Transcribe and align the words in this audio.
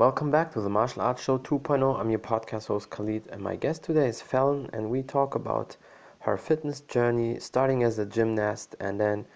Welcome 0.00 0.30
back 0.30 0.50
to 0.52 0.62
the 0.62 0.70
Martial 0.70 1.02
Arts 1.02 1.22
Show 1.22 1.36
2.0. 1.36 2.00
I'm 2.00 2.08
your 2.08 2.20
podcast 2.20 2.68
host 2.68 2.88
Khalid, 2.88 3.28
and 3.30 3.42
my 3.42 3.54
guest 3.54 3.82
today 3.82 4.08
is 4.08 4.22
Fallon, 4.22 4.70
and 4.72 4.88
we 4.88 5.02
talk 5.02 5.34
about 5.34 5.76
her 6.20 6.38
fitness 6.38 6.80
journey, 6.80 7.38
starting 7.38 7.82
as 7.82 7.98
a 7.98 8.06
gymnast 8.06 8.74
and 8.80 8.98
then 8.98 9.26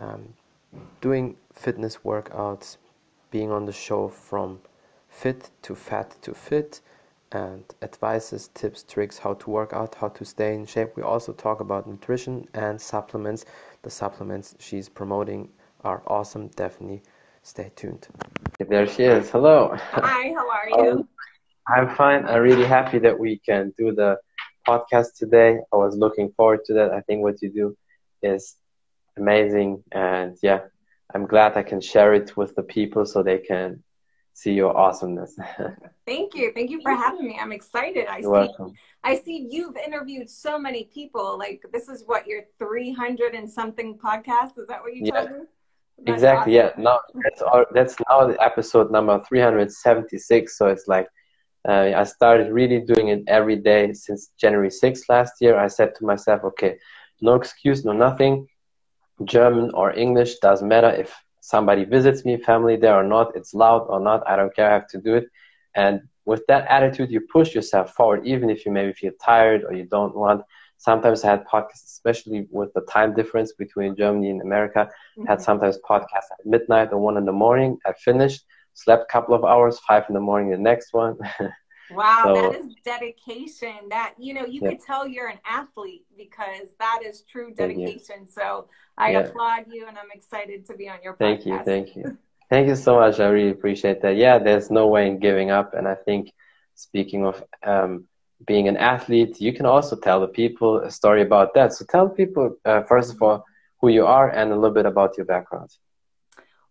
um, 0.00 0.34
doing 1.00 1.36
fitness 1.52 1.98
workouts, 1.98 2.78
being 3.30 3.52
on 3.52 3.64
the 3.64 3.72
show 3.72 4.08
from 4.08 4.58
fit 5.08 5.50
to 5.62 5.76
fat 5.76 6.16
to 6.22 6.34
fit, 6.34 6.80
and 7.30 7.62
advices, 7.80 8.50
tips, 8.54 8.82
tricks, 8.82 9.18
how 9.18 9.34
to 9.34 9.50
work 9.50 9.72
out, 9.72 9.94
how 9.94 10.08
to 10.08 10.24
stay 10.24 10.56
in 10.56 10.66
shape. 10.66 10.96
We 10.96 11.04
also 11.04 11.32
talk 11.32 11.60
about 11.60 11.86
nutrition 11.86 12.48
and 12.54 12.80
supplements. 12.80 13.44
The 13.82 13.90
supplements 13.90 14.56
she's 14.58 14.88
promoting 14.88 15.50
are 15.84 16.02
awesome. 16.08 16.48
Definitely 16.48 17.02
stay 17.42 17.70
tuned. 17.74 18.06
There 18.58 18.86
she 18.86 19.02
is. 19.02 19.30
Hello. 19.30 19.76
Hi, 19.76 20.32
how 20.32 20.48
are 20.48 20.68
you? 20.68 20.90
Um, 20.92 21.08
I'm 21.66 21.94
fine. 21.94 22.24
I'm 22.24 22.40
really 22.40 22.64
happy 22.64 22.98
that 23.00 23.18
we 23.18 23.38
can 23.38 23.72
do 23.76 23.92
the 23.92 24.16
podcast 24.66 25.16
today. 25.16 25.58
I 25.72 25.76
was 25.76 25.96
looking 25.96 26.32
forward 26.36 26.64
to 26.66 26.74
that. 26.74 26.92
I 26.92 27.00
think 27.02 27.22
what 27.22 27.42
you 27.42 27.50
do 27.50 27.76
is 28.22 28.56
amazing. 29.16 29.82
And 29.90 30.36
yeah, 30.42 30.60
I'm 31.14 31.26
glad 31.26 31.56
I 31.56 31.62
can 31.62 31.80
share 31.80 32.14
it 32.14 32.36
with 32.36 32.54
the 32.54 32.62
people 32.62 33.04
so 33.04 33.22
they 33.22 33.38
can 33.38 33.82
see 34.34 34.52
your 34.52 34.76
awesomeness. 34.76 35.36
Thank 36.06 36.34
you. 36.34 36.52
Thank 36.54 36.70
you 36.70 36.80
for 36.80 36.92
having 36.92 37.26
me. 37.26 37.38
I'm 37.40 37.52
excited. 37.52 38.06
I 38.06 38.18
You're 38.18 38.22
see 38.22 38.48
welcome. 38.48 38.74
I 39.04 39.16
see 39.18 39.48
you've 39.50 39.76
interviewed 39.76 40.30
so 40.30 40.58
many 40.58 40.84
people. 40.84 41.36
Like 41.38 41.64
this 41.72 41.88
is 41.88 42.04
what 42.06 42.26
your 42.26 42.42
300 42.58 43.34
and 43.34 43.50
something 43.50 43.98
podcast. 43.98 44.58
Is 44.58 44.68
that 44.68 44.80
what 44.80 44.94
you 44.94 45.06
yeah. 45.06 45.26
told 45.26 45.30
me? 45.30 45.46
Exactly. 46.06 46.58
Awesome. 46.58 46.80
Yeah. 46.80 46.84
Now 46.84 47.00
that's 47.22 47.42
our, 47.42 47.66
that's 47.72 47.96
now 48.08 48.26
the 48.26 48.42
episode 48.42 48.90
number 48.90 49.22
376. 49.28 50.58
So 50.58 50.66
it's 50.68 50.88
like 50.88 51.08
uh, 51.68 51.92
I 51.96 52.04
started 52.04 52.52
really 52.52 52.80
doing 52.80 53.08
it 53.08 53.22
every 53.28 53.56
day 53.56 53.92
since 53.92 54.32
January 54.38 54.68
6th 54.68 55.08
last 55.08 55.34
year. 55.40 55.56
I 55.56 55.68
said 55.68 55.94
to 55.96 56.04
myself, 56.04 56.42
okay, 56.44 56.78
no 57.20 57.34
excuse, 57.34 57.84
no 57.84 57.92
nothing. 57.92 58.48
German 59.24 59.70
or 59.74 59.92
English 59.92 60.38
doesn't 60.38 60.66
matter 60.66 60.90
if 60.90 61.14
somebody 61.40 61.84
visits 61.84 62.24
me, 62.24 62.36
family 62.36 62.76
there 62.76 62.96
or 62.96 63.04
not. 63.04 63.36
It's 63.36 63.54
loud 63.54 63.86
or 63.88 64.00
not. 64.00 64.28
I 64.28 64.36
don't 64.36 64.54
care. 64.54 64.68
I 64.70 64.74
have 64.74 64.88
to 64.88 64.98
do 64.98 65.14
it. 65.14 65.26
And 65.74 66.00
with 66.24 66.44
that 66.48 66.66
attitude, 66.68 67.10
you 67.10 67.20
push 67.32 67.54
yourself 67.54 67.94
forward, 67.94 68.26
even 68.26 68.50
if 68.50 68.66
you 68.66 68.72
maybe 68.72 68.92
feel 68.92 69.12
tired 69.24 69.64
or 69.64 69.72
you 69.72 69.84
don't 69.84 70.16
want 70.16 70.42
sometimes 70.82 71.22
I 71.22 71.30
had 71.30 71.46
podcasts, 71.46 71.84
especially 71.84 72.48
with 72.50 72.72
the 72.74 72.80
time 72.82 73.14
difference 73.14 73.52
between 73.52 73.94
Germany 73.94 74.30
and 74.30 74.42
America. 74.42 74.88
Mm-hmm. 75.16 75.28
had 75.28 75.40
sometimes 75.40 75.78
podcasts 75.88 76.30
at 76.36 76.44
midnight 76.44 76.88
or 76.92 76.98
one 76.98 77.16
in 77.16 77.24
the 77.24 77.32
morning. 77.32 77.78
I 77.86 77.92
finished, 77.92 78.44
slept 78.74 79.04
a 79.08 79.12
couple 79.12 79.34
of 79.34 79.44
hours, 79.44 79.78
five 79.78 80.04
in 80.08 80.14
the 80.14 80.20
morning, 80.20 80.50
the 80.50 80.58
next 80.58 80.92
one. 80.92 81.16
wow, 81.92 82.22
so, 82.24 82.34
that 82.34 82.58
is 82.58 82.74
dedication. 82.84 83.76
That 83.90 84.14
you 84.18 84.34
know, 84.34 84.44
you 84.44 84.60
yeah. 84.60 84.70
could 84.70 84.80
tell 84.80 85.06
you're 85.06 85.28
an 85.28 85.38
athlete 85.46 86.04
because 86.16 86.74
that 86.80 87.00
is 87.06 87.22
true 87.30 87.54
dedication. 87.54 88.26
So 88.28 88.66
I 88.98 89.12
yeah. 89.12 89.20
applaud 89.20 89.66
you, 89.70 89.86
and 89.86 89.96
I'm 89.96 90.10
excited 90.12 90.66
to 90.66 90.74
be 90.74 90.88
on 90.88 90.98
your 91.04 91.14
podcast. 91.14 91.18
Thank 91.18 91.46
you, 91.46 91.60
thank 91.64 91.88
you, 91.96 92.18
thank 92.50 92.66
you 92.66 92.74
so 92.74 92.96
much. 92.96 93.20
I 93.20 93.28
really 93.28 93.50
appreciate 93.50 94.02
that. 94.02 94.16
Yeah, 94.16 94.38
there's 94.38 94.68
no 94.68 94.88
way 94.88 95.06
in 95.06 95.20
giving 95.20 95.52
up, 95.52 95.74
and 95.74 95.86
I 95.86 95.94
think 95.94 96.32
speaking 96.74 97.24
of 97.24 97.44
um, 97.62 98.08
being 98.46 98.68
an 98.68 98.76
athlete, 98.76 99.40
you 99.40 99.52
can 99.52 99.66
also 99.66 99.96
tell 99.96 100.20
the 100.20 100.28
people 100.28 100.78
a 100.80 100.90
story 100.90 101.22
about 101.22 101.54
that. 101.54 101.72
So 101.72 101.84
tell 101.84 102.08
people, 102.08 102.56
uh, 102.64 102.82
first 102.82 103.12
of 103.12 103.22
all, 103.22 103.44
who 103.80 103.88
you 103.88 104.06
are 104.06 104.30
and 104.30 104.52
a 104.52 104.54
little 104.54 104.74
bit 104.74 104.86
about 104.86 105.16
your 105.16 105.26
background. 105.26 105.70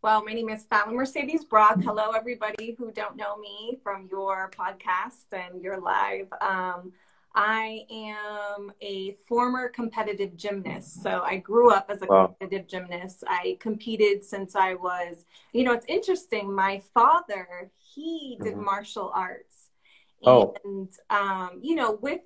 Well, 0.01 0.23
my 0.25 0.33
name 0.33 0.49
is 0.49 0.63
Fallon 0.63 0.95
Mercedes 0.95 1.45
Brock. 1.45 1.77
Hello, 1.83 2.11
everybody 2.11 2.75
who 2.77 2.91
don't 2.91 3.15
know 3.15 3.37
me 3.37 3.77
from 3.83 4.07
your 4.09 4.49
podcast 4.49 5.25
and 5.31 5.61
your 5.61 5.79
live. 5.79 6.27
Um, 6.41 6.93
I 7.35 7.85
am 7.89 8.71
a 8.81 9.15
former 9.27 9.69
competitive 9.69 10.35
gymnast. 10.35 11.01
So 11.03 11.21
I 11.21 11.37
grew 11.37 11.71
up 11.71 11.85
as 11.89 12.01
a 12.01 12.05
wow. 12.05 12.27
competitive 12.27 12.67
gymnast. 12.67 13.23
I 13.27 13.57
competed 13.59 14.23
since 14.23 14.55
I 14.55 14.73
was, 14.73 15.25
you 15.53 15.63
know, 15.63 15.73
it's 15.73 15.85
interesting. 15.87 16.53
My 16.53 16.81
father, 16.93 17.71
he 17.77 18.37
did 18.41 18.53
mm-hmm. 18.53 18.65
martial 18.65 19.11
arts. 19.15 19.60
Oh. 20.23 20.55
And, 20.63 20.89
um, 21.09 21.59
you 21.61 21.75
know, 21.75 21.97
with 22.01 22.21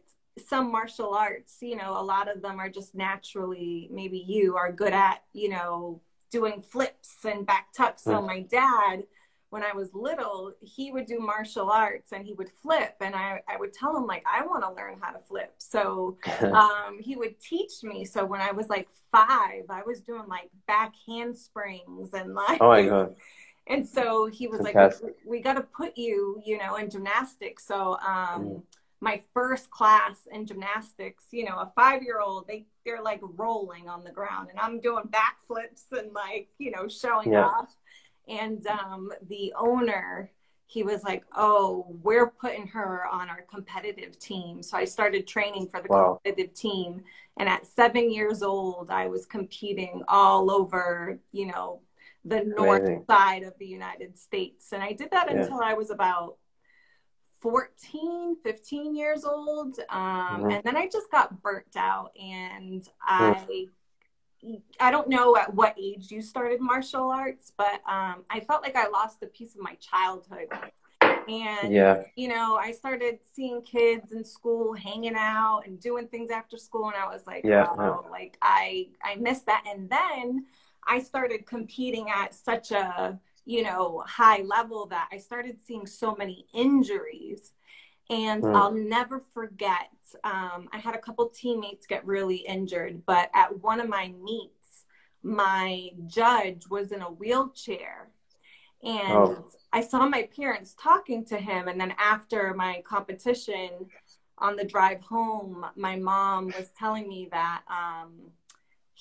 some 0.48 0.72
martial 0.72 1.14
arts, 1.14 1.58
you 1.62 1.76
know, 1.76 1.92
a 2.00 2.04
lot 2.04 2.34
of 2.34 2.42
them 2.42 2.60
are 2.60 2.70
just 2.70 2.96
naturally, 2.96 3.90
maybe 3.92 4.18
you 4.18 4.58
are 4.58 4.72
good 4.72 4.94
at, 4.94 5.24
you 5.34 5.50
know, 5.50 6.02
doing 6.32 6.62
flips 6.62 7.18
and 7.24 7.46
back 7.46 7.72
tucks. 7.74 8.04
So 8.04 8.16
mm. 8.16 8.28
my 8.28 8.42
dad, 8.42 9.04
when 9.50 9.64
I 9.64 9.72
was 9.72 9.90
little, 9.94 10.54
he 10.60 10.92
would 10.92 11.06
do 11.06 11.20
martial 11.20 11.70
arts 11.70 12.12
and 12.12 12.26
he 12.26 12.34
would 12.34 12.50
flip. 12.62 12.96
And 13.00 13.16
I, 13.16 13.42
I 13.48 13.56
would 13.58 13.72
tell 13.72 13.96
him, 13.96 14.06
like, 14.06 14.24
I 14.30 14.46
want 14.46 14.64
to 14.64 14.74
learn 14.74 14.98
how 15.00 15.12
to 15.12 15.20
flip. 15.20 15.54
So 15.60 16.18
um, 16.42 17.00
he 17.00 17.16
would 17.16 17.40
teach 17.40 17.84
me. 17.84 18.04
So 18.04 18.26
when 18.26 18.42
I 18.42 18.52
was 18.52 18.68
like 18.68 18.90
five, 19.14 19.64
I 19.70 19.84
was 19.86 20.02
doing 20.02 20.28
like 20.28 20.50
back 20.68 20.94
handsprings 21.08 22.14
and 22.14 22.34
like, 22.34 22.62
oh 22.62 22.68
my 22.68 22.86
God. 22.86 23.16
And 23.68 23.88
so 23.88 24.28
he 24.28 24.48
was 24.48 24.62
Fantastic. 24.62 25.04
like, 25.04 25.16
we, 25.26 25.38
we 25.38 25.42
got 25.42 25.54
to 25.54 25.62
put 25.62 25.98
you, 25.98 26.42
you 26.46 26.58
know, 26.58 26.76
in 26.76 26.90
gymnastics. 26.90 27.66
So 27.66 27.98
um, 28.06 28.44
mm. 28.44 28.64
my 29.02 29.22
first 29.34 29.72
class 29.72 30.28
in 30.32 30.46
gymnastics, 30.46 31.26
you 31.32 31.46
know, 31.46 31.56
a 31.56 31.72
five 31.76 32.04
year 32.04 32.20
old, 32.20 32.48
they, 32.48 32.66
they're 32.86 33.02
like 33.02 33.22
rolling 33.22 33.90
on 33.90 34.04
the 34.04 34.12
ground 34.12 34.50
and 34.52 34.60
I'm 34.60 34.80
doing 34.80 35.06
backflips 35.10 35.98
and 35.98 36.14
like, 36.14 36.50
you 36.60 36.72
know, 36.72 36.88
showing 36.88 37.34
yeah. 37.34 37.46
off. 37.46 37.76
And 38.28 38.66
um, 38.68 39.12
the 39.28 39.54
owner, 39.58 40.32
he 40.68 40.84
was 40.84 41.04
like, 41.04 41.24
"Oh, 41.36 41.86
we're 42.02 42.28
putting 42.28 42.68
her 42.68 43.06
on 43.06 43.30
our 43.30 43.44
competitive 43.44 44.18
team." 44.18 44.64
So 44.64 44.78
I 44.78 44.86
started 44.86 45.28
training 45.28 45.70
for 45.70 45.82
the 45.82 45.88
wow. 45.90 46.20
competitive 46.24 46.56
team, 46.56 47.04
and 47.38 47.48
at 47.48 47.66
seven 47.66 48.12
years 48.12 48.42
old, 48.42 48.90
I 48.90 49.08
was 49.08 49.26
competing 49.26 50.04
all 50.08 50.50
over, 50.50 51.20
you 51.32 51.48
know, 51.48 51.82
the 52.26 52.44
north 52.44 52.82
Amazing. 52.82 53.06
side 53.10 53.44
of 53.44 53.54
the 53.60 53.68
United 53.68 54.18
States. 54.18 54.72
And 54.74 54.84
I 54.84 54.94
did 54.94 55.12
that 55.12 55.30
yeah. 55.30 55.42
until 55.42 55.62
I 55.62 55.76
was 55.76 55.92
about 55.92 56.38
14, 57.42 58.38
15 58.44 58.96
years 58.96 59.24
old. 59.24 59.80
Um, 59.90 60.00
mm-hmm. 60.00 60.50
And 60.50 60.64
then 60.64 60.76
I 60.76 60.88
just 60.92 61.12
got 61.12 61.42
burnt 61.42 61.76
out 61.78 62.12
and 62.22 62.88
I. 63.02 63.68
I 64.80 64.92
don't 64.92 65.10
know 65.10 65.36
at 65.36 65.56
what 65.56 65.76
age 65.76 66.12
you 66.12 66.22
started 66.22 66.62
martial 66.62 67.10
arts, 67.10 67.52
but 67.58 67.82
um, 67.90 68.26
I 68.30 68.42
felt 68.48 68.62
like 68.62 68.76
I 68.76 68.88
lost 68.90 69.24
a 69.24 69.26
piece 69.26 69.56
of 69.56 69.62
my 69.62 69.74
childhood. 69.76 70.50
And, 71.02 71.74
yeah. 71.74 72.04
you 72.16 72.28
know, 72.28 72.56
I 72.56 72.72
started 72.72 73.18
seeing 73.34 73.64
kids 73.64 74.12
in 74.12 74.24
school 74.24 74.74
hanging 74.74 75.16
out 75.16 75.64
and 75.66 75.80
doing 75.80 76.08
things 76.08 76.30
after 76.30 76.58
school. 76.58 76.88
And 76.90 76.96
I 76.96 77.08
was 77.08 77.26
like, 77.26 77.44
yeah, 77.44 77.66
oh, 77.68 78.04
yeah. 78.04 78.12
like 78.12 78.38
I, 78.40 78.90
I 79.04 79.16
missed 79.16 79.48
that. 79.48 79.64
And 79.68 79.90
then 79.90 80.46
I 80.88 81.00
started 81.00 81.46
competing 81.46 82.10
at 82.10 82.34
such 82.34 82.72
a, 82.72 83.20
you 83.46 83.64
know, 83.64 84.04
high 84.06 84.42
level 84.42 84.86
that 84.88 85.10
I 85.12 85.18
started 85.18 85.60
seeing 85.66 85.86
so 85.86 86.16
many 86.16 86.46
injuries. 86.54 87.52
And 88.10 88.44
mm. 88.44 88.56
I'll 88.56 88.74
never 88.74 89.20
forget, 89.34 89.90
um, 90.24 90.70
I 90.72 90.78
had 90.78 90.94
a 90.96 91.00
couple 91.00 91.28
teammates 91.30 91.88
get 91.88 92.06
really 92.06 92.38
injured, 92.38 93.02
but 93.06 93.32
at 93.34 93.62
one 93.64 93.80
of 93.80 93.90
my 93.90 94.14
meets, 94.24 94.86
my 95.24 95.90
judge 96.06 96.68
was 96.70 96.92
in 96.92 97.02
a 97.02 97.10
wheelchair. 97.10 98.10
And 98.84 99.12
oh. 99.12 99.46
I 99.74 99.82
saw 99.82 100.08
my 100.08 100.30
parents 100.36 100.76
talking 100.80 101.26
to 101.26 101.38
him. 101.38 101.68
And 101.68 101.82
then 101.82 101.96
after 101.98 102.54
my 102.54 102.84
competition 102.86 103.72
on 104.38 104.56
the 104.56 104.64
drive 104.64 105.02
home, 105.02 105.66
my 105.76 105.96
mom 105.96 106.48
was 106.48 106.70
telling 106.78 107.08
me 107.08 107.28
that 107.32 107.64
um, 107.68 108.12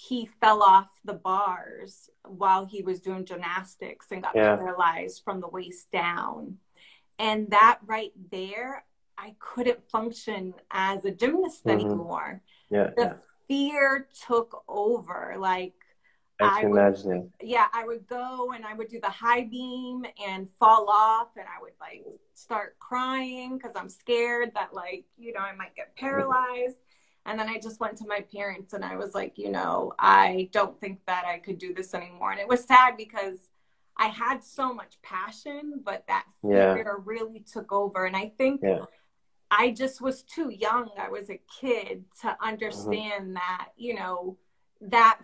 he 0.08 0.26
fell 0.40 0.62
off 0.62 0.88
the 1.04 1.14
bars 1.14 2.10
while 2.26 2.64
he 2.64 2.82
was 2.82 3.00
doing 3.00 3.24
gymnastics 3.24 4.06
and 4.10 4.22
got 4.22 4.34
yeah. 4.34 4.56
paralyzed 4.56 5.22
from 5.24 5.40
the 5.40 5.48
waist 5.48 5.90
down. 5.92 6.56
And 7.18 7.50
that 7.50 7.78
right 7.86 8.12
there, 8.30 8.84
I 9.16 9.34
couldn't 9.38 9.88
function 9.90 10.54
as 10.70 11.04
a 11.04 11.10
gymnast 11.10 11.64
mm-hmm. 11.64 11.80
anymore. 11.80 12.42
Yeah, 12.70 12.90
the 12.96 13.02
yeah. 13.02 13.14
fear 13.46 14.08
took 14.26 14.64
over. 14.66 15.36
Like 15.38 15.74
I 16.40 16.62
can 16.62 16.70
would, 16.70 16.80
imagine. 16.80 17.32
Yeah, 17.40 17.66
I 17.72 17.86
would 17.86 18.06
go 18.08 18.52
and 18.52 18.66
I 18.66 18.74
would 18.74 18.88
do 18.88 19.00
the 19.00 19.10
high 19.10 19.44
beam 19.44 20.04
and 20.26 20.48
fall 20.58 20.88
off, 20.90 21.28
and 21.36 21.46
I 21.46 21.62
would 21.62 21.74
like 21.80 22.04
start 22.34 22.76
crying 22.80 23.56
because 23.56 23.74
I'm 23.76 23.88
scared 23.88 24.50
that 24.54 24.74
like 24.74 25.04
you 25.16 25.32
know 25.32 25.40
I 25.40 25.54
might 25.54 25.76
get 25.76 25.94
paralyzed. 25.96 26.78
And 27.26 27.38
then 27.38 27.48
I 27.48 27.58
just 27.58 27.80
went 27.80 27.96
to 27.98 28.06
my 28.06 28.20
parents 28.34 28.74
and 28.74 28.84
I 28.84 28.96
was 28.96 29.14
like, 29.14 29.38
you 29.38 29.50
know, 29.50 29.94
I 29.98 30.50
don't 30.52 30.78
think 30.80 31.00
that 31.06 31.24
I 31.24 31.38
could 31.38 31.58
do 31.58 31.72
this 31.72 31.94
anymore. 31.94 32.32
And 32.32 32.40
it 32.40 32.48
was 32.48 32.64
sad 32.64 32.96
because 32.96 33.50
I 33.96 34.08
had 34.08 34.42
so 34.44 34.74
much 34.74 35.00
passion, 35.02 35.80
but 35.84 36.04
that 36.08 36.26
fear 36.42 36.76
yeah. 36.76 36.94
really 37.04 37.40
took 37.40 37.72
over. 37.72 38.04
And 38.04 38.16
I 38.16 38.32
think 38.36 38.60
yeah. 38.62 38.84
I 39.50 39.70
just 39.70 40.00
was 40.00 40.22
too 40.22 40.50
young. 40.50 40.90
I 40.98 41.08
was 41.08 41.30
a 41.30 41.40
kid 41.60 42.04
to 42.22 42.36
understand 42.42 43.24
mm-hmm. 43.24 43.34
that, 43.34 43.68
you 43.76 43.94
know, 43.94 44.36
that 44.82 45.20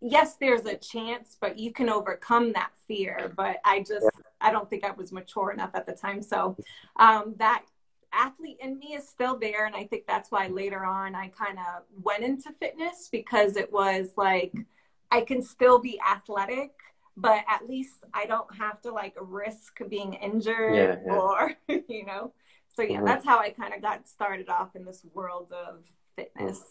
yes, 0.00 0.36
there's 0.36 0.64
a 0.66 0.76
chance, 0.76 1.36
but 1.40 1.58
you 1.58 1.72
can 1.72 1.88
overcome 1.88 2.52
that 2.52 2.70
fear. 2.86 3.32
But 3.36 3.56
I 3.64 3.80
just, 3.80 4.04
yeah. 4.04 4.22
I 4.40 4.52
don't 4.52 4.70
think 4.70 4.84
I 4.84 4.92
was 4.92 5.12
mature 5.12 5.50
enough 5.50 5.70
at 5.74 5.86
the 5.86 5.92
time. 5.92 6.22
So 6.22 6.56
um, 6.96 7.34
that 7.38 7.64
athlete 8.16 8.58
in 8.60 8.78
me 8.78 8.94
is 8.94 9.08
still 9.08 9.38
there. 9.38 9.66
And 9.66 9.74
I 9.74 9.84
think 9.84 10.06
that's 10.06 10.30
why 10.30 10.48
later 10.48 10.84
on 10.84 11.14
I 11.14 11.28
kind 11.28 11.58
of 11.58 11.82
went 12.02 12.24
into 12.24 12.52
fitness 12.60 13.08
because 13.10 13.56
it 13.56 13.72
was 13.72 14.12
like, 14.16 14.54
I 15.10 15.20
can 15.20 15.42
still 15.42 15.78
be 15.78 16.00
athletic, 16.00 16.72
but 17.16 17.44
at 17.48 17.68
least 17.68 18.04
I 18.12 18.26
don't 18.26 18.52
have 18.56 18.80
to 18.82 18.92
like 18.92 19.14
risk 19.20 19.80
being 19.88 20.14
injured 20.14 20.74
yeah, 20.74 20.96
yeah. 21.06 21.12
or, 21.12 21.52
you 21.88 22.04
know. 22.04 22.32
So 22.74 22.82
yeah, 22.82 22.96
mm-hmm. 22.96 23.06
that's 23.06 23.24
how 23.24 23.38
I 23.38 23.50
kind 23.50 23.72
of 23.72 23.80
got 23.80 24.06
started 24.06 24.48
off 24.48 24.76
in 24.76 24.84
this 24.84 25.04
world 25.14 25.52
of 25.52 25.84
fitness. 26.16 26.62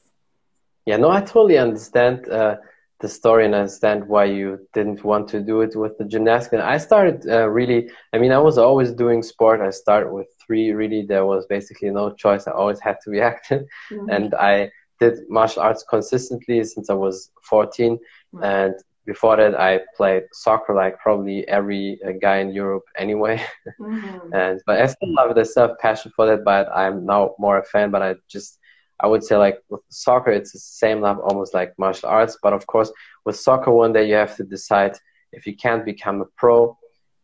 Yeah, 0.86 0.98
no, 0.98 1.10
I 1.10 1.22
totally 1.22 1.58
understand 1.58 2.30
uh, 2.30 2.58
the 3.02 3.10
story 3.10 3.46
and 3.46 3.54
understand 3.54 4.08
why 4.08 4.26
you 4.26 4.68
didn't 4.74 5.04
want 5.04 5.28
to 5.30 5.42
do 5.42 5.62
it 5.62 5.76
with 5.76 5.98
the 5.98 6.06
gymnastics. 6.06 6.54
And 6.54 6.62
I 6.62 6.78
started 6.78 7.28
uh, 7.30 7.48
really, 7.50 7.90
I 8.14 8.18
mean, 8.18 8.32
I 8.32 8.38
was 8.38 8.58
always 8.58 8.92
doing 8.92 9.22
sport. 9.22 9.60
I 9.62 9.70
started 9.70 10.12
with 10.12 10.28
three, 10.46 10.72
really, 10.72 11.06
there 11.06 11.26
was 11.26 11.46
basically 11.48 11.90
no 11.90 12.14
choice. 12.14 12.48
I 12.48 12.52
always 12.52 12.80
had 12.80 12.98
to 13.04 13.10
be 13.10 13.22
active. 13.32 13.66
Mm-hmm. 13.92 14.10
And 14.10 14.34
I 14.36 14.72
did 15.00 15.20
martial 15.30 15.62
arts 15.62 15.84
consistently 15.90 16.64
since 16.64 16.90
I 16.90 16.94
was 16.94 17.32
14. 17.44 17.98
Mm-hmm. 17.98 18.44
And 18.44 18.76
before 19.06 19.38
that 19.38 19.60
i 19.60 19.80
played 19.96 20.24
soccer 20.34 20.74
like 20.74 20.98
probably 21.00 21.48
every 21.48 22.00
uh, 22.06 22.12
guy 22.22 22.38
in 22.38 22.52
europe 22.52 22.84
anyway 22.98 23.40
mm-hmm. 23.80 24.34
and 24.34 24.62
but 24.66 24.82
i 24.82 24.86
still 24.88 25.14
love 25.14 25.32
it 25.32 25.38
i 25.38 25.44
still 25.44 25.68
have 25.68 25.78
passion 25.80 26.12
for 26.16 26.26
that 26.26 26.44
but 26.44 26.68
i'm 26.76 27.06
now 27.06 27.36
more 27.38 27.60
a 27.60 27.64
fan 27.64 27.92
but 27.92 28.02
i 28.02 28.16
just 28.28 28.60
i 29.00 29.08
would 29.08 29.24
say 29.24 29.36
like 29.36 29.62
with 29.70 29.82
soccer 29.90 30.32
it's 30.32 30.52
the 30.52 30.60
same 30.60 31.02
love 31.02 31.20
almost 31.20 31.54
like 31.54 31.74
martial 31.78 32.10
arts 32.10 32.38
but 32.42 32.54
of 32.54 32.66
course 32.68 32.92
with 33.26 33.36
soccer 33.36 33.72
one 33.72 33.94
day 33.94 34.08
you 34.08 34.16
have 34.16 34.36
to 34.36 34.44
decide 34.44 34.96
if 35.32 35.46
you 35.46 35.56
can't 35.56 35.86
become 35.86 36.22
a 36.22 36.26
pro 36.38 36.78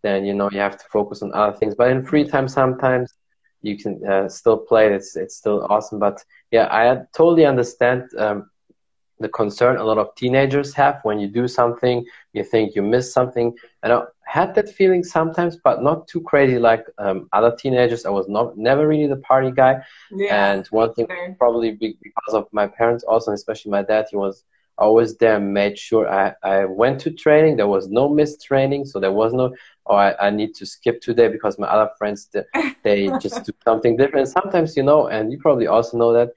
then 0.03 0.25
you 0.25 0.33
know 0.33 0.49
you 0.51 0.59
have 0.59 0.77
to 0.77 0.85
focus 0.91 1.21
on 1.21 1.33
other 1.33 1.55
things. 1.57 1.75
But 1.75 1.91
in 1.91 2.05
free 2.05 2.27
time 2.27 2.47
sometimes 2.47 3.13
you 3.61 3.77
can 3.77 4.03
uh, 4.07 4.27
still 4.27 4.57
play. 4.57 4.93
It's 4.93 5.15
it's 5.15 5.35
still 5.37 5.65
awesome. 5.69 5.99
But 5.99 6.23
yeah 6.51 6.67
i 6.71 6.97
totally 7.15 7.45
understand 7.45 8.03
um, 8.17 8.49
the 9.21 9.29
concern 9.29 9.77
a 9.77 9.83
lot 9.83 9.97
of 9.97 10.13
teenagers 10.15 10.73
have 10.73 10.99
when 11.03 11.19
you 11.19 11.27
do 11.27 11.47
something, 11.47 12.05
you 12.33 12.43
think 12.43 12.75
you 12.75 12.81
miss 12.81 13.13
something. 13.13 13.55
And 13.83 13.93
I 13.93 14.03
had 14.25 14.55
that 14.55 14.69
feeling 14.69 15.03
sometimes, 15.03 15.57
but 15.63 15.83
not 15.83 16.07
too 16.07 16.21
crazy 16.21 16.57
like 16.59 16.85
um, 16.97 17.29
other 17.33 17.55
teenagers. 17.55 18.05
I 18.05 18.09
was 18.09 18.27
not 18.27 18.57
never 18.57 18.87
really 18.87 19.07
the 19.07 19.17
party 19.17 19.51
guy. 19.51 19.81
Yeah, 20.11 20.53
and 20.53 20.67
one 20.67 20.93
thing 20.93 21.07
probably 21.37 21.71
because 21.71 22.33
of 22.33 22.47
my 22.51 22.67
parents 22.67 23.03
also, 23.03 23.31
especially 23.31 23.71
my 23.71 23.83
dad, 23.83 24.07
he 24.09 24.17
was 24.17 24.43
always 24.77 25.15
there 25.17 25.35
and 25.35 25.53
made 25.53 25.77
sure 25.77 26.09
I, 26.09 26.33
I 26.43 26.65
went 26.65 26.99
to 27.01 27.11
training. 27.11 27.57
There 27.57 27.67
was 27.67 27.87
no 27.89 28.09
missed 28.09 28.43
training, 28.43 28.85
so 28.85 28.99
there 28.99 29.11
was 29.11 29.33
no 29.33 29.53
oh 29.85 29.95
I, 29.95 30.27
I 30.27 30.29
need 30.29 30.55
to 30.55 30.65
skip 30.65 31.01
today 31.01 31.27
because 31.27 31.59
my 31.59 31.67
other 31.67 31.91
friends 31.97 32.29
they, 32.33 32.43
they 32.83 33.11
just 33.21 33.45
do 33.45 33.53
something 33.63 33.95
different. 33.97 34.27
Sometimes 34.27 34.75
you 34.75 34.83
know, 34.83 35.07
and 35.07 35.31
you 35.31 35.39
probably 35.39 35.67
also 35.67 35.97
know 35.97 36.13
that 36.13 36.31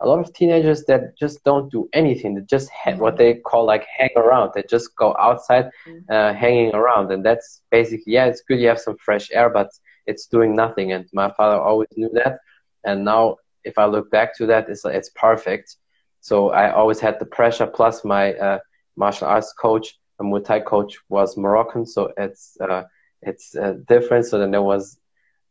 a 0.00 0.08
lot 0.08 0.18
of 0.18 0.32
teenagers 0.32 0.84
that 0.84 1.16
just 1.16 1.44
don't 1.44 1.70
do 1.70 1.88
anything. 1.92 2.34
They 2.34 2.42
just 2.42 2.70
ha- 2.70 2.96
what 2.96 3.16
they 3.16 3.34
call 3.34 3.64
like 3.64 3.86
hang 3.86 4.10
around. 4.16 4.52
They 4.54 4.64
just 4.68 4.94
go 4.96 5.14
outside, 5.18 5.70
mm-hmm. 5.86 6.12
uh, 6.12 6.34
hanging 6.34 6.74
around, 6.74 7.12
and 7.12 7.24
that's 7.24 7.62
basically 7.70 8.12
yeah. 8.14 8.26
It's 8.26 8.42
good 8.42 8.60
you 8.60 8.68
have 8.68 8.80
some 8.80 8.96
fresh 8.98 9.30
air, 9.32 9.50
but 9.50 9.70
it's 10.06 10.26
doing 10.26 10.54
nothing. 10.54 10.92
And 10.92 11.06
my 11.12 11.30
father 11.36 11.60
always 11.60 11.88
knew 11.96 12.10
that, 12.14 12.38
and 12.84 13.04
now 13.04 13.36
if 13.64 13.78
I 13.78 13.86
look 13.86 14.10
back 14.10 14.36
to 14.38 14.46
that, 14.46 14.68
it's 14.68 14.84
it's 14.84 15.10
perfect. 15.10 15.76
So 16.20 16.50
I 16.50 16.72
always 16.72 17.00
had 17.00 17.18
the 17.18 17.26
pressure. 17.26 17.66
Plus 17.66 18.04
my 18.04 18.34
uh, 18.34 18.58
martial 18.96 19.28
arts 19.28 19.52
coach, 19.52 19.98
a 20.20 20.24
Muay 20.24 20.44
Thai 20.44 20.60
coach, 20.60 20.98
was 21.08 21.36
Moroccan, 21.36 21.86
so 21.86 22.12
it's 22.16 22.56
uh, 22.60 22.82
it's 23.22 23.54
uh, 23.56 23.74
different. 23.88 24.26
So 24.26 24.38
then 24.38 24.50
there 24.50 24.62
was 24.62 24.98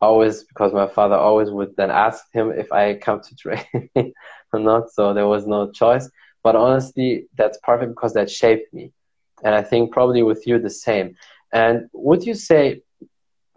always 0.04 0.44
because 0.44 0.74
my 0.74 0.88
father 0.88 1.16
always 1.16 1.50
would 1.52 1.76
then 1.78 1.92
ask 1.92 2.22
him 2.34 2.52
if 2.52 2.72
I 2.72 2.96
come 2.96 3.22
to 3.22 3.36
training 3.36 3.90
or 4.54 4.60
not. 4.60 4.92
So 4.92 5.14
there 5.14 5.28
was 5.28 5.48
no 5.48 5.72
choice. 5.72 6.10
But 6.44 6.56
honestly, 6.56 7.28
that's 7.38 7.58
perfect 7.64 7.92
because 7.92 8.14
that 8.14 8.30
shaped 8.30 8.74
me. 8.74 8.92
And 9.44 9.56
I 9.56 9.64
think 9.64 9.92
probably 9.94 10.24
with 10.24 10.48
you 10.48 10.60
the 10.60 10.70
same. 10.70 11.16
And 11.54 11.88
would 11.94 12.24
you 12.26 12.36
say 12.36 12.82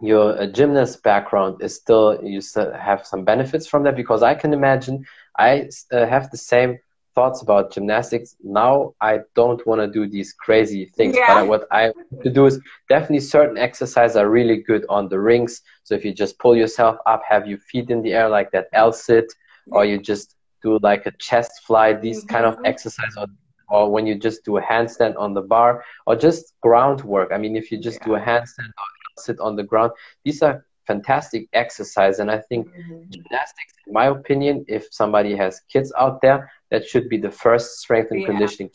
your 0.01 0.47
gymnast 0.47 1.03
background 1.03 1.61
is 1.61 1.75
still, 1.75 2.19
you 2.23 2.41
still 2.41 2.71
have 2.73 3.05
some 3.05 3.23
benefits 3.23 3.67
from 3.67 3.83
that? 3.83 3.95
Because 3.95 4.23
I 4.23 4.35
can 4.35 4.53
imagine 4.53 5.05
I 5.37 5.69
uh, 5.91 6.05
have 6.05 6.29
the 6.31 6.37
same 6.37 6.77
thoughts 7.17 7.41
about 7.41 7.73
gymnastics. 7.73 8.35
Now 8.43 8.93
I 9.01 9.13
don't 9.33 9.61
want 9.65 9.81
to 9.81 9.87
do 9.99 10.03
these 10.07 10.31
crazy 10.45 10.83
things, 10.97 11.15
yeah. 11.15 11.33
but 11.33 11.47
what 11.51 11.63
I 11.71 11.89
want 11.89 12.23
to 12.25 12.29
do 12.29 12.45
is 12.45 12.55
definitely 12.89 13.25
certain 13.37 13.57
exercises 13.57 14.15
are 14.15 14.29
really 14.29 14.57
good 14.69 14.83
on 14.87 15.09
the 15.09 15.19
rings. 15.19 15.63
So 15.83 15.95
if 15.95 16.05
you 16.05 16.13
just 16.13 16.37
pull 16.37 16.55
yourself 16.55 16.95
up, 17.07 17.23
have 17.27 17.47
your 17.47 17.57
feet 17.69 17.89
in 17.89 18.03
the 18.03 18.13
air 18.13 18.29
like 18.29 18.51
that 18.51 18.67
L 18.73 18.91
sit, 18.93 19.27
or 19.71 19.83
you 19.83 19.97
just 19.97 20.35
do 20.61 20.77
like 20.89 21.07
a 21.07 21.13
chest 21.27 21.53
fly, 21.65 21.87
these 21.93 22.19
mm-hmm. 22.19 22.35
kind 22.35 22.45
of 22.45 22.53
mm-hmm. 22.57 22.71
exercises, 22.71 23.17
or, 23.17 23.27
or 23.73 23.91
when 23.91 24.05
you 24.05 24.13
just 24.27 24.45
do 24.45 24.57
a 24.57 24.61
handstand 24.61 25.17
on 25.17 25.33
the 25.33 25.45
bar, 25.53 25.83
or 26.05 26.15
just 26.15 26.53
groundwork. 26.61 27.31
I 27.31 27.39
mean, 27.39 27.55
if 27.55 27.71
you 27.71 27.79
just 27.79 27.99
yeah. 28.01 28.07
do 28.09 28.15
a 28.15 28.19
handstand 28.19 28.71
or 28.81 28.87
sit 29.17 29.39
on 29.39 29.55
the 29.55 29.63
ground, 29.63 29.91
these 30.23 30.43
are 30.43 30.66
fantastic 30.87 31.47
exercise. 31.53 32.19
And 32.19 32.31
I 32.31 32.39
think 32.39 32.67
mm-hmm. 32.69 33.09
gymnastics, 33.09 33.73
in 33.85 33.93
my 33.93 34.07
opinion, 34.07 34.65
if 34.67 34.87
somebody 34.91 35.35
has 35.35 35.61
kids 35.71 35.93
out 35.97 36.21
there, 36.21 36.49
that 36.71 36.87
should 36.87 37.09
be 37.09 37.17
the 37.17 37.31
first 37.31 37.79
strength 37.79 38.11
and 38.11 38.21
yeah. 38.21 38.27
conditioning. 38.27 38.71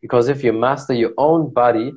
Because 0.00 0.28
if 0.28 0.42
you 0.42 0.52
master 0.52 0.94
your 0.94 1.12
own 1.18 1.52
body, 1.52 1.92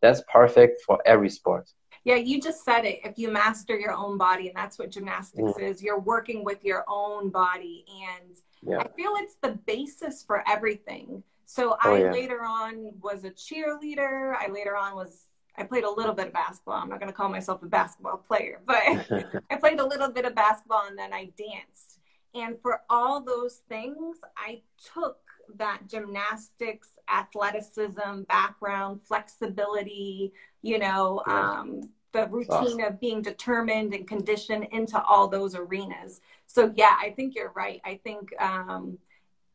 that's 0.00 0.22
perfect 0.32 0.82
for 0.86 0.98
every 1.04 1.28
sport. 1.28 1.68
Yeah, 2.04 2.16
you 2.16 2.40
just 2.40 2.64
said 2.64 2.84
it. 2.84 3.00
If 3.04 3.18
you 3.18 3.30
master 3.30 3.78
your 3.78 3.92
own 3.92 4.18
body, 4.18 4.48
and 4.48 4.56
that's 4.56 4.78
what 4.78 4.90
gymnastics 4.90 5.52
mm. 5.52 5.62
is, 5.62 5.82
you're 5.82 6.00
working 6.00 6.42
with 6.42 6.64
your 6.64 6.84
own 6.88 7.30
body. 7.30 7.84
And 8.08 8.34
yeah. 8.62 8.78
I 8.80 8.88
feel 8.96 9.12
it's 9.16 9.36
the 9.42 9.52
basis 9.66 10.22
for 10.22 10.42
everything. 10.48 11.22
So 11.44 11.76
oh, 11.84 11.94
I 11.94 12.04
yeah. 12.04 12.12
later 12.12 12.42
on 12.42 12.92
was 13.00 13.24
a 13.24 13.30
cheerleader. 13.30 14.34
I 14.34 14.48
later 14.50 14.76
on 14.76 14.96
was 14.96 15.26
I 15.56 15.64
played 15.64 15.84
a 15.84 15.90
little 15.90 16.14
bit 16.14 16.28
of 16.28 16.32
basketball. 16.32 16.74
I'm 16.74 16.88
not 16.88 16.98
going 16.98 17.10
to 17.10 17.16
call 17.16 17.28
myself 17.28 17.62
a 17.62 17.66
basketball 17.66 18.16
player, 18.16 18.60
but 18.66 18.76
I 19.50 19.56
played 19.56 19.80
a 19.80 19.86
little 19.86 20.08
bit 20.08 20.24
of 20.24 20.34
basketball 20.34 20.86
and 20.88 20.98
then 20.98 21.12
I 21.12 21.30
danced. 21.36 21.98
And 22.34 22.56
for 22.62 22.80
all 22.88 23.22
those 23.22 23.60
things, 23.68 24.16
I 24.36 24.62
took 24.94 25.18
that 25.56 25.82
gymnastics, 25.86 26.88
athleticism 27.12 28.22
background, 28.28 29.02
flexibility, 29.02 30.32
you 30.62 30.78
know, 30.78 31.22
um, 31.26 31.82
the 32.12 32.26
routine 32.28 32.80
awesome. 32.80 32.80
of 32.80 33.00
being 33.00 33.22
determined 33.22 33.94
and 33.94 34.06
conditioned 34.06 34.68
into 34.72 35.02
all 35.02 35.28
those 35.28 35.54
arenas. 35.54 36.20
So, 36.46 36.72
yeah, 36.76 36.96
I 36.98 37.10
think 37.10 37.34
you're 37.34 37.52
right. 37.54 37.80
I 37.84 38.00
think 38.02 38.30
um, 38.40 38.98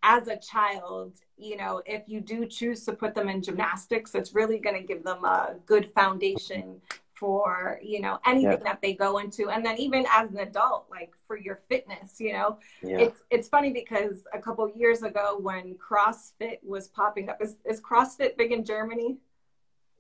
as 0.08 0.30
a 0.30 0.38
child, 0.38 1.18
you 1.38 1.58
know, 1.58 1.82
if 1.86 2.04
you 2.08 2.22
do 2.22 2.46
choose 2.46 2.86
to 2.86 2.94
put 2.94 3.14
them 3.14 3.28
in 3.28 3.44
gymnastics, 3.44 4.16
it's 4.16 4.34
really 4.34 4.58
going 4.58 4.78
to 4.82 4.88
give 4.88 5.04
them 5.04 5.26
a 5.26 5.56
good 5.66 5.92
foundation 5.94 6.82
for 7.14 7.80
you 7.82 8.00
know 8.00 8.20
anything 8.28 8.52
yeah. 8.52 8.64
that 8.64 8.80
they 8.80 8.94
go 8.94 9.18
into 9.18 9.50
and 9.50 9.66
then 9.66 9.76
even 9.80 10.06
as 10.16 10.30
an 10.30 10.38
adult 10.38 10.86
like 10.92 11.12
for 11.26 11.36
your 11.36 11.62
fitness 11.68 12.20
you 12.20 12.32
know 12.32 12.60
yeah. 12.84 13.00
it's 13.00 13.24
it's 13.32 13.48
funny 13.48 13.72
because 13.72 14.28
a 14.36 14.40
couple 14.40 14.70
years 14.76 15.02
ago 15.02 15.36
when 15.42 15.76
crossfit 15.76 16.60
was 16.64 16.90
popping 16.90 17.28
up 17.28 17.42
is, 17.42 17.56
is 17.66 17.82
crossfit 17.82 18.38
big 18.38 18.52
in 18.52 18.64
germany 18.64 19.18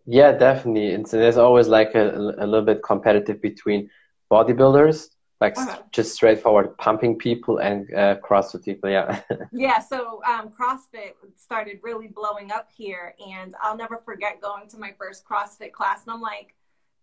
yeah 0.05 0.31
definitely 0.31 0.93
and 0.93 1.07
so 1.07 1.17
there's 1.17 1.37
always 1.37 1.67
like 1.67 1.95
a, 1.95 2.07
a 2.37 2.45
little 2.45 2.61
bit 2.61 2.83
competitive 2.83 3.41
between 3.41 3.89
bodybuilders 4.31 5.07
like 5.39 5.57
uh-huh. 5.57 5.81
just 5.91 6.13
straightforward 6.13 6.77
pumping 6.77 7.17
people 7.17 7.59
and 7.59 7.93
uh, 7.93 8.17
CrossFit 8.17 8.65
people. 8.65 8.89
Yeah. 8.89 9.21
yeah. 9.51 9.79
So 9.79 10.21
um, 10.23 10.49
CrossFit 10.49 11.11
started 11.35 11.79
really 11.83 12.07
blowing 12.07 12.51
up 12.51 12.69
here, 12.75 13.13
and 13.25 13.55
I'll 13.61 13.77
never 13.77 14.01
forget 14.03 14.41
going 14.41 14.67
to 14.69 14.77
my 14.77 14.93
first 14.97 15.25
CrossFit 15.25 15.71
class, 15.71 16.03
and 16.05 16.13
I'm 16.13 16.21
like, 16.21 16.55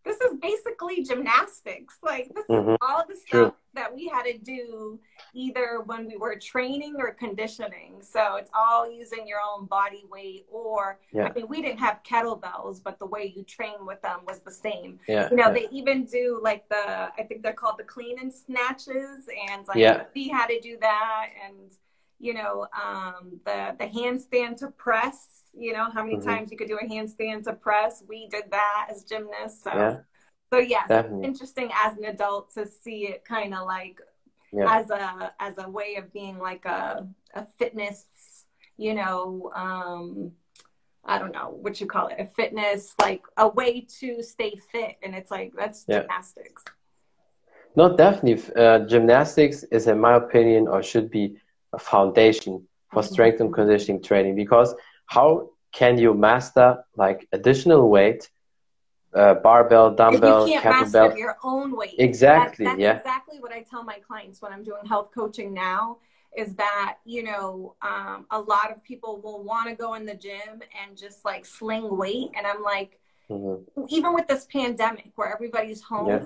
this 0.04 0.20
is 0.20 0.34
basically 0.40 1.02
gymnastics. 1.02 1.99
Like 2.02 2.32
this 2.34 2.44
mm-hmm. 2.46 2.73
is 2.73 2.78
all 2.80 3.04
the 3.08 3.16
stuff 3.16 3.30
True. 3.30 3.54
that 3.75 3.94
we 3.94 4.08
had 4.08 4.25
to 4.25 4.38
do 4.38 4.99
either 5.32 5.82
when 5.87 6.06
we 6.06 6.16
were 6.16 6.37
training 6.37 6.96
or 6.99 7.12
conditioning. 7.12 7.96
So 8.00 8.37
it's 8.37 8.50
all 8.54 8.90
using 8.90 9.26
your 9.26 9.38
own 9.40 9.66
body 9.66 10.04
weight 10.11 10.46
or 10.50 10.99
yeah. 11.12 11.28
I 11.28 11.32
mean 11.32 11.49
we 11.49 11.62
didn't 11.62 11.80
have 11.80 12.00
kettlebells, 12.08 12.82
but 12.82 12.99
the 12.99 13.06
way 13.06 13.32
you 13.34 13.42
train 13.44 13.87
with 13.87 14.02
them 14.02 14.20
was 14.26 14.40
the 14.40 14.52
same. 14.52 14.99
Yeah. 15.08 15.30
You 15.30 15.37
know, 15.37 15.46
yeah. 15.46 15.52
they 15.52 15.68
even 15.70 16.04
do 16.04 16.40
like 16.42 16.68
the 16.68 17.11
I 17.18 17.23
think 17.26 17.42
they're 17.42 17.52
called 17.52 17.78
the 17.78 17.84
clean 17.84 18.18
and 18.18 18.32
snatches 18.32 19.28
and 19.50 19.66
like 19.66 19.78
yeah. 19.78 20.04
we 20.14 20.28
had 20.28 20.46
to 20.49 20.61
do 20.61 20.76
that 20.80 21.30
and 21.46 21.70
you 22.25 22.32
know, 22.32 22.66
um, 22.73 23.40
the 23.44 23.76
the 23.78 23.87
handstand 23.87 24.56
to 24.58 24.68
press. 24.68 25.43
You 25.56 25.73
know, 25.73 25.90
how 25.90 26.02
many 26.02 26.16
mm-hmm. 26.16 26.28
times 26.28 26.50
you 26.50 26.56
could 26.56 26.68
do 26.68 26.78
a 26.78 26.87
handstand 26.87 27.44
to 27.44 27.52
press? 27.52 28.02
We 28.08 28.28
did 28.28 28.44
that 28.50 28.88
as 28.90 29.04
gymnasts. 29.04 29.62
So, 29.62 29.70
yeah. 29.75 29.99
so 30.52 30.58
yes, 30.58 30.88
Definitely. 30.88 31.26
interesting 31.26 31.70
as 31.84 31.96
an 31.96 32.04
adult 32.04 32.52
to 32.54 32.66
see 32.66 33.08
it 33.08 33.25
kind 33.25 33.54
of 33.54 33.66
like 33.66 34.00
yeah. 34.52 34.78
as 34.78 34.90
a 34.90 35.32
as 35.38 35.58
a 35.58 35.68
way 35.68 35.96
of 35.96 36.12
being 36.12 36.38
like 36.38 36.64
a 36.64 37.06
a 37.34 37.46
fitness, 37.58 38.06
you 38.76 38.94
know, 38.94 39.50
um, 39.54 40.32
I 41.04 41.18
don't 41.18 41.32
know 41.32 41.56
what 41.61 41.80
you 41.80 41.87
call 41.87 42.08
it, 42.08 42.16
a 42.18 42.26
fitness, 42.26 42.94
like 43.00 43.23
a 43.37 43.49
way 43.49 43.87
to 44.00 44.23
stay 44.23 44.56
fit. 44.73 44.96
And 45.02 45.14
it's 45.14 45.30
like, 45.30 45.52
that's 45.56 45.84
yeah. 45.87 46.00
gymnastics. 46.00 46.64
No, 47.76 47.96
definitely. 47.96 48.54
Uh, 48.56 48.80
gymnastics 48.80 49.64
is, 49.64 49.87
in 49.87 50.00
my 50.00 50.14
opinion, 50.14 50.68
or 50.68 50.82
should 50.82 51.11
be 51.11 51.37
a 51.73 51.78
foundation 51.78 52.66
for 52.92 53.02
mm-hmm. 53.02 53.12
strength 53.12 53.40
and 53.40 53.52
conditioning 53.52 54.00
training 54.02 54.37
because 54.37 54.75
how 55.06 55.50
can 55.73 55.99
you 55.99 56.14
master 56.14 56.84
like 56.96 57.28
additional 57.32 57.90
weight, 57.90 58.30
uh, 59.14 59.34
barbell, 59.34 59.94
dumbbell, 59.94 60.49
you 60.49 60.61
can't 60.61 60.87
kettlebell? 60.87 61.08
Master 61.08 61.18
your 61.18 61.37
own 61.42 61.76
weight. 61.76 61.94
Exactly. 61.99 62.64
That, 62.64 62.73
that's 62.73 62.80
yeah. 62.80 62.96
exactly 62.96 63.38
what 63.40 63.52
I 63.52 63.62
tell 63.62 63.84
my 63.84 63.99
clients 64.06 64.40
when 64.40 64.52
I'm 64.52 64.62
doing 64.62 64.84
health 64.87 65.11
coaching 65.14 65.52
now 65.52 65.99
is 66.37 66.54
that 66.54 66.96
you 67.04 67.23
know 67.23 67.75
um, 67.82 68.26
a 68.30 68.40
lot 68.40 68.70
of 68.70 68.82
people 68.82 69.20
will 69.20 69.42
want 69.42 69.68
to 69.68 69.75
go 69.75 69.94
in 69.94 70.04
the 70.04 70.14
gym 70.14 70.62
and 70.82 70.96
just 70.96 71.25
like 71.25 71.44
sling 71.44 71.96
weight 71.96 72.30
and 72.37 72.46
i'm 72.46 72.62
like 72.62 72.99
mm-hmm. 73.30 73.82
even 73.88 74.14
with 74.14 74.26
this 74.26 74.46
pandemic 74.46 75.12
where 75.14 75.32
everybody's 75.32 75.82
home 75.82 76.08
yeah. 76.08 76.23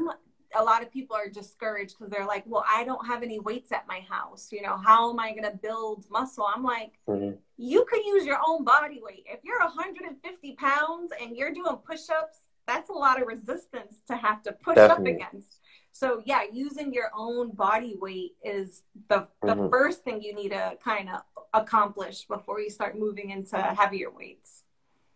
A 0.56 0.62
lot 0.62 0.82
of 0.82 0.90
people 0.90 1.14
are 1.14 1.28
discouraged 1.28 1.96
because 1.98 2.10
they're 2.10 2.26
like 2.26 2.44
well 2.46 2.64
i 2.70 2.84
don't 2.84 3.06
have 3.06 3.22
any 3.22 3.38
weights 3.40 3.72
at 3.72 3.86
my 3.86 4.00
house 4.08 4.48
you 4.50 4.62
know 4.62 4.76
how 4.76 5.10
am 5.10 5.18
i 5.18 5.30
going 5.30 5.42
to 5.42 5.56
build 5.62 6.04
muscle 6.10 6.46
i'm 6.54 6.62
like 6.62 6.92
mm-hmm. 7.08 7.36
you 7.56 7.84
can 7.90 8.02
use 8.04 8.24
your 8.24 8.38
own 8.46 8.64
body 8.64 9.00
weight 9.02 9.24
if 9.26 9.40
you're 9.42 9.60
150 9.60 10.52
pounds 10.52 11.12
and 11.20 11.36
you're 11.36 11.52
doing 11.52 11.76
push-ups 11.86 12.40
that's 12.66 12.90
a 12.90 12.92
lot 12.92 13.20
of 13.20 13.26
resistance 13.26 13.96
to 14.06 14.16
have 14.16 14.42
to 14.42 14.52
push 14.52 14.76
Definitely. 14.76 15.14
up 15.14 15.30
against 15.30 15.58
so 15.98 16.22
yeah, 16.24 16.42
using 16.52 16.92
your 16.92 17.10
own 17.16 17.50
body 17.50 17.96
weight 18.00 18.36
is 18.44 18.82
the 19.08 19.26
the 19.42 19.54
mm-hmm. 19.54 19.68
first 19.68 20.04
thing 20.04 20.22
you 20.22 20.32
need 20.32 20.50
to 20.50 20.78
kind 20.82 21.08
of 21.08 21.22
accomplish 21.52 22.24
before 22.24 22.60
you 22.60 22.70
start 22.70 22.96
moving 22.96 23.30
into 23.30 23.56
heavier 23.56 24.10
weights. 24.10 24.62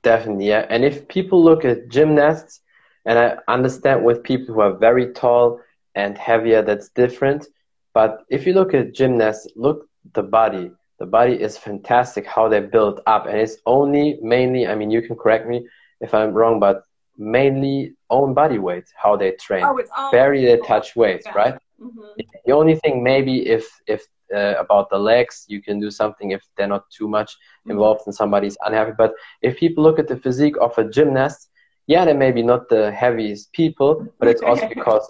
Definitely, 0.03 0.49
yeah. 0.49 0.67
And 0.69 0.85
if 0.85 1.07
people 1.07 1.43
look 1.45 1.65
at 1.65 1.89
gymnasts, 1.89 2.63
and 3.05 3.19
I 3.19 3.37
understand 3.49 4.05
with 4.05 4.23
people 4.23 4.55
who 4.55 4.61
are 4.61 4.77
very 4.77 5.13
tall 5.13 5.61
and 5.95 6.17
heavier, 6.17 6.63
that's 6.63 6.89
different. 6.91 7.47
But 7.95 8.25
if 8.29 8.47
you 8.47 8.55
look 8.55 8.75
at 8.75 8.95
gymnasts, 8.95 9.47
look 9.57 9.89
the 10.15 10.23
body. 10.23 10.71
The 10.99 11.07
body 11.07 11.35
is 11.35 11.59
fantastic 11.59 12.27
how 12.27 12.49
they 12.49 12.61
build 12.61 13.01
up, 13.07 13.27
and 13.27 13.37
it's 13.37 13.57
only 13.67 14.19
mainly. 14.23 14.67
I 14.67 14.75
mean, 14.75 14.91
you 14.91 15.03
can 15.03 15.17
correct 15.17 15.49
me 15.49 15.67
if 16.01 16.15
I'm 16.15 16.33
wrong, 16.33 16.61
but 16.61 16.83
mainly 17.19 17.95
own 18.11 18.35
body 18.35 18.59
weight, 18.59 18.85
how 18.97 19.17
they 19.17 19.33
train. 19.33 19.65
Oh, 19.65 19.77
it's 19.79 19.91
Very 20.11 20.45
they 20.45 20.59
touch 20.59 20.95
weight, 20.97 21.23
yeah. 21.27 21.33
right? 21.33 21.55
Mm-hmm. 21.81 22.23
The 22.47 22.53
only 22.53 22.77
thing 22.77 23.03
maybe 23.03 23.49
if 23.49 23.67
if 23.87 24.07
uh, 24.35 24.55
about 24.59 24.89
the 24.91 24.99
legs, 24.99 25.45
you 25.49 25.61
can 25.61 25.81
do 25.81 25.91
something 25.91 26.31
if 26.31 26.43
they're 26.57 26.67
not 26.67 26.89
too 26.91 27.09
much 27.09 27.33
mm-hmm. 27.33 27.73
involved 27.73 28.03
and 28.07 28.15
somebody's 28.15 28.57
unhappy. 28.65 28.93
But 28.97 29.15
if 29.43 29.59
people 29.59 29.83
look 29.83 29.99
at 29.99 30.09
the 30.09 30.17
physique 30.17 30.57
of 30.61 30.77
a 30.79 30.85
gymnast, 30.85 31.51
yeah, 31.87 32.05
they 32.05 32.13
may 32.13 32.33
be 32.33 32.43
not 32.43 32.69
the 32.69 32.91
heaviest 32.93 33.53
people, 33.53 34.07
but 34.19 34.29
it's 34.29 34.43
also 34.43 34.69
because 34.75 35.09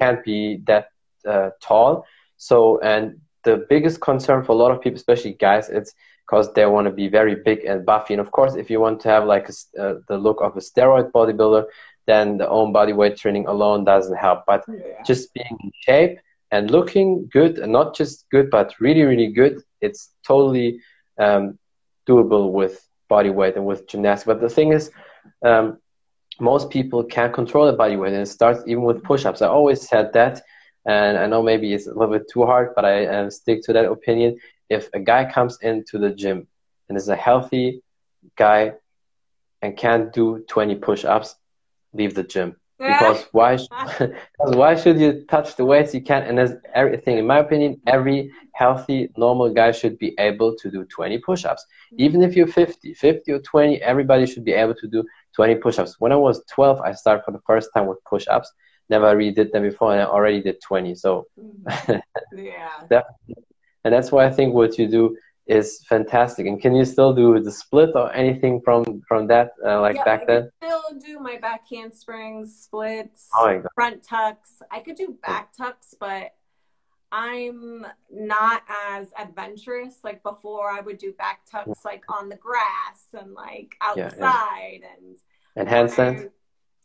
can't 0.00 0.24
be 0.24 0.62
that 0.66 0.88
uh, 1.26 1.50
tall. 1.62 2.04
So, 2.36 2.78
and 2.80 3.20
the 3.44 3.66
biggest 3.68 4.00
concern 4.00 4.44
for 4.44 4.52
a 4.52 4.56
lot 4.56 4.72
of 4.72 4.80
people, 4.80 4.96
especially 4.96 5.32
guys, 5.34 5.68
it's 5.68 5.94
because 6.26 6.52
they 6.54 6.66
want 6.66 6.86
to 6.86 6.90
be 6.92 7.08
very 7.08 7.36
big 7.36 7.64
and 7.64 7.86
buffy. 7.86 8.14
And 8.14 8.20
of 8.20 8.32
course, 8.32 8.56
if 8.56 8.68
you 8.68 8.80
want 8.80 9.00
to 9.00 9.08
have 9.08 9.24
like 9.24 9.48
a, 9.48 9.80
uh, 9.80 9.94
the 10.08 10.18
look 10.18 10.40
of 10.40 10.56
a 10.56 10.60
steroid 10.60 11.12
bodybuilder, 11.12 11.64
then 12.06 12.38
the 12.38 12.48
own 12.48 12.72
body 12.72 12.92
weight 12.92 13.16
training 13.16 13.46
alone 13.46 13.84
doesn't 13.84 14.16
help. 14.16 14.44
But 14.46 14.64
yeah. 14.68 15.02
just 15.04 15.32
being 15.34 15.56
in 15.62 15.70
shape 15.80 16.18
and 16.50 16.70
looking 16.70 17.28
good, 17.32 17.58
and 17.58 17.72
not 17.72 17.94
just 17.94 18.26
good, 18.30 18.50
but 18.50 18.74
really, 18.80 19.02
really 19.02 19.28
good, 19.28 19.62
it's 19.80 20.10
totally 20.26 20.80
um, 21.18 21.58
doable 22.08 22.52
with 22.52 22.88
body 23.08 23.30
weight 23.30 23.56
and 23.56 23.66
with 23.66 23.88
gymnastics. 23.88 24.26
But 24.26 24.40
the 24.40 24.48
thing 24.48 24.72
is, 24.72 24.90
um, 25.44 25.78
most 26.40 26.70
people 26.70 27.02
can't 27.04 27.32
control 27.32 27.66
the 27.66 27.72
body 27.72 27.96
weight, 27.96 28.12
and 28.12 28.22
it 28.22 28.26
starts 28.26 28.62
even 28.66 28.82
with 28.82 29.02
push-ups. 29.02 29.42
I 29.42 29.48
always 29.48 29.88
said 29.88 30.12
that, 30.12 30.42
and 30.86 31.18
I 31.18 31.26
know 31.26 31.42
maybe 31.42 31.72
it's 31.72 31.86
a 31.86 31.94
little 31.94 32.14
bit 32.18 32.28
too 32.30 32.44
hard, 32.44 32.74
but 32.74 32.84
I 32.84 33.06
uh, 33.06 33.30
stick 33.30 33.62
to 33.64 33.72
that 33.72 33.86
opinion 33.86 34.38
if 34.68 34.88
a 34.94 35.00
guy 35.00 35.30
comes 35.30 35.58
into 35.62 35.98
the 35.98 36.10
gym 36.10 36.46
and 36.88 36.98
is 36.98 37.08
a 37.08 37.16
healthy 37.16 37.82
guy 38.36 38.72
and 39.62 39.76
can't 39.76 40.12
do 40.12 40.44
20 40.48 40.74
push-ups, 40.76 41.36
leave 41.92 42.14
the 42.14 42.22
gym. 42.22 42.56
Because 42.78 43.24
why? 43.32 43.56
because 43.56 44.10
why 44.38 44.74
should 44.76 45.00
you 45.00 45.24
touch 45.28 45.56
the 45.56 45.64
weights 45.64 45.94
you 45.94 46.02
can't. 46.02 46.26
And 46.26 46.38
there's 46.38 46.52
everything. 46.74 47.18
In 47.18 47.26
my 47.26 47.38
opinion, 47.38 47.80
every 47.86 48.30
healthy, 48.52 49.10
normal 49.16 49.52
guy 49.52 49.72
should 49.72 49.98
be 49.98 50.14
able 50.18 50.54
to 50.56 50.70
do 50.70 50.84
20 50.84 51.18
push-ups. 51.18 51.64
Even 51.98 52.22
if 52.22 52.36
you're 52.36 52.46
50, 52.46 52.94
50 52.94 53.32
or 53.32 53.38
20, 53.40 53.82
everybody 53.82 54.26
should 54.26 54.44
be 54.44 54.52
able 54.52 54.74
to 54.74 54.86
do 54.86 55.04
20 55.36 55.56
push-ups. 55.56 55.96
When 55.98 56.12
I 56.12 56.16
was 56.16 56.42
12, 56.52 56.80
I 56.80 56.92
started 56.92 57.22
for 57.24 57.30
the 57.30 57.40
first 57.46 57.70
time 57.74 57.86
with 57.86 57.98
push-ups. 58.08 58.50
Never 58.88 59.16
really 59.16 59.32
did 59.32 59.52
them 59.52 59.62
before, 59.62 59.92
and 59.92 60.00
I 60.00 60.06
already 60.06 60.40
did 60.42 60.56
20. 60.62 60.94
So, 60.94 61.26
yeah, 61.68 62.00
definitely 62.88 63.36
and 63.86 63.94
that's 63.94 64.10
why 64.10 64.26
I 64.26 64.30
think 64.32 64.52
what 64.52 64.78
you 64.78 64.88
do 64.88 65.16
is 65.46 65.80
fantastic. 65.88 66.44
And 66.46 66.60
can 66.60 66.74
you 66.74 66.84
still 66.84 67.14
do 67.14 67.38
the 67.38 67.52
split 67.52 67.90
or 67.94 68.12
anything 68.12 68.60
from 68.64 69.00
from 69.06 69.28
that 69.28 69.52
uh, 69.64 69.80
like 69.80 69.94
yeah, 69.94 70.04
back 70.04 70.22
I 70.22 70.26
then? 70.26 70.50
Still 70.60 70.98
do 70.98 71.20
my 71.20 71.38
back 71.38 71.62
handsprings, 71.70 72.62
splits, 72.64 73.28
oh 73.32 73.62
front 73.76 74.02
tucks. 74.02 74.60
I 74.72 74.80
could 74.80 74.96
do 74.96 75.16
back 75.22 75.56
tucks, 75.56 75.94
but 76.00 76.32
I'm 77.12 77.86
not 78.10 78.62
as 78.90 79.08
adventurous. 79.18 79.98
Like 80.02 80.22
before, 80.22 80.70
I 80.70 80.80
would 80.80 80.98
do 80.98 81.12
back 81.12 81.40
tucks 81.50 81.84
like 81.84 82.02
on 82.08 82.28
the 82.28 82.36
grass 82.36 83.06
and 83.18 83.32
like 83.32 83.76
outside 83.80 84.80
yeah, 84.80 84.80
yeah. 84.80 84.88
and 84.96 85.18
and 85.56 85.68
handstands. 85.68 86.30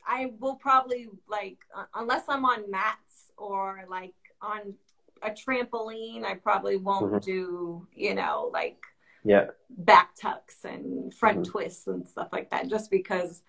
I, 0.05 0.23
I 0.23 0.31
will 0.39 0.55
probably 0.55 1.09
like 1.27 1.59
uh, 1.75 1.85
unless 1.95 2.23
I'm 2.27 2.45
on 2.45 2.69
mats 2.69 3.31
or 3.37 3.85
like 3.89 4.13
on 4.41 4.75
a 5.23 5.31
trampoline. 5.31 6.23
I 6.23 6.35
probably 6.35 6.77
won't 6.77 7.11
mm-hmm. 7.11 7.17
do, 7.17 7.87
you 7.93 8.15
know, 8.15 8.49
like 8.53 8.77
yeah 9.23 9.45
back 9.69 10.15
tucks 10.19 10.65
and 10.65 11.13
front 11.13 11.41
mm-hmm. 11.41 11.51
twists 11.51 11.87
and 11.87 12.07
stuff 12.07 12.29
like 12.31 12.49
that, 12.51 12.69
just 12.69 12.91
because 12.91 13.43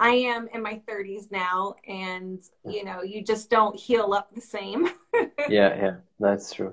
I 0.00 0.12
am 0.12 0.48
in 0.54 0.62
my 0.62 0.80
30s 0.88 1.30
now, 1.30 1.74
and 1.86 2.40
you 2.64 2.84
know, 2.84 3.02
you 3.02 3.22
just 3.22 3.50
don't 3.50 3.78
heal 3.78 4.14
up 4.14 4.34
the 4.34 4.40
same. 4.40 4.88
yeah, 5.48 5.76
yeah, 5.76 5.96
that's 6.18 6.54
true. 6.54 6.72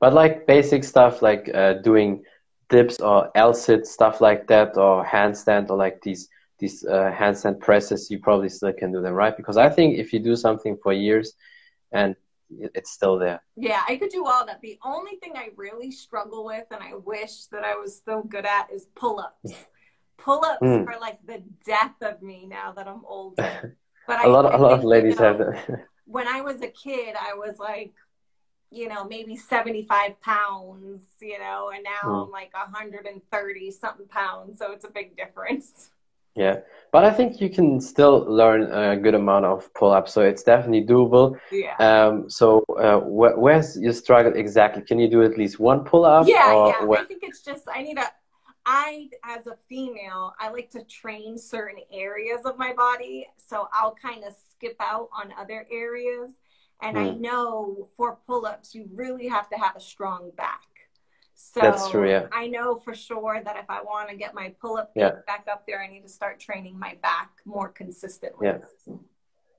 But 0.00 0.14
like 0.14 0.46
basic 0.46 0.82
stuff, 0.82 1.20
like 1.20 1.50
uh, 1.54 1.74
doing 1.74 2.24
dips 2.70 2.98
or 3.00 3.30
L-sit 3.34 3.86
stuff 3.86 4.22
like 4.22 4.46
that, 4.48 4.78
or 4.78 5.04
handstand, 5.04 5.68
or 5.68 5.76
like 5.76 6.00
these 6.00 6.28
these 6.58 6.84
uh, 6.84 7.12
handstand 7.14 7.60
presses, 7.60 8.10
you 8.10 8.18
probably 8.18 8.48
still 8.48 8.72
can 8.72 8.90
do 8.90 9.02
them, 9.02 9.12
right? 9.12 9.36
Because 9.36 9.58
I 9.58 9.68
think 9.68 9.98
if 9.98 10.12
you 10.12 10.20
do 10.20 10.34
something 10.34 10.78
for 10.82 10.92
years 10.94 11.34
and 11.92 12.16
it's 12.74 12.90
still 12.90 13.18
there. 13.18 13.42
Yeah, 13.56 13.82
I 13.88 13.96
could 13.96 14.10
do 14.10 14.24
all 14.24 14.46
that. 14.46 14.60
The 14.60 14.78
only 14.84 15.16
thing 15.16 15.32
I 15.36 15.48
really 15.56 15.90
struggle 15.90 16.44
with, 16.44 16.64
and 16.70 16.82
I 16.82 16.94
wish 16.94 17.46
that 17.46 17.64
I 17.64 17.74
was 17.74 17.96
still 17.96 18.22
good 18.22 18.46
at, 18.46 18.70
is 18.72 18.86
pull 18.94 19.20
ups. 19.20 19.52
pull 20.18 20.44
ups 20.44 20.62
mm. 20.62 20.86
are 20.86 21.00
like 21.00 21.18
the 21.26 21.42
death 21.64 21.94
of 22.02 22.22
me 22.22 22.46
now 22.46 22.72
that 22.72 22.88
I'm 22.88 23.04
older. 23.04 23.76
But 24.04 24.24
a 24.24 24.28
lot, 24.28 24.44
of, 24.44 24.58
a 24.58 24.62
lot 24.62 24.72
of 24.72 24.82
ladies 24.82 25.14
you 25.14 25.20
know, 25.20 25.26
have 25.26 25.38
that. 25.38 25.86
when 26.06 26.26
I 26.26 26.40
was 26.40 26.60
a 26.60 26.66
kid, 26.66 27.14
I 27.14 27.34
was 27.34 27.60
like, 27.60 27.92
you 28.72 28.88
know, 28.88 29.04
maybe 29.04 29.36
75 29.36 30.20
pounds, 30.20 31.04
you 31.20 31.38
know, 31.38 31.70
and 31.74 31.84
now 31.84 32.08
mm. 32.08 32.24
I'm 32.24 32.30
like 32.30 32.52
130 32.54 33.70
something 33.70 34.08
pounds. 34.08 34.58
So 34.58 34.72
it's 34.72 34.84
a 34.84 34.90
big 34.90 35.16
difference. 35.16 35.90
Yeah, 36.34 36.60
but 36.92 37.04
I 37.04 37.10
think 37.10 37.42
you 37.42 37.50
can 37.50 37.78
still 37.78 38.24
learn 38.26 38.62
a 38.62 38.96
good 38.96 39.14
amount 39.14 39.44
of 39.44 39.72
pull-ups, 39.74 40.14
so 40.14 40.22
it's 40.22 40.42
definitely 40.42 40.86
doable. 40.86 41.38
Yeah. 41.50 41.76
Um. 41.76 42.30
So, 42.30 42.64
uh, 42.80 43.00
wh 43.00 43.36
where's 43.36 43.78
your 43.78 43.92
struggle 43.92 44.32
exactly? 44.34 44.82
Can 44.82 44.98
you 44.98 45.10
do 45.10 45.22
at 45.22 45.36
least 45.36 45.60
one 45.60 45.84
pull-up? 45.84 46.26
Yeah, 46.26 46.68
yeah. 46.68 46.84
Where? 46.84 47.00
I 47.00 47.04
think 47.04 47.22
it's 47.22 47.42
just 47.42 47.64
I 47.68 47.82
need 47.82 47.98
a. 47.98 48.06
I, 48.64 49.08
as 49.24 49.46
a 49.46 49.56
female, 49.68 50.34
I 50.38 50.50
like 50.50 50.70
to 50.70 50.84
train 50.84 51.36
certain 51.36 51.80
areas 51.92 52.42
of 52.44 52.58
my 52.58 52.72
body, 52.72 53.26
so 53.36 53.68
I'll 53.72 53.94
kind 53.94 54.24
of 54.24 54.34
skip 54.52 54.76
out 54.80 55.08
on 55.12 55.32
other 55.38 55.66
areas. 55.70 56.30
And 56.80 56.96
mm. 56.96 57.00
I 57.00 57.12
hmm. 57.12 57.20
know 57.20 57.88
for 57.96 58.18
pull-ups, 58.26 58.74
you 58.74 58.88
really 58.92 59.28
have 59.28 59.48
to 59.50 59.56
have 59.56 59.76
a 59.76 59.80
strong 59.80 60.30
back. 60.36 60.60
So 61.34 61.60
That's 61.60 61.90
true, 61.90 62.08
yeah. 62.08 62.26
I 62.32 62.46
know 62.46 62.76
for 62.76 62.94
sure 62.94 63.40
that 63.44 63.56
if 63.56 63.64
I 63.68 63.82
want 63.82 64.08
to 64.10 64.16
get 64.16 64.34
my 64.34 64.54
pull 64.60 64.76
up 64.76 64.92
yeah. 64.94 65.10
back 65.26 65.46
up 65.50 65.64
there, 65.66 65.82
I 65.82 65.88
need 65.88 66.02
to 66.02 66.08
start 66.08 66.38
training 66.38 66.78
my 66.78 66.96
back 67.02 67.30
more 67.44 67.68
consistently. 67.68 68.46
Yeah. 68.46 68.58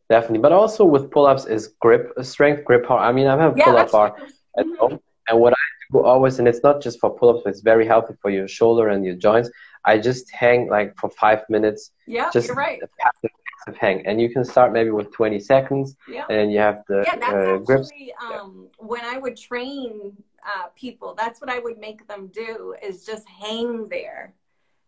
Definitely. 0.10 0.40
But 0.40 0.52
also 0.52 0.86
with 0.86 1.12
pull 1.12 1.26
ups 1.26 1.46
is 1.46 1.74
grip 1.82 2.14
strength, 2.22 2.64
grip 2.64 2.88
power. 2.88 3.00
I 3.00 3.12
mean, 3.12 3.28
I 3.28 3.38
have 3.38 3.56
a 3.56 3.58
yeah, 3.58 3.66
pull 3.66 3.78
up 3.78 3.92
bar 3.92 4.16
at 4.58 4.66
home. 4.80 5.00
And 5.28 5.40
what 5.40 5.54
I 5.54 5.73
do 5.94 6.04
always, 6.04 6.40
and 6.40 6.48
it's 6.48 6.64
not 6.64 6.82
just 6.82 7.00
for 7.00 7.10
pull 7.10 7.30
ups, 7.30 7.42
but 7.44 7.52
it's 7.52 7.62
very 7.62 7.86
healthy 7.86 8.14
for 8.22 8.30
your 8.30 8.48
shoulder 8.48 8.90
and 8.90 9.06
your 9.06 9.16
joints. 9.16 9.50
I 9.86 9.98
just 9.98 10.32
hang 10.32 10.70
like 10.70 10.98
for 10.98 11.10
five 11.10 11.42
minutes. 11.50 11.92
Yeah, 12.08 12.30
just 12.32 12.48
you're 12.48 12.56
right. 12.56 12.80
Passive, 13.00 13.32
passive 13.66 13.80
hang. 13.80 14.06
And 14.06 14.20
you 14.20 14.30
can 14.30 14.44
start 14.44 14.74
maybe 14.74 14.92
with 14.92 15.12
20 15.12 15.40
seconds. 15.40 15.96
Yeah. 16.08 16.26
And 16.30 16.52
you 16.52 16.60
have 16.60 16.84
the 16.88 17.04
yeah, 17.06 17.16
that's 17.18 17.34
uh, 17.34 17.58
grips. 17.58 17.90
Actually, 17.92 18.14
um, 18.24 18.70
yeah. 18.80 18.86
When 18.86 19.06
I 19.06 19.18
would 19.18 19.38
train 19.38 20.16
uh, 20.46 20.68
people. 20.76 21.16
That's 21.16 21.40
what 21.40 21.50
I 21.50 21.60
would 21.60 21.78
make 21.78 22.08
them 22.08 22.28
do 22.28 22.76
is 22.82 23.06
just 23.06 23.28
hang 23.28 23.88
there 23.88 24.34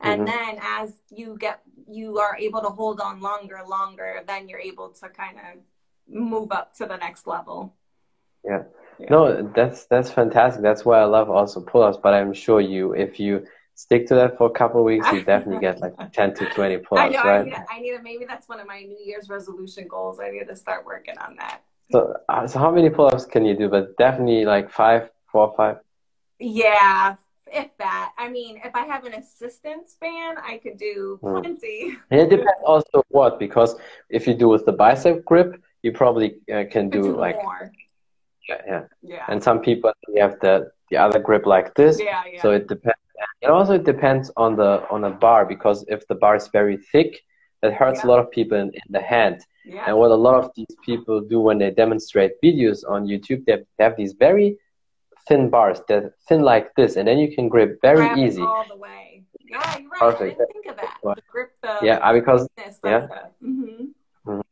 and 0.01 0.27
mm-hmm. 0.27 0.35
then 0.35 0.59
as 0.62 0.93
you 1.09 1.38
get 1.39 1.62
you 1.88 2.19
are 2.19 2.35
able 2.38 2.62
to 2.62 2.67
hold 2.69 3.00
on 3.00 3.21
longer 3.21 3.62
longer 3.67 4.21
then 4.27 4.50
you're 4.50 4.59
able 4.59 4.89
to 4.89 5.07
kind 5.09 5.38
of 5.38 5.62
move 6.07 6.51
up 6.51 6.75
to 6.75 6.85
the 6.85 6.97
next 6.97 7.27
level 7.27 7.74
yeah. 8.43 8.63
Yeah. 8.99 9.07
no 9.09 9.51
that's 9.55 9.85
that's 9.85 10.09
fantastic 10.09 10.61
that's 10.61 10.85
why 10.85 10.99
i 10.99 11.03
love 11.03 11.29
also 11.29 11.61
pull-ups 11.61 11.97
but 12.01 12.13
i'm 12.13 12.33
sure 12.33 12.61
you 12.61 12.93
if 12.93 13.19
you 13.19 13.45
stick 13.75 14.07
to 14.07 14.15
that 14.15 14.37
for 14.37 14.47
a 14.47 14.51
couple 14.51 14.79
of 14.79 14.85
weeks 14.85 15.05
you 15.11 15.23
definitely 15.23 15.59
get 15.59 15.79
like 15.79 15.93
10 16.13 16.33
to 16.35 16.45
20 16.49 16.77
pull-ups 16.77 17.15
I 17.15 17.23
know, 17.23 17.29
right 17.29 17.41
I 17.41 17.43
need, 17.43 17.51
to, 17.51 17.65
I 17.73 17.79
need 17.79 17.97
to 17.97 18.03
maybe 18.03 18.25
that's 18.25 18.47
one 18.47 18.59
of 18.59 18.67
my 18.67 18.81
new 18.81 18.99
year's 19.03 19.29
resolution 19.29 19.87
goals 19.87 20.19
i 20.19 20.29
need 20.29 20.47
to 20.47 20.55
start 20.55 20.85
working 20.85 21.17
on 21.17 21.35
that 21.37 21.61
so, 21.91 22.15
uh, 22.29 22.47
so 22.47 22.59
how 22.59 22.71
many 22.71 22.89
pull-ups 22.89 23.25
can 23.25 23.45
you 23.45 23.55
do 23.55 23.69
but 23.69 23.95
definitely 23.97 24.45
like 24.45 24.71
five 24.71 25.09
four 25.31 25.53
five 25.55 25.77
yeah 26.39 27.15
if 27.51 27.69
that. 27.77 28.11
I 28.17 28.29
mean, 28.29 28.59
if 28.63 28.75
I 28.75 28.85
have 28.85 29.05
an 29.05 29.13
assistance 29.13 29.91
span, 29.91 30.35
I 30.37 30.57
could 30.57 30.77
do 30.77 31.19
hmm. 31.21 31.39
plenty. 31.39 31.97
And 32.11 32.21
it 32.21 32.29
depends 32.29 32.61
also 32.65 33.03
what, 33.09 33.39
because 33.39 33.75
if 34.09 34.27
you 34.27 34.33
do 34.33 34.49
with 34.49 34.65
the 34.65 34.71
bicep 34.71 35.25
grip, 35.25 35.61
you 35.81 35.91
probably 35.91 36.37
uh, 36.53 36.63
can 36.69 36.89
do, 36.89 37.03
do 37.03 37.15
like 37.15 37.35
more. 37.35 37.71
Yeah, 38.49 38.61
yeah, 38.67 38.83
yeah. 39.01 39.25
And 39.27 39.43
some 39.43 39.59
people 39.59 39.91
you 40.07 40.21
have 40.21 40.39
the 40.39 40.71
the 40.91 40.97
other 40.97 41.19
grip 41.19 41.45
like 41.45 41.73
this. 41.75 41.99
Yeah, 41.99 42.23
yeah. 42.31 42.41
So 42.41 42.51
it 42.51 42.67
depends. 42.67 42.99
It 43.41 43.49
also 43.49 43.77
depends 43.77 44.31
on 44.37 44.55
the 44.55 44.85
on 44.89 45.03
a 45.03 45.11
bar 45.11 45.45
because 45.45 45.85
if 45.87 46.07
the 46.07 46.15
bar 46.15 46.35
is 46.35 46.47
very 46.49 46.77
thick, 46.77 47.21
it 47.63 47.73
hurts 47.73 48.01
yeah. 48.01 48.05
a 48.05 48.11
lot 48.11 48.19
of 48.19 48.29
people 48.31 48.57
in, 48.57 48.67
in 48.67 48.89
the 48.89 49.01
hand. 49.01 49.41
Yeah. 49.65 49.83
And 49.87 49.97
what 49.97 50.11
a 50.11 50.15
lot 50.15 50.35
of 50.43 50.51
these 50.55 50.75
people 50.85 51.21
do 51.21 51.39
when 51.39 51.57
they 51.57 51.71
demonstrate 51.71 52.33
videos 52.43 52.83
on 52.87 53.07
YouTube, 53.07 53.45
they 53.45 53.63
have 53.79 53.97
these 53.97 54.13
very 54.13 54.57
thin 55.27 55.49
bars 55.49 55.81
that 55.87 56.13
thin 56.27 56.41
like 56.41 56.73
this, 56.75 56.97
and 56.97 57.07
then 57.07 57.17
you 57.17 57.33
can 57.33 57.49
grip 57.49 57.79
very 57.81 58.07
grip 58.07 58.17
easy. 58.17 58.41
All 58.41 58.65
the 58.67 58.77
way. 58.77 59.23
Yeah, 59.39 59.77
you're 59.79 59.89
right. 59.89 59.99
Perfect. 59.99 60.21
I 60.41 60.45
didn't 60.45 60.53
think 60.53 60.65
of 60.67 60.75
that. 60.77 60.97
The 61.03 61.21
grip 61.31 61.51
the 61.61 61.79
yeah, 61.81 62.13
because 62.13 62.47
yeah. 62.57 63.07
Mm-hmm. 63.43 63.63
mm-hmm. 63.63 63.85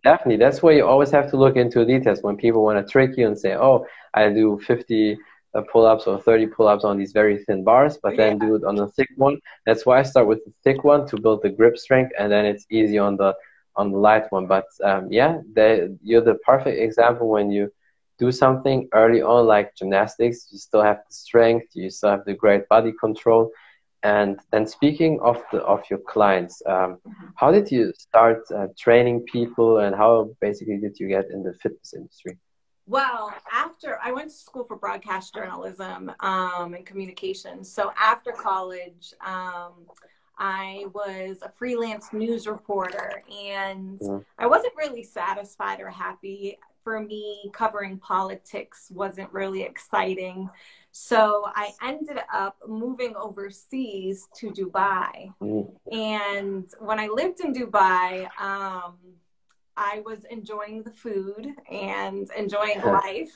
Definitely, 0.04 0.38
that's 0.38 0.62
why 0.62 0.72
you 0.72 0.86
always 0.86 1.10
have 1.12 1.30
to 1.32 1.38
look 1.38 1.56
into 1.56 1.86
details 1.86 2.22
when 2.22 2.38
people 2.38 2.64
want 2.64 2.86
to 2.86 2.92
trick 2.92 3.18
you 3.18 3.26
and 3.26 3.38
say, 3.38 3.56
"Oh, 3.56 3.86
I 4.14 4.30
do 4.30 4.60
50 4.68 5.18
uh, 5.56 5.62
pull-ups 5.72 6.06
or 6.08 6.20
30 6.20 6.48
pull-ups 6.48 6.84
on 6.84 6.98
these 6.98 7.12
very 7.12 7.44
thin 7.46 7.64
bars, 7.64 7.98
but 8.02 8.16
then 8.18 8.38
yeah. 8.40 8.48
do 8.48 8.56
it 8.56 8.64
on 8.64 8.78
a 8.80 8.88
thick 8.90 9.10
one." 9.16 9.40
That's 9.66 9.86
why 9.86 10.00
I 10.00 10.04
start 10.04 10.28
with 10.28 10.44
the 10.46 10.54
thick 10.64 10.84
one 10.84 11.08
to 11.08 11.20
build 11.20 11.42
the 11.42 11.50
grip 11.50 11.78
strength, 11.78 12.12
and 12.20 12.32
then 12.32 12.46
it's 12.46 12.66
easy 12.70 13.00
on 13.00 13.18
the 13.18 13.34
on 13.76 13.92
the 13.92 13.98
light 13.98 14.32
one. 14.32 14.46
But 14.46 14.66
um, 14.84 15.08
yeah, 15.12 15.40
they, 15.54 15.90
you're 16.04 16.22
the 16.22 16.36
perfect 16.46 16.80
example 16.80 17.30
when 17.30 17.50
you 17.50 17.72
do 18.20 18.32
something 18.32 18.88
early 18.94 19.22
on 19.22 19.48
like 19.48 19.76
gymnastics 19.76 20.48
you 20.52 20.58
still 20.60 20.84
have 20.84 20.98
the 20.98 21.14
strength 21.14 21.68
you 21.74 21.90
still 21.90 22.12
have 22.12 22.24
the 22.26 22.34
great 22.34 22.68
body 22.70 22.94
control 23.00 23.50
and 24.04 24.40
then 24.52 24.68
speaking 24.68 25.20
of 25.22 25.42
the 25.52 25.60
of 25.62 25.82
your 25.90 26.00
clients 26.00 26.62
um, 26.68 26.98
how 27.36 27.52
did 27.52 27.72
you 27.72 27.92
start 27.98 28.44
uh, 28.56 28.68
training 28.78 29.22
people 29.22 29.80
and 29.80 29.96
how 29.96 30.30
basically 30.42 30.78
did 30.78 31.00
you 31.00 31.08
get 31.08 31.26
in 31.32 31.44
the 31.44 31.54
fitness 31.62 31.94
industry 31.94 32.38
well 32.86 33.34
after 33.52 33.98
i 34.04 34.12
went 34.12 34.30
to 34.30 34.36
school 34.36 34.66
for 34.66 34.76
broadcast 34.76 35.34
journalism 35.34 36.12
um, 36.20 36.74
and 36.74 36.86
communications 36.86 37.72
so 37.72 37.92
after 38.00 38.32
college 38.32 39.14
um, 39.26 39.74
I 40.36 40.86
was 40.94 41.44
a 41.44 41.52
freelance 41.58 42.12
news 42.12 42.48
reporter 42.48 43.22
and 43.30 44.00
mm-hmm. 44.00 44.18
I 44.40 44.48
wasn't 44.48 44.74
really 44.76 45.04
satisfied 45.04 45.80
or 45.80 45.90
happy 45.90 46.58
for 46.84 47.00
me, 47.00 47.50
covering 47.54 47.98
politics 47.98 48.90
wasn't 48.94 49.32
really 49.32 49.64
exciting. 49.64 50.50
So 50.96 51.46
I 51.56 51.72
ended 51.82 52.20
up 52.32 52.58
moving 52.68 53.16
overseas 53.16 54.28
to 54.36 54.52
Dubai. 54.52 55.34
Mm. 55.42 55.74
And 55.92 56.68
when 56.80 57.00
I 57.00 57.08
lived 57.08 57.40
in 57.42 57.52
Dubai, 57.52 58.30
um, 58.40 58.98
I 59.76 60.04
was 60.06 60.24
enjoying 60.30 60.84
the 60.84 60.92
food 60.92 61.48
and 61.72 62.30
enjoying 62.38 62.80
life. 62.84 63.36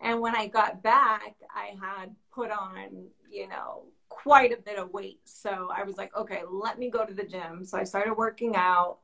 And 0.00 0.20
when 0.20 0.34
I 0.34 0.48
got 0.48 0.82
back, 0.82 1.36
I 1.54 1.76
had 1.80 2.10
put 2.34 2.50
on, 2.50 3.06
you 3.30 3.48
know, 3.48 3.84
quite 4.08 4.50
a 4.50 4.60
bit 4.60 4.76
of 4.76 4.92
weight. 4.92 5.20
So 5.24 5.68
I 5.72 5.84
was 5.84 5.96
like, 5.96 6.14
okay, 6.16 6.42
let 6.50 6.76
me 6.76 6.90
go 6.90 7.06
to 7.06 7.14
the 7.14 7.24
gym. 7.24 7.64
So 7.64 7.78
I 7.78 7.84
started 7.84 8.14
working 8.14 8.56
out 8.56 8.98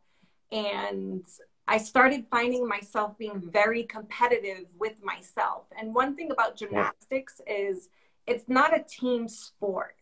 and 0.51 1.25
I 1.69 1.79
started 1.79 2.27
finding 2.31 2.67
myself 2.67 3.19
being 3.19 3.43
very 3.53 3.83
competitive 3.85 4.67
with 4.79 4.95
myself. 5.03 5.65
And 5.79 5.95
one 5.95 6.15
thing 6.15 6.31
about 6.31 6.57
gymnastics 6.57 7.41
is 7.47 7.89
it's 8.27 8.49
not 8.49 8.77
a 8.77 8.85
team 8.85 9.29
sport. 9.29 9.97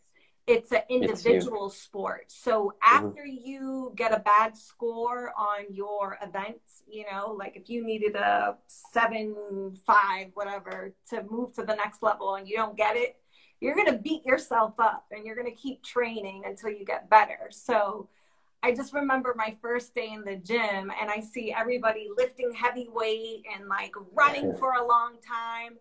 It's 0.47 0.73
an 0.73 0.83
individual 0.91 1.69
it's 1.69 1.81
sport. 1.81 2.27
So 2.29 2.75
mm-hmm. 2.83 2.97
after 2.97 3.23
mm-hmm. 3.23 3.47
you 3.47 3.93
get 3.97 4.13
a 4.13 4.21
bad 4.21 4.57
score 4.57 5.33
on 5.39 5.73
your 5.73 6.19
events, 6.23 6.83
you 6.87 7.07
know, 7.11 7.35
like 7.39 7.57
if 7.57 7.71
you 7.71 7.83
needed 7.85 8.15
a 8.15 8.57
seven, 8.67 9.75
five, 9.87 10.29
whatever 10.35 10.95
to 11.11 11.23
move 11.31 11.55
to 11.55 11.65
the 11.65 11.75
next 11.75 12.03
level 12.03 12.35
and 12.35 12.47
you 12.47 12.57
don't 12.57 12.77
get 12.77 12.97
it, 12.97 13.17
you're 13.61 13.75
going 13.75 13.87
to 13.87 13.99
beat 13.99 14.27
yourself 14.27 14.75
up 14.79 15.07
and 15.11 15.25
you're 15.25 15.37
going 15.37 15.51
to 15.51 15.57
keep 15.57 15.83
training 15.83 16.43
until 16.45 16.69
you 16.69 16.85
get 16.85 17.09
better. 17.09 17.49
So 17.51 18.11
I 18.65 18.73
just 18.73 18.95
remember 18.95 19.35
my 19.37 19.55
first 19.61 19.95
day 19.95 20.13
in 20.13 20.25
the 20.25 20.37
gym 20.37 20.91
and 20.99 21.11
I 21.11 21.21
see 21.21 21.53
everybody 21.53 22.09
lifting 22.17 22.51
heavy 22.51 22.89
weight 22.91 23.45
and 23.55 23.69
like 23.69 23.95
running 24.15 24.55
for 24.55 24.73
a 24.73 24.87
long 24.87 25.17
time. 25.21 25.75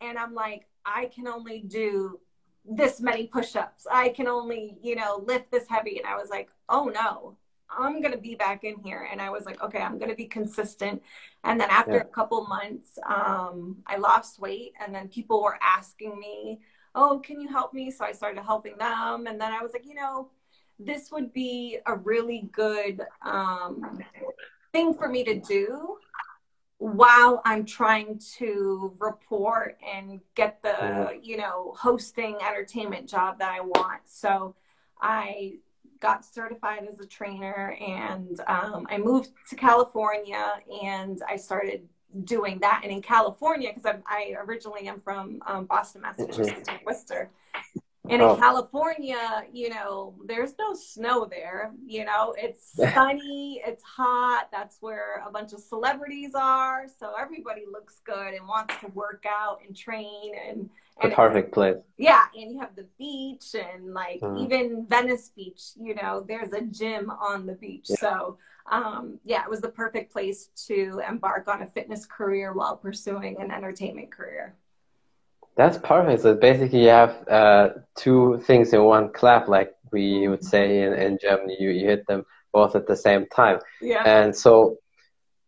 And 0.00 0.16
I'm 0.16 0.32
like, 0.32 0.68
I 0.86 1.06
can 1.06 1.26
only 1.26 1.64
do 1.66 2.20
this 2.64 3.00
many 3.00 3.26
push 3.26 3.56
ups. 3.56 3.84
I 3.90 4.10
can 4.10 4.28
only, 4.28 4.78
you 4.80 4.94
know, 4.94 5.24
lift 5.26 5.50
this 5.50 5.66
heavy. 5.68 5.98
And 5.98 6.06
I 6.06 6.14
was 6.14 6.30
like, 6.30 6.50
oh 6.68 6.84
no, 6.84 7.36
I'm 7.68 8.00
going 8.00 8.14
to 8.14 8.20
be 8.20 8.36
back 8.36 8.62
in 8.62 8.78
here. 8.78 9.08
And 9.10 9.20
I 9.20 9.30
was 9.30 9.44
like, 9.44 9.60
okay, 9.60 9.80
I'm 9.80 9.98
going 9.98 10.10
to 10.10 10.16
be 10.16 10.26
consistent. 10.26 11.02
And 11.42 11.60
then 11.60 11.68
after 11.68 11.94
yeah. 11.94 12.02
a 12.02 12.04
couple 12.04 12.46
months, 12.46 12.96
um, 13.08 13.78
I 13.88 13.96
lost 13.96 14.38
weight. 14.38 14.74
And 14.80 14.94
then 14.94 15.08
people 15.08 15.42
were 15.42 15.58
asking 15.60 16.16
me, 16.16 16.60
oh, 16.94 17.20
can 17.24 17.40
you 17.40 17.48
help 17.48 17.74
me? 17.74 17.90
So 17.90 18.04
I 18.04 18.12
started 18.12 18.44
helping 18.44 18.76
them. 18.78 19.26
And 19.26 19.40
then 19.40 19.52
I 19.52 19.62
was 19.62 19.72
like, 19.72 19.84
you 19.84 19.94
know, 19.94 20.30
this 20.84 21.10
would 21.12 21.32
be 21.32 21.78
a 21.86 21.94
really 21.94 22.48
good 22.52 23.02
um, 23.22 24.00
thing 24.72 24.94
for 24.94 25.08
me 25.08 25.24
to 25.24 25.38
do 25.38 25.98
while 26.78 27.42
I'm 27.44 27.66
trying 27.66 28.18
to 28.38 28.94
report 28.98 29.78
and 29.86 30.20
get 30.34 30.62
the, 30.62 31.18
you 31.22 31.36
know, 31.36 31.74
hosting 31.78 32.38
entertainment 32.40 33.06
job 33.08 33.38
that 33.40 33.52
I 33.52 33.60
want. 33.60 34.00
So 34.06 34.54
I 35.00 35.56
got 36.00 36.24
certified 36.24 36.86
as 36.90 36.98
a 36.98 37.06
trainer 37.06 37.76
and 37.78 38.40
um, 38.46 38.86
I 38.88 38.96
moved 38.96 39.30
to 39.50 39.56
California 39.56 40.54
and 40.82 41.20
I 41.28 41.36
started 41.36 41.86
doing 42.24 42.58
that. 42.60 42.80
And 42.82 42.90
in 42.90 43.02
California, 43.02 43.72
because 43.74 44.00
I 44.06 44.34
originally 44.38 44.88
am 44.88 45.00
from 45.00 45.42
um, 45.46 45.66
Boston, 45.66 46.00
Massachusetts, 46.00 46.68
Worcester. 46.84 47.30
And 48.10 48.22
oh. 48.22 48.34
in 48.34 48.40
California, 48.40 49.44
you 49.52 49.70
know, 49.70 50.14
there's 50.26 50.54
no 50.58 50.74
snow 50.74 51.26
there. 51.30 51.72
You 51.86 52.04
know, 52.04 52.34
it's 52.36 52.72
sunny, 52.94 53.62
it's 53.64 53.82
hot. 53.82 54.48
That's 54.50 54.78
where 54.80 55.22
a 55.26 55.30
bunch 55.30 55.52
of 55.52 55.60
celebrities 55.60 56.32
are. 56.34 56.86
So 56.98 57.12
everybody 57.18 57.62
looks 57.70 58.00
good 58.04 58.34
and 58.34 58.46
wants 58.46 58.74
to 58.80 58.88
work 58.88 59.24
out 59.28 59.60
and 59.66 59.76
train 59.76 60.32
and, 60.48 60.68
and 61.00 61.12
the 61.12 61.16
perfect 61.16 61.52
place. 61.52 61.76
Yeah, 61.98 62.24
and 62.34 62.52
you 62.52 62.60
have 62.60 62.74
the 62.74 62.86
beach 62.98 63.54
and 63.54 63.94
like 63.94 64.20
mm. 64.20 64.44
even 64.44 64.86
Venice 64.86 65.30
Beach, 65.34 65.62
you 65.80 65.94
know, 65.94 66.24
there's 66.26 66.52
a 66.52 66.62
gym 66.62 67.10
on 67.10 67.46
the 67.46 67.54
beach. 67.54 67.86
Yeah. 67.88 67.96
So 67.96 68.38
um, 68.70 69.18
yeah, 69.24 69.42
it 69.42 69.50
was 69.50 69.60
the 69.60 69.68
perfect 69.68 70.12
place 70.12 70.48
to 70.66 71.00
embark 71.08 71.48
on 71.48 71.62
a 71.62 71.66
fitness 71.66 72.06
career 72.06 72.52
while 72.52 72.76
pursuing 72.76 73.40
an 73.40 73.50
entertainment 73.50 74.10
career. 74.10 74.56
That's 75.60 75.76
perfect. 75.76 76.22
So 76.22 76.34
basically, 76.34 76.84
you 76.84 76.88
have 76.88 77.28
uh, 77.28 77.68
two 77.94 78.42
things 78.46 78.72
in 78.72 78.82
one 78.82 79.12
clap, 79.12 79.46
like 79.46 79.74
we 79.92 80.26
would 80.26 80.42
say 80.42 80.84
in, 80.84 80.94
in 80.94 81.18
Germany. 81.20 81.54
You, 81.60 81.68
you 81.68 81.86
hit 81.86 82.06
them 82.06 82.24
both 82.50 82.74
at 82.74 82.86
the 82.86 82.96
same 82.96 83.26
time. 83.26 83.58
Yeah. 83.82 84.02
And 84.06 84.34
so, 84.34 84.78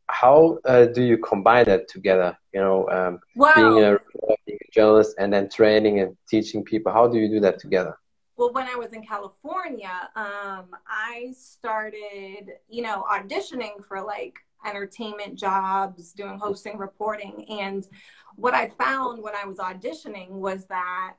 how 0.08 0.58
uh, 0.66 0.84
do 0.84 1.02
you 1.02 1.16
combine 1.16 1.64
that 1.64 1.88
together? 1.88 2.36
You 2.52 2.60
know, 2.60 2.90
um, 2.90 3.20
wow. 3.36 3.54
being, 3.56 3.84
a, 3.84 3.98
being 4.44 4.58
a 4.60 4.70
journalist 4.70 5.14
and 5.18 5.32
then 5.32 5.48
training 5.48 6.00
and 6.00 6.14
teaching 6.28 6.62
people. 6.62 6.92
How 6.92 7.08
do 7.08 7.18
you 7.18 7.30
do 7.30 7.40
that 7.40 7.58
together? 7.58 7.96
well 8.38 8.50
when 8.54 8.66
i 8.66 8.74
was 8.74 8.94
in 8.94 9.02
california 9.04 10.08
um, 10.16 10.64
i 10.88 11.30
started 11.38 12.52
you 12.66 12.80
know 12.80 13.04
auditioning 13.12 13.84
for 13.86 14.00
like 14.00 14.38
entertainment 14.64 15.38
jobs 15.38 16.12
doing 16.12 16.38
hosting 16.38 16.78
reporting 16.78 17.44
and 17.48 17.88
what 18.36 18.54
I 18.54 18.68
found 18.68 19.22
when 19.22 19.34
I 19.34 19.46
was 19.46 19.58
auditioning 19.58 20.30
was 20.30 20.66
that 20.66 21.14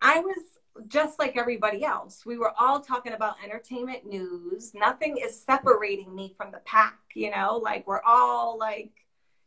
I 0.00 0.20
was 0.20 0.36
just 0.88 1.18
like 1.18 1.36
everybody 1.36 1.84
else. 1.84 2.26
We 2.26 2.36
were 2.36 2.52
all 2.58 2.80
talking 2.80 3.12
about 3.12 3.36
entertainment 3.44 4.06
news. 4.06 4.74
Nothing 4.74 5.18
is 5.18 5.40
separating 5.40 6.14
me 6.14 6.34
from 6.36 6.50
the 6.50 6.60
pack, 6.64 6.98
you 7.14 7.30
know, 7.30 7.60
like 7.62 7.86
we're 7.86 8.02
all 8.02 8.58
like, 8.58 8.92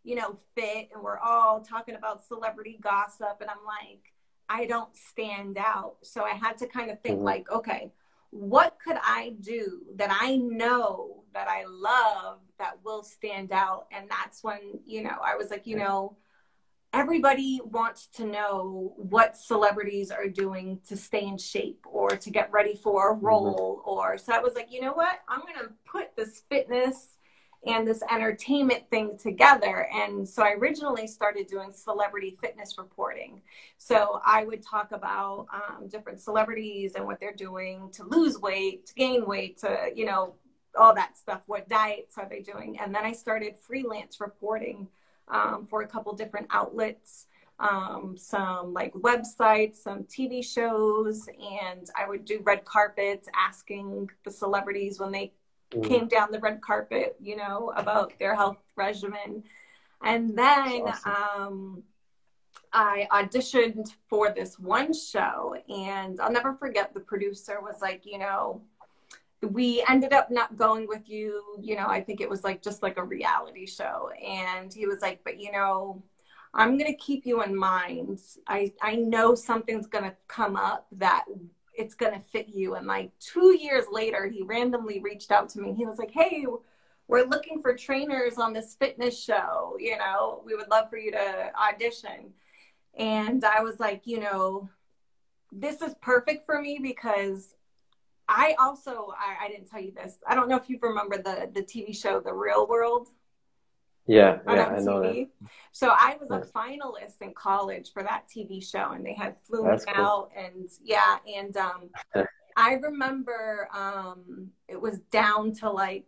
you 0.03 0.15
know, 0.15 0.37
fit 0.55 0.89
and 0.93 1.03
we're 1.03 1.19
all 1.19 1.59
talking 1.61 1.95
about 1.95 2.25
celebrity 2.25 2.79
gossip. 2.81 3.37
And 3.41 3.49
I'm 3.49 3.65
like, 3.65 4.13
I 4.49 4.65
don't 4.65 4.95
stand 4.95 5.57
out. 5.57 5.97
So 6.03 6.23
I 6.23 6.31
had 6.31 6.57
to 6.59 6.67
kind 6.67 6.89
of 6.89 7.01
think, 7.01 7.17
mm-hmm. 7.17 7.25
like, 7.25 7.51
okay, 7.51 7.91
what 8.29 8.77
could 8.83 8.97
I 9.01 9.35
do 9.41 9.81
that 9.95 10.09
I 10.21 10.37
know 10.37 11.23
that 11.33 11.47
I 11.47 11.65
love 11.67 12.39
that 12.57 12.79
will 12.83 13.03
stand 13.03 13.51
out? 13.51 13.87
And 13.91 14.09
that's 14.09 14.43
when, 14.43 14.79
you 14.85 15.03
know, 15.03 15.17
I 15.23 15.35
was 15.35 15.49
like, 15.49 15.67
you 15.67 15.75
know, 15.75 16.15
everybody 16.93 17.59
wants 17.63 18.07
to 18.07 18.25
know 18.25 18.93
what 18.97 19.35
celebrities 19.35 20.11
are 20.11 20.27
doing 20.27 20.79
to 20.87 20.95
stay 20.95 21.25
in 21.25 21.37
shape 21.37 21.85
or 21.85 22.09
to 22.09 22.29
get 22.29 22.51
ready 22.51 22.75
for 22.75 23.11
a 23.11 23.15
mm-hmm. 23.15 23.25
role 23.25 23.81
mm-hmm. 23.81 23.89
or 23.89 24.17
so 24.17 24.33
I 24.33 24.39
was 24.39 24.55
like, 24.55 24.71
you 24.71 24.81
know 24.81 24.93
what? 24.93 25.19
I'm 25.27 25.41
going 25.41 25.55
to 25.55 25.73
put 25.85 26.15
this 26.15 26.43
fitness 26.49 27.09
and 27.65 27.87
this 27.87 28.01
entertainment 28.11 28.89
thing 28.89 29.17
together. 29.17 29.87
And 29.93 30.27
so 30.27 30.43
I 30.43 30.51
originally 30.51 31.07
started 31.07 31.47
doing 31.47 31.71
celebrity 31.71 32.37
fitness 32.39 32.75
reporting. 32.77 33.41
So 33.77 34.21
I 34.25 34.45
would 34.45 34.63
talk 34.63 34.91
about 34.91 35.47
um, 35.51 35.87
different 35.87 36.21
celebrities 36.21 36.93
and 36.95 37.05
what 37.05 37.19
they're 37.19 37.33
doing 37.33 37.89
to 37.93 38.03
lose 38.03 38.39
weight, 38.39 38.85
to 38.87 38.93
gain 38.93 39.25
weight, 39.25 39.59
to, 39.59 39.89
you 39.93 40.05
know, 40.05 40.35
all 40.77 40.93
that 40.95 41.17
stuff. 41.17 41.41
What 41.47 41.67
diets 41.67 42.17
are 42.17 42.27
they 42.29 42.41
doing? 42.41 42.79
And 42.79 42.93
then 42.93 43.03
I 43.03 43.11
started 43.11 43.57
freelance 43.57 44.21
reporting 44.21 44.87
um, 45.27 45.67
for 45.69 45.81
a 45.81 45.87
couple 45.87 46.13
different 46.13 46.47
outlets. 46.51 47.27
Um, 47.59 48.15
some 48.17 48.71
like 48.71 48.93
websites, 48.93 49.77
some 49.77 50.03
TV 50.03 50.45
shows, 50.45 51.27
and 51.27 51.89
I 51.95 52.07
would 52.07 52.23
do 52.23 52.39
red 52.43 52.65
carpets 52.65 53.27
asking 53.35 54.11
the 54.23 54.31
celebrities 54.31 54.99
when 54.99 55.11
they 55.11 55.33
mm. 55.71 55.83
came 55.83 56.07
down 56.07 56.31
the 56.31 56.39
red 56.39 56.61
carpet, 56.61 57.15
you 57.19 57.35
know, 57.35 57.73
about 57.75 58.13
their 58.19 58.35
health 58.35 58.57
regimen. 58.75 59.43
And 60.03 60.37
then 60.37 60.83
awesome. 60.83 61.13
um, 61.41 61.83
I 62.73 63.07
auditioned 63.11 63.87
for 64.07 64.31
this 64.31 64.59
one 64.59 64.93
show, 64.93 65.55
and 65.67 66.19
I'll 66.19 66.31
never 66.31 66.53
forget 66.53 66.93
the 66.93 66.99
producer 66.99 67.59
was 67.61 67.81
like, 67.81 68.05
you 68.05 68.19
know, 68.19 68.61
we 69.41 69.83
ended 69.87 70.13
up 70.13 70.31
not 70.31 70.57
going 70.57 70.87
with 70.87 71.07
you, 71.07 71.43
you 71.61 71.75
know, 71.75 71.87
I 71.87 72.01
think 72.01 72.21
it 72.21 72.29
was 72.29 72.43
like 72.43 72.61
just 72.61 72.81
like 72.81 72.97
a 72.97 73.03
reality 73.03 73.67
show. 73.67 74.09
And 74.25 74.73
he 74.73 74.87
was 74.87 75.01
like, 75.01 75.21
but 75.23 75.39
you 75.39 75.51
know, 75.51 76.01
I'm 76.53 76.77
going 76.77 76.91
to 76.91 76.97
keep 76.97 77.25
you 77.25 77.43
in 77.43 77.55
mind. 77.55 78.19
I, 78.47 78.73
I 78.81 78.95
know 78.95 79.35
something's 79.35 79.87
going 79.87 80.05
to 80.05 80.15
come 80.27 80.55
up 80.55 80.87
that 80.93 81.25
it's 81.75 81.93
going 81.93 82.13
to 82.13 82.19
fit 82.19 82.49
you. 82.49 82.75
And 82.75 82.87
like 82.87 83.11
two 83.19 83.55
years 83.55 83.85
later, 83.91 84.27
he 84.27 84.41
randomly 84.41 84.99
reached 84.99 85.31
out 85.31 85.49
to 85.49 85.59
me. 85.59 85.73
He 85.73 85.85
was 85.85 85.99
like, 85.99 86.11
Hey, 86.11 86.45
we're 87.07 87.25
looking 87.25 87.61
for 87.61 87.75
trainers 87.75 88.37
on 88.37 88.53
this 88.53 88.75
fitness 88.75 89.21
show. 89.21 89.77
You 89.79 89.97
know, 89.97 90.41
we 90.45 90.55
would 90.55 90.69
love 90.69 90.89
for 90.89 90.97
you 90.97 91.11
to 91.11 91.51
audition. 91.55 92.33
And 92.97 93.45
I 93.45 93.61
was 93.61 93.79
like, 93.79 94.01
you 94.05 94.19
know, 94.19 94.69
this 95.51 95.81
is 95.81 95.93
perfect 96.01 96.45
for 96.45 96.59
me 96.61 96.79
because 96.81 97.55
I 98.29 98.55
also 98.59 99.13
I, 99.17 99.45
I 99.45 99.47
didn't 99.49 99.69
tell 99.69 99.81
you 99.81 99.91
this. 99.91 100.17
I 100.27 100.35
don't 100.35 100.49
know 100.49 100.57
if 100.57 100.69
you 100.69 100.79
remember 100.81 101.17
the 101.17 101.49
the 101.53 101.61
TV 101.61 101.95
show 101.95 102.19
The 102.19 102.33
Real 102.33 102.67
World. 102.67 103.09
Yeah, 104.07 104.39
yeah, 104.47 104.67
I 104.67 104.79
know 104.79 105.01
that. 105.01 105.27
So 105.73 105.89
I 105.89 106.15
was 106.19 106.31
a 106.31 106.39
finalist 106.39 107.21
in 107.21 107.33
college 107.33 107.91
for 107.91 108.03
that 108.03 108.23
TV 108.33 108.63
show, 108.63 108.91
and 108.91 109.05
they 109.05 109.13
had 109.13 109.35
flew 109.43 109.63
me 109.69 109.77
cool. 109.85 110.05
out, 110.05 110.31
and 110.35 110.69
yeah, 110.81 111.17
and 111.35 111.55
um, 111.57 111.89
I 112.55 112.73
remember 112.73 113.67
um, 113.73 114.51
it 114.69 114.79
was 114.79 114.99
down 115.11 115.53
to 115.55 115.69
like, 115.69 116.05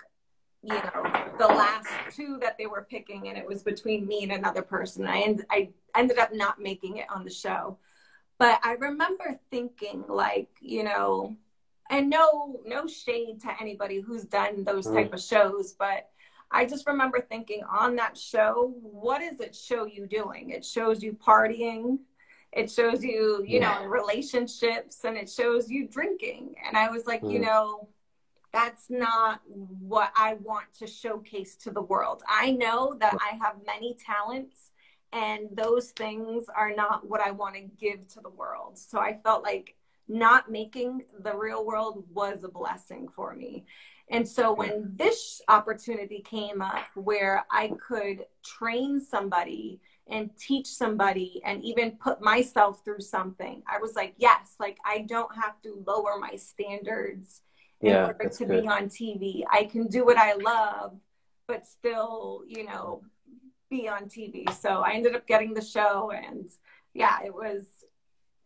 you 0.64 0.76
know, 0.76 1.34
the 1.38 1.48
last 1.48 1.90
two 2.16 2.38
that 2.42 2.58
they 2.58 2.68
were 2.68 2.88
picking, 2.90 3.28
and 3.28 3.38
it 3.38 3.46
was 3.46 3.64
between 3.64 4.08
me 4.08 4.24
and 4.24 4.32
another 4.32 4.62
person. 4.62 5.06
I 5.06 5.20
end, 5.20 5.46
I 5.50 5.70
ended 5.94 6.20
up 6.20 6.34
not 6.34 6.60
making 6.60 6.98
it 6.98 7.06
on 7.14 7.26
the 7.26 7.30
show, 7.30 7.78
but 8.38 8.62
I 8.64 8.74
remember 8.74 9.40
thinking 9.52 10.06
like, 10.08 10.50
you 10.62 10.84
know, 10.86 11.36
and 11.90 12.10
no, 12.10 12.60
no 12.66 12.88
shade 12.88 13.42
to 13.42 13.62
anybody 13.62 14.00
who's 14.00 14.24
done 14.24 14.64
those 14.64 14.88
mm. 14.88 14.94
type 14.94 15.14
of 15.14 15.22
shows, 15.22 15.74
but 15.74 16.10
I 16.52 16.66
just 16.66 16.88
remember 16.88 17.22
thinking 17.22 17.64
on 17.64 17.96
that 17.98 18.18
show, 18.18 18.74
what 18.82 19.20
does 19.20 19.40
it 19.40 19.56
show 19.56 19.86
you 19.86 20.08
doing? 20.08 20.50
It 20.50 20.66
shows 20.66 21.04
you 21.04 21.14
partying. 21.14 22.00
It 22.52 22.72
shows 22.72 23.04
you, 23.04 23.44
you 23.46 23.60
yeah. 23.60 23.82
know, 23.82 23.86
relationships 23.86 25.04
and 25.04 25.16
it 25.16 25.30
shows 25.30 25.70
you 25.70 25.88
drinking. 25.88 26.56
And 26.66 26.76
I 26.76 26.90
was 26.90 27.06
like, 27.06 27.22
mm. 27.22 27.34
you 27.34 27.40
know, 27.40 27.88
that's 28.52 28.90
not 28.90 29.42
what 29.48 30.12
I 30.16 30.34
want 30.36 30.66
to 30.80 30.88
showcase 30.88 31.56
to 31.58 31.72
the 31.72 31.84
world. 31.84 32.24
I 32.28 32.52
know 32.52 32.96
that 33.00 33.16
I 33.22 33.36
have 33.36 33.58
many 33.68 33.96
talents 34.04 34.72
and 35.12 35.50
those 35.54 35.92
things 35.92 36.46
are 36.56 36.74
not 36.74 37.08
what 37.08 37.22
I 37.22 37.32
want 37.32 37.56
to 37.56 37.62
give 37.62 38.08
to 38.10 38.22
the 38.22 38.30
world. 38.30 38.78
So 38.78 39.00
I 39.00 39.20
felt 39.24 39.44
like 39.44 39.76
not 40.10 40.52
making 40.52 41.04
the 41.20 41.36
real 41.36 41.66
world 41.66 42.04
was 42.12 42.44
a 42.44 42.50
blessing 42.50 43.08
for 43.16 43.36
me. 43.36 43.66
And 44.12 44.28
so 44.28 44.52
when 44.54 44.92
this 44.96 45.40
opportunity 45.48 46.22
came 46.22 46.62
up 46.62 46.86
where 46.96 47.46
I 47.52 47.72
could 47.88 48.26
train 48.44 49.00
somebody 49.00 49.80
and 50.10 50.32
teach 50.36 50.66
somebody 50.66 51.42
and 51.46 51.64
even 51.64 51.92
put 51.92 52.20
myself 52.20 52.84
through 52.84 53.02
something, 53.02 53.62
I 53.72 53.78
was 53.78 53.96
like, 53.96 54.16
yes, 54.18 54.56
like 54.60 54.78
I 54.84 55.06
don't 55.08 55.34
have 55.36 55.62
to 55.62 55.84
lower 55.86 56.18
my 56.20 56.36
standards 56.38 57.42
in 57.82 57.92
yeah, 57.92 58.08
order 58.08 58.30
to 58.30 58.46
good. 58.46 58.62
be 58.64 58.68
on 58.68 58.90
TV. 58.90 59.44
I 59.50 59.66
can 59.66 59.86
do 59.86 60.04
what 60.04 60.18
I 60.18 60.34
love, 60.34 60.98
but 61.48 61.68
still, 61.68 62.42
you 62.48 62.66
know, 62.66 63.04
be 63.70 63.88
on 63.88 64.06
TV. 64.06 64.52
So 64.52 64.82
I 64.82 64.94
ended 64.94 65.16
up 65.16 65.28
getting 65.28 65.54
the 65.54 65.62
show 65.62 66.12
and 66.12 66.50
yeah, 66.96 67.20
it 67.24 67.34
was 67.34 67.68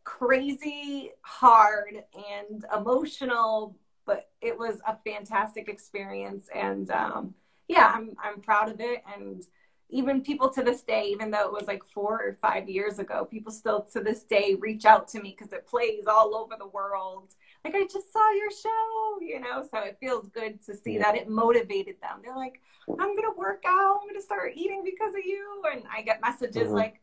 crazy 0.04 1.12
hard 1.22 2.04
and 2.14 2.66
emotional 2.76 3.76
but 4.06 4.30
it 4.42 4.58
was 4.58 4.80
a 4.88 4.98
fantastic 5.06 5.70
experience. 5.70 6.48
And 6.54 6.90
um, 6.92 7.34
yeah 7.68 7.92
I'm, 7.94 8.16
I'm 8.22 8.42
proud 8.42 8.70
of 8.70 8.80
it. 8.80 9.04
And 9.16 9.44
even 9.90 10.22
people 10.22 10.50
to 10.50 10.64
this 10.64 10.82
day 10.82 11.06
even 11.12 11.30
though 11.30 11.46
it 11.46 11.52
was 11.52 11.68
like 11.68 11.84
four 11.94 12.20
or 12.20 12.38
five 12.42 12.68
years 12.68 12.98
ago 12.98 13.26
people 13.26 13.52
still 13.52 13.84
to 13.94 14.00
this 14.00 14.24
day 14.24 14.56
reach 14.60 14.86
out 14.86 15.08
to 15.08 15.22
me 15.22 15.36
because 15.38 15.54
it 15.54 15.68
plays 15.68 16.06
all 16.08 16.36
over 16.36 16.56
the 16.58 16.68
world. 16.68 17.34
Like 17.64 17.76
i 17.76 17.84
just 17.84 18.12
saw 18.12 18.32
your 18.32 18.52
show 18.52 19.20
you 19.22 19.40
know? 19.40 19.66
So 19.70 19.80
it 19.80 19.98
feels 20.00 20.28
good 20.30 20.64
to 20.66 20.76
see 20.76 20.98
that 20.98 21.16
it 21.16 21.30
motivated 21.30 21.96
them. 22.02 22.20
They're 22.24 22.36
like 22.36 22.60
i'm 22.90 23.16
gonna 23.16 23.38
work 23.38 23.64
out. 23.66 24.00
I'm 24.02 24.08
gonna 24.08 24.22
start 24.22 24.54
eating 24.56 24.84
because 24.84 25.14
of 25.14 25.24
you. 25.26 25.62
And 25.72 25.84
i 25.96 26.02
get 26.02 26.22
messages 26.22 26.68
mm-hmm. 26.68 26.74
like 26.74 27.02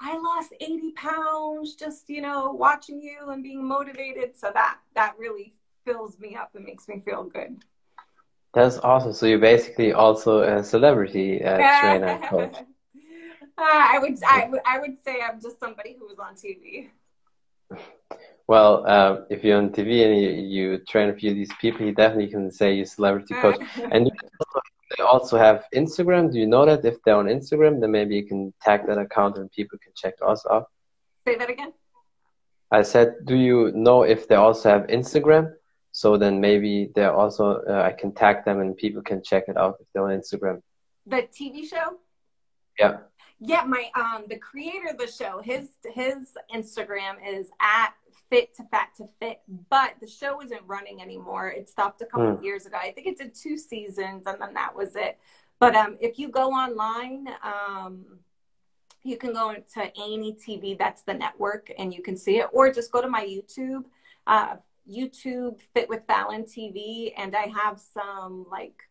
I 0.00 0.16
lost 0.18 0.52
80 0.60 0.92
pounds 0.92 1.74
just, 1.74 2.08
you 2.08 2.20
know, 2.22 2.52
watching 2.52 3.00
you 3.00 3.30
and 3.30 3.42
being 3.42 3.66
motivated. 3.66 4.36
So 4.36 4.50
that 4.54 4.78
that 4.94 5.14
really 5.18 5.54
fills 5.84 6.18
me 6.18 6.36
up 6.36 6.50
and 6.54 6.64
makes 6.64 6.88
me 6.88 7.00
feel 7.00 7.24
good. 7.24 7.56
That's 8.54 8.78
awesome. 8.78 9.12
So 9.12 9.26
you're 9.26 9.38
basically 9.38 9.92
also 9.92 10.42
a 10.42 10.64
celebrity 10.64 11.44
uh, 11.44 11.56
trainer 11.80 12.18
coach. 12.28 12.56
uh, 12.56 13.62
I 13.62 13.98
would 14.00 14.22
I 14.24 14.48
would 14.48 14.60
I 14.64 14.78
would 14.78 15.02
say 15.04 15.20
I'm 15.20 15.40
just 15.40 15.60
somebody 15.60 15.96
who 15.98 16.06
was 16.06 16.18
on 16.18 16.34
TV. 16.34 16.90
Well, 18.46 18.84
uh, 18.86 19.24
if 19.28 19.44
you're 19.44 19.58
on 19.58 19.70
TV 19.70 20.04
and 20.04 20.20
you, 20.20 20.30
you 20.30 20.78
train 20.78 21.10
a 21.10 21.14
few 21.14 21.30
of 21.30 21.36
these 21.36 21.52
people, 21.60 21.84
you 21.84 21.92
definitely 21.92 22.28
can 22.28 22.50
say 22.50 22.72
you're 22.72 22.84
a 22.84 22.86
celebrity 22.86 23.34
coach. 23.34 23.58
and 23.92 24.10
they 24.96 25.02
also 25.02 25.36
have 25.36 25.66
Instagram. 25.74 26.32
Do 26.32 26.38
you 26.38 26.46
know 26.46 26.64
that 26.64 26.84
if 26.84 27.02
they're 27.02 27.16
on 27.16 27.26
Instagram, 27.26 27.80
then 27.80 27.90
maybe 27.90 28.16
you 28.16 28.24
can 28.24 28.54
tag 28.62 28.86
that 28.86 28.98
account 28.98 29.36
and 29.36 29.50
people 29.50 29.78
can 29.82 29.92
check 29.94 30.14
us 30.26 30.44
out. 30.50 30.66
Say 31.26 31.36
that 31.36 31.50
again. 31.50 31.72
I 32.70 32.82
said, 32.82 33.16
do 33.24 33.34
you 33.34 33.72
know 33.74 34.02
if 34.02 34.28
they 34.28 34.34
also 34.34 34.68
have 34.70 34.86
Instagram? 34.88 35.54
So 35.92 36.16
then 36.16 36.40
maybe 36.40 36.90
they're 36.94 37.14
also 37.14 37.62
uh, 37.68 37.82
I 37.82 37.92
can 37.92 38.12
tag 38.12 38.44
them 38.44 38.60
and 38.60 38.76
people 38.76 39.02
can 39.02 39.22
check 39.22 39.44
it 39.48 39.56
out 39.56 39.76
if 39.80 39.86
they're 39.92 40.04
on 40.04 40.18
Instagram. 40.18 40.60
The 41.06 41.26
TV 41.36 41.68
show. 41.68 41.98
Yeah. 42.78 42.98
Yeah, 43.40 43.64
my 43.64 43.90
um 43.94 44.24
the 44.28 44.36
creator 44.36 44.88
of 44.90 44.98
the 44.98 45.06
show, 45.06 45.40
his 45.42 45.70
his 45.84 46.34
Instagram 46.54 47.16
is 47.26 47.48
at 47.60 47.94
fit 48.30 48.54
to 48.56 48.64
fat 48.64 48.90
to 48.96 49.08
fit, 49.20 49.40
but 49.70 49.94
the 50.00 50.06
show 50.06 50.40
isn't 50.42 50.62
running 50.66 51.00
anymore. 51.00 51.48
It 51.50 51.68
stopped 51.68 52.02
a 52.02 52.06
couple 52.06 52.36
mm. 52.36 52.42
years 52.42 52.66
ago. 52.66 52.76
I 52.76 52.92
think 52.92 53.06
it 53.06 53.18
did 53.18 53.34
two 53.34 53.56
seasons 53.56 54.24
and 54.26 54.40
then 54.40 54.54
that 54.54 54.74
was 54.74 54.96
it. 54.96 55.18
But 55.58 55.74
um, 55.74 55.96
if 56.00 56.18
you 56.18 56.28
go 56.28 56.50
online, 56.50 57.28
um, 57.42 58.04
you 59.02 59.16
can 59.16 59.32
go 59.32 59.54
to 59.74 59.80
A&E 59.80 60.36
TV, 60.46 60.78
that's 60.78 61.02
the 61.02 61.14
network, 61.14 61.72
and 61.78 61.92
you 61.92 62.02
can 62.02 62.16
see 62.16 62.38
it, 62.38 62.48
or 62.52 62.72
just 62.72 62.92
go 62.92 63.00
to 63.00 63.08
my 63.08 63.24
YouTube, 63.24 63.84
uh, 64.26 64.56
YouTube 64.88 65.60
Fit 65.74 65.88
with 65.88 66.02
Fallon 66.06 66.44
TV, 66.44 67.12
and 67.16 67.34
I 67.34 67.50
have 67.64 67.80
some 67.80 68.46
like 68.50 68.82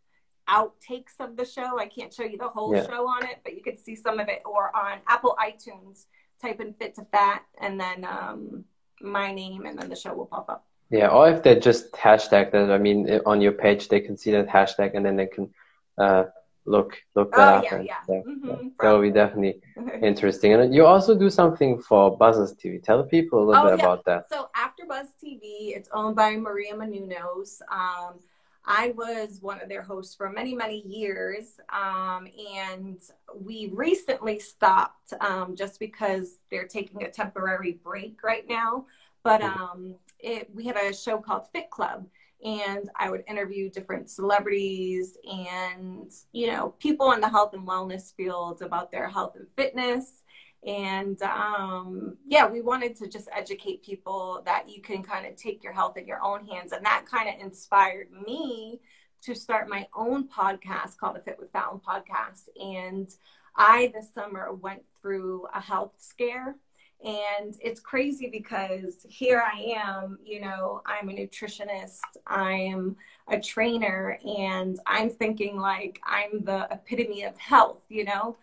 outtakes 0.49 1.19
of 1.19 1.35
the 1.35 1.45
show. 1.45 1.79
I 1.79 1.87
can't 1.87 2.13
show 2.13 2.23
you 2.23 2.37
the 2.37 2.47
whole 2.47 2.75
yeah. 2.75 2.85
show 2.85 3.07
on 3.07 3.25
it, 3.25 3.39
but 3.43 3.55
you 3.55 3.61
can 3.61 3.77
see 3.77 3.95
some 3.95 4.19
of 4.19 4.27
it, 4.27 4.41
or 4.45 4.75
on 4.75 4.99
Apple 5.07 5.37
iTunes, 5.39 6.05
type 6.41 6.59
in 6.59 6.73
Fit 6.73 6.95
to 6.95 7.05
Fat, 7.05 7.43
and 7.59 7.79
then 7.79 8.05
um, 8.05 8.65
my 9.01 9.33
name 9.33 9.65
and 9.65 9.77
then 9.77 9.89
the 9.89 9.95
show 9.95 10.13
will 10.13 10.25
pop 10.25 10.49
up. 10.49 10.65
Yeah, 10.89 11.07
or 11.07 11.29
if 11.29 11.43
they 11.43 11.59
just 11.59 11.91
hashtag 11.91 12.51
that, 12.51 12.71
I 12.71 12.77
mean, 12.77 13.19
on 13.25 13.41
your 13.41 13.51
page, 13.51 13.89
they 13.89 13.99
can 13.99 14.15
see 14.15 14.31
that 14.31 14.47
hashtag 14.47 14.95
and 14.95 15.05
then 15.05 15.17
they 15.17 15.27
can 15.27 15.53
uh, 15.97 16.25
look 16.65 16.97
look 17.15 17.31
that 17.33 17.39
oh, 17.39 17.57
up. 17.57 17.63
Yeah, 17.63 17.75
and, 17.75 17.85
yeah. 17.85 17.95
yeah, 18.07 18.21
mm-hmm, 18.21 18.67
that 18.79 18.91
will 18.91 19.01
be 19.01 19.11
definitely 19.11 19.61
interesting. 20.01 20.53
And 20.53 20.73
you 20.73 20.85
also 20.85 21.17
do 21.17 21.29
something 21.29 21.81
for 21.81 22.15
Buzzes 22.15 22.53
TV. 22.53 22.81
Tell 22.81 23.03
people 23.03 23.43
a 23.43 23.45
little 23.45 23.65
oh, 23.65 23.69
bit 23.71 23.79
yeah. 23.79 23.85
about 23.85 24.05
that. 24.05 24.29
So 24.29 24.49
AfterBuzz 24.55 25.07
TV, 25.21 25.75
it's 25.75 25.89
owned 25.91 26.15
by 26.15 26.35
Maria 26.37 26.73
Menounos. 26.73 27.61
Um, 27.71 28.19
I 28.67 28.93
was 28.97 29.39
one 29.41 29.61
of 29.61 29.69
their 29.69 29.81
hosts 29.81 30.13
for 30.13 30.29
many, 30.29 30.53
many 30.53 30.81
years. 30.85 31.59
Um, 31.69 32.27
and 32.55 32.99
we 33.33 33.71
recently 33.73 34.39
stopped 34.39 35.13
um, 35.21 35.55
just 35.55 35.79
because 35.79 36.39
they're 36.51 36.67
taking 36.67 37.03
a 37.03 37.09
temporary 37.09 37.79
break 37.83 38.19
right 38.23 38.47
now. 38.47 38.85
But 39.23 39.41
um, 39.41 39.95
it, 40.19 40.49
we 40.53 40.65
had 40.65 40.75
a 40.77 40.93
show 40.93 41.17
called 41.17 41.47
Fit 41.51 41.69
Club 41.69 42.05
and 42.43 42.89
I 42.95 43.09
would 43.09 43.23
interview 43.27 43.69
different 43.69 44.09
celebrities 44.09 45.17
and, 45.23 46.11
you 46.31 46.51
know, 46.51 46.75
people 46.79 47.11
in 47.13 47.21
the 47.21 47.29
health 47.29 47.53
and 47.53 47.67
wellness 47.67 48.13
field 48.15 48.61
about 48.61 48.91
their 48.91 49.09
health 49.09 49.35
and 49.35 49.47
fitness. 49.55 50.23
And 50.65 51.21
um, 51.21 52.17
yeah, 52.25 52.47
we 52.47 52.61
wanted 52.61 52.97
to 52.97 53.07
just 53.07 53.29
educate 53.35 53.83
people 53.83 54.41
that 54.45 54.69
you 54.69 54.81
can 54.81 55.03
kind 55.03 55.25
of 55.25 55.35
take 55.35 55.63
your 55.63 55.73
health 55.73 55.97
in 55.97 56.07
your 56.07 56.21
own 56.21 56.45
hands. 56.45 56.71
And 56.71 56.85
that 56.85 57.05
kind 57.05 57.29
of 57.29 57.35
inspired 57.39 58.07
me 58.25 58.79
to 59.23 59.33
start 59.33 59.69
my 59.69 59.87
own 59.95 60.27
podcast 60.27 60.97
called 60.97 61.15
the 61.15 61.21
Fit 61.21 61.37
with 61.39 61.51
Fallon 61.51 61.79
podcast. 61.79 62.49
And 62.61 63.07
I, 63.55 63.91
this 63.93 64.13
summer, 64.13 64.53
went 64.53 64.83
through 65.01 65.47
a 65.53 65.61
health 65.61 65.93
scare 65.97 66.55
and 67.03 67.55
it's 67.61 67.79
crazy 67.79 68.27
because 68.31 69.05
here 69.07 69.41
I 69.41 69.75
am, 69.77 70.17
you 70.23 70.41
know, 70.41 70.81
I'm 70.85 71.09
a 71.09 71.13
nutritionist, 71.13 71.99
I'm 72.25 72.95
a 73.27 73.39
trainer, 73.39 74.17
and 74.25 74.79
I'm 74.87 75.09
thinking 75.09 75.57
like 75.57 75.99
I'm 76.03 76.43
the 76.43 76.67
epitome 76.71 77.23
of 77.23 77.37
health, 77.37 77.81
you 77.89 78.03
know. 78.03 78.37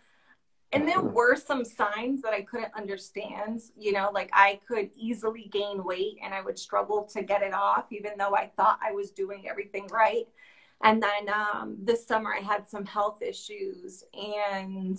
And 0.71 0.87
there 0.87 1.01
were 1.01 1.35
some 1.35 1.63
signs 1.63 2.21
that 2.21 2.33
I 2.33 2.41
couldn't 2.41 2.73
understand, 2.75 3.61
you 3.77 3.91
know, 3.93 4.09
like 4.13 4.29
I 4.33 4.59
could 4.67 4.89
easily 4.95 5.47
gain 5.51 5.83
weight 5.83 6.17
and 6.23 6.33
I 6.33 6.41
would 6.41 6.59
struggle 6.59 7.03
to 7.13 7.23
get 7.23 7.43
it 7.43 7.53
off, 7.53 7.85
even 7.91 8.13
though 8.17 8.35
I 8.35 8.51
thought 8.57 8.79
I 8.83 8.91
was 8.91 9.11
doing 9.11 9.47
everything 9.47 9.87
right. 9.91 10.27
And 10.83 11.01
then 11.01 11.29
um, 11.33 11.77
this 11.81 12.05
summer 12.05 12.33
I 12.33 12.41
had 12.41 12.67
some 12.67 12.85
health 12.85 13.21
issues 13.21 14.03
and 14.13 14.97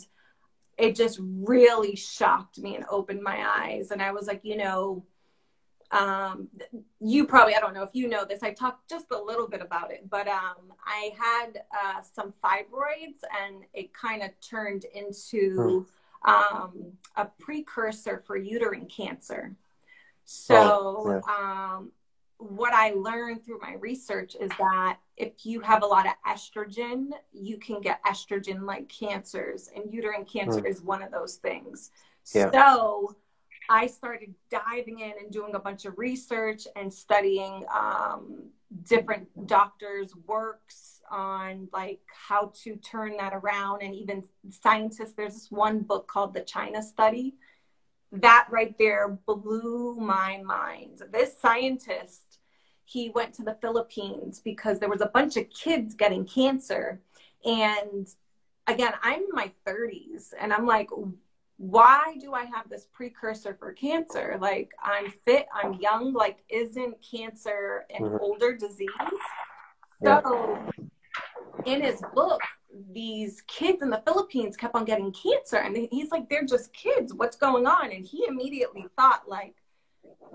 it 0.79 0.95
just 0.95 1.19
really 1.21 1.97
shocked 1.97 2.59
me 2.59 2.77
and 2.77 2.85
opened 2.91 3.23
my 3.23 3.47
eyes. 3.47 3.91
And 3.91 4.01
I 4.01 4.13
was 4.13 4.27
like, 4.27 4.41
you 4.45 4.57
know, 4.57 5.05
um, 5.91 6.49
you 7.01 7.27
probably, 7.27 7.55
I 7.55 7.61
don't 7.61 7.75
know 7.75 7.83
if 7.83 7.95
you 7.95 8.09
know 8.09 8.25
this, 8.25 8.43
I 8.43 8.53
talked 8.53 8.89
just 8.89 9.07
a 9.11 9.19
little 9.21 9.49
bit 9.49 9.61
about 9.61 9.93
it, 9.93 10.09
but 10.11 10.27
um, 10.29 10.73
I 10.85 11.13
had 11.19 11.63
uh, 11.73 12.01
some 12.01 12.35
fibroids 12.43 13.21
and 13.45 13.65
it 13.73 13.93
kind 13.93 14.23
of 14.23 14.31
turned 14.41 14.85
into 14.95 15.87
hmm. 16.25 16.31
um, 16.31 16.93
a 17.17 17.27
precursor 17.39 18.23
for 18.27 18.37
uterine 18.37 18.87
cancer. 18.87 19.55
So, 20.25 20.57
oh, 20.57 21.23
yeah. 21.29 21.77
um, 21.77 21.93
what 22.39 22.75
I 22.75 22.91
learned 22.91 23.45
through 23.45 23.61
my 23.61 23.75
research 23.75 24.37
is 24.39 24.51
that 24.59 24.99
if 25.17 25.47
you 25.47 25.61
have 25.61 25.83
a 25.83 25.87
lot 25.87 26.07
of 26.07 26.13
estrogen, 26.27 27.11
you 27.33 27.59
can 27.59 27.81
get 27.81 28.05
estrogen 28.05 28.63
like 28.63 28.89
cancers, 28.89 29.71
and 29.75 29.93
uterine 29.93 30.25
cancer 30.25 30.61
mm. 30.61 30.69
is 30.69 30.83
one 30.83 31.03
of 31.03 31.11
those 31.11 31.37
things. 31.37 31.91
Yeah. 32.35 32.51
So 32.51 33.17
I 33.69 33.87
started 33.87 34.35
diving 34.51 35.01
in 35.01 35.13
and 35.21 35.31
doing 35.31 35.55
a 35.55 35.59
bunch 35.59 35.85
of 35.85 35.99
research 35.99 36.67
and 36.77 36.93
studying 36.93 37.65
um, 37.75 38.51
different 38.89 39.47
doctors' 39.47 40.15
works 40.27 41.01
on 41.11 41.69
like 41.73 42.01
how 42.07 42.53
to 42.65 42.77
turn 42.77 43.17
that 43.17 43.33
around, 43.33 43.83
and 43.83 43.95
even 43.95 44.25
scientists. 44.51 45.13
There's 45.17 45.35
this 45.35 45.51
one 45.51 45.81
book 45.81 46.09
called 46.09 46.35
The 46.35 46.41
China 46.43 46.83
Study. 46.83 47.37
That 48.13 48.49
right 48.51 48.77
there 48.79 49.19
blew 49.27 49.97
my 49.97 50.43
mind. 50.45 51.03
This 51.13 51.39
scientist 51.39 52.39
he 52.87 53.11
went 53.11 53.35
to 53.35 53.43
the 53.43 53.59
Philippines 53.61 54.41
because 54.43 54.79
there 54.79 54.89
was 54.89 55.01
a 55.01 55.07
bunch 55.07 55.37
of 55.37 55.51
kids 55.51 55.95
getting 55.95 56.25
cancer. 56.25 57.01
And 57.45 58.07
again, 58.69 58.93
I'm 59.03 59.23
in 59.23 59.29
my 59.33 59.51
30s 59.67 60.33
and 60.41 60.53
I'm 60.53 60.67
like, 60.67 60.89
why 61.59 62.17
do 62.21 62.35
I 62.35 62.45
have 62.45 62.69
this 62.69 62.87
precursor 62.93 63.57
for 63.59 63.73
cancer? 63.73 64.37
Like, 64.41 64.73
I'm 64.83 65.13
fit, 65.25 65.47
I'm 65.55 65.75
young. 65.75 66.13
Like, 66.13 66.45
isn't 66.49 66.97
cancer 67.03 67.87
an 67.91 68.05
mm-hmm. 68.05 68.17
older 68.21 68.55
disease? 68.55 68.89
Yeah. 70.03 70.23
So, 70.23 70.59
in 71.65 71.83
his 71.83 72.03
book, 72.15 72.41
these 72.93 73.41
kids 73.47 73.81
in 73.81 73.89
the 73.89 74.03
Philippines 74.07 74.57
kept 74.57 74.75
on 74.75 74.85
getting 74.85 75.13
cancer. 75.13 75.57
And 75.57 75.89
he's 75.91 76.11
like, 76.11 76.29
they're 76.29 76.45
just 76.45 76.73
kids. 76.75 77.15
What's 77.15 77.37
going 77.37 77.67
on? 77.67 77.91
And 77.91 78.05
he 78.05 78.27
immediately 78.29 78.85
thought, 78.97 79.23
like, 79.27 79.55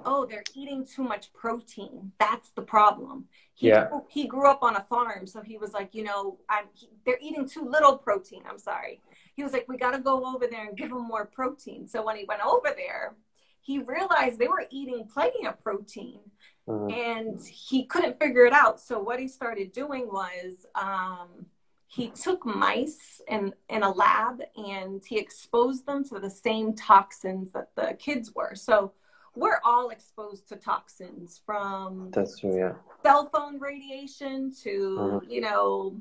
oh, 0.06 0.26
they're 0.26 0.44
eating 0.56 0.86
too 0.86 1.04
much 1.04 1.32
protein. 1.34 2.12
That's 2.20 2.50
the 2.56 2.64
problem. 2.64 3.26
He, 3.54 3.68
yeah. 3.68 3.90
grew, 3.90 4.06
he 4.10 4.28
grew 4.28 4.50
up 4.50 4.64
on 4.64 4.76
a 4.76 4.82
farm, 4.90 5.28
so 5.28 5.42
he 5.42 5.58
was 5.58 5.74
like, 5.74 5.94
you 5.94 6.04
know, 6.04 6.40
I'm, 6.50 6.66
he, 6.74 6.90
they're 7.06 7.20
eating 7.22 7.48
too 7.48 7.64
little 7.70 7.98
protein. 7.98 8.42
I'm 8.50 8.58
sorry. 8.58 9.02
He 9.34 9.44
was 9.44 9.54
like, 9.54 9.68
we 9.68 9.78
got 9.78 9.92
to 9.92 10.00
go 10.00 10.26
over 10.26 10.48
there 10.48 10.68
and 10.68 10.78
give 10.78 10.90
them 10.90 11.08
more 11.08 11.26
protein. 11.26 11.88
So 11.88 12.04
when 12.04 12.18
he 12.18 12.26
went 12.26 12.46
over 12.46 12.70
there, 12.76 13.16
he 13.62 13.80
realized 13.80 14.40
they 14.40 14.48
were 14.48 14.66
eating 14.72 15.08
plenty 15.12 15.46
of 15.46 15.62
protein 15.64 16.20
mm-hmm. 16.68 16.92
and 16.92 17.40
he 17.46 17.86
couldn't 17.86 18.20
figure 18.20 18.46
it 18.46 18.54
out. 18.54 18.80
So 18.80 19.00
what 19.00 19.20
he 19.20 19.28
started 19.28 19.72
doing 19.72 20.08
was 20.08 20.66
um, 20.76 21.46
he 21.88 22.10
took 22.10 22.46
mice 22.46 23.22
in, 23.28 23.54
in 23.70 23.84
a 23.84 23.92
lab 23.92 24.42
and 24.56 25.02
he 25.06 25.18
exposed 25.18 25.86
them 25.86 26.04
to 26.10 26.20
the 26.20 26.30
same 26.30 26.74
toxins 26.74 27.52
that 27.52 27.70
the 27.76 27.96
kids 28.00 28.34
were. 28.34 28.56
So 28.56 28.94
we're 29.36 29.62
all 29.64 29.90
exposed 29.90 30.48
to 30.50 30.56
toxins 30.56 31.42
from 31.46 32.12
that's 32.12 32.40
true, 32.40 32.58
yeah. 32.58 32.74
cell 33.02 33.30
phone 33.34 33.60
radiation 33.60 34.54
to 34.64 34.98
mm-hmm. 35.00 35.32
you 35.32 35.42
know 35.42 35.96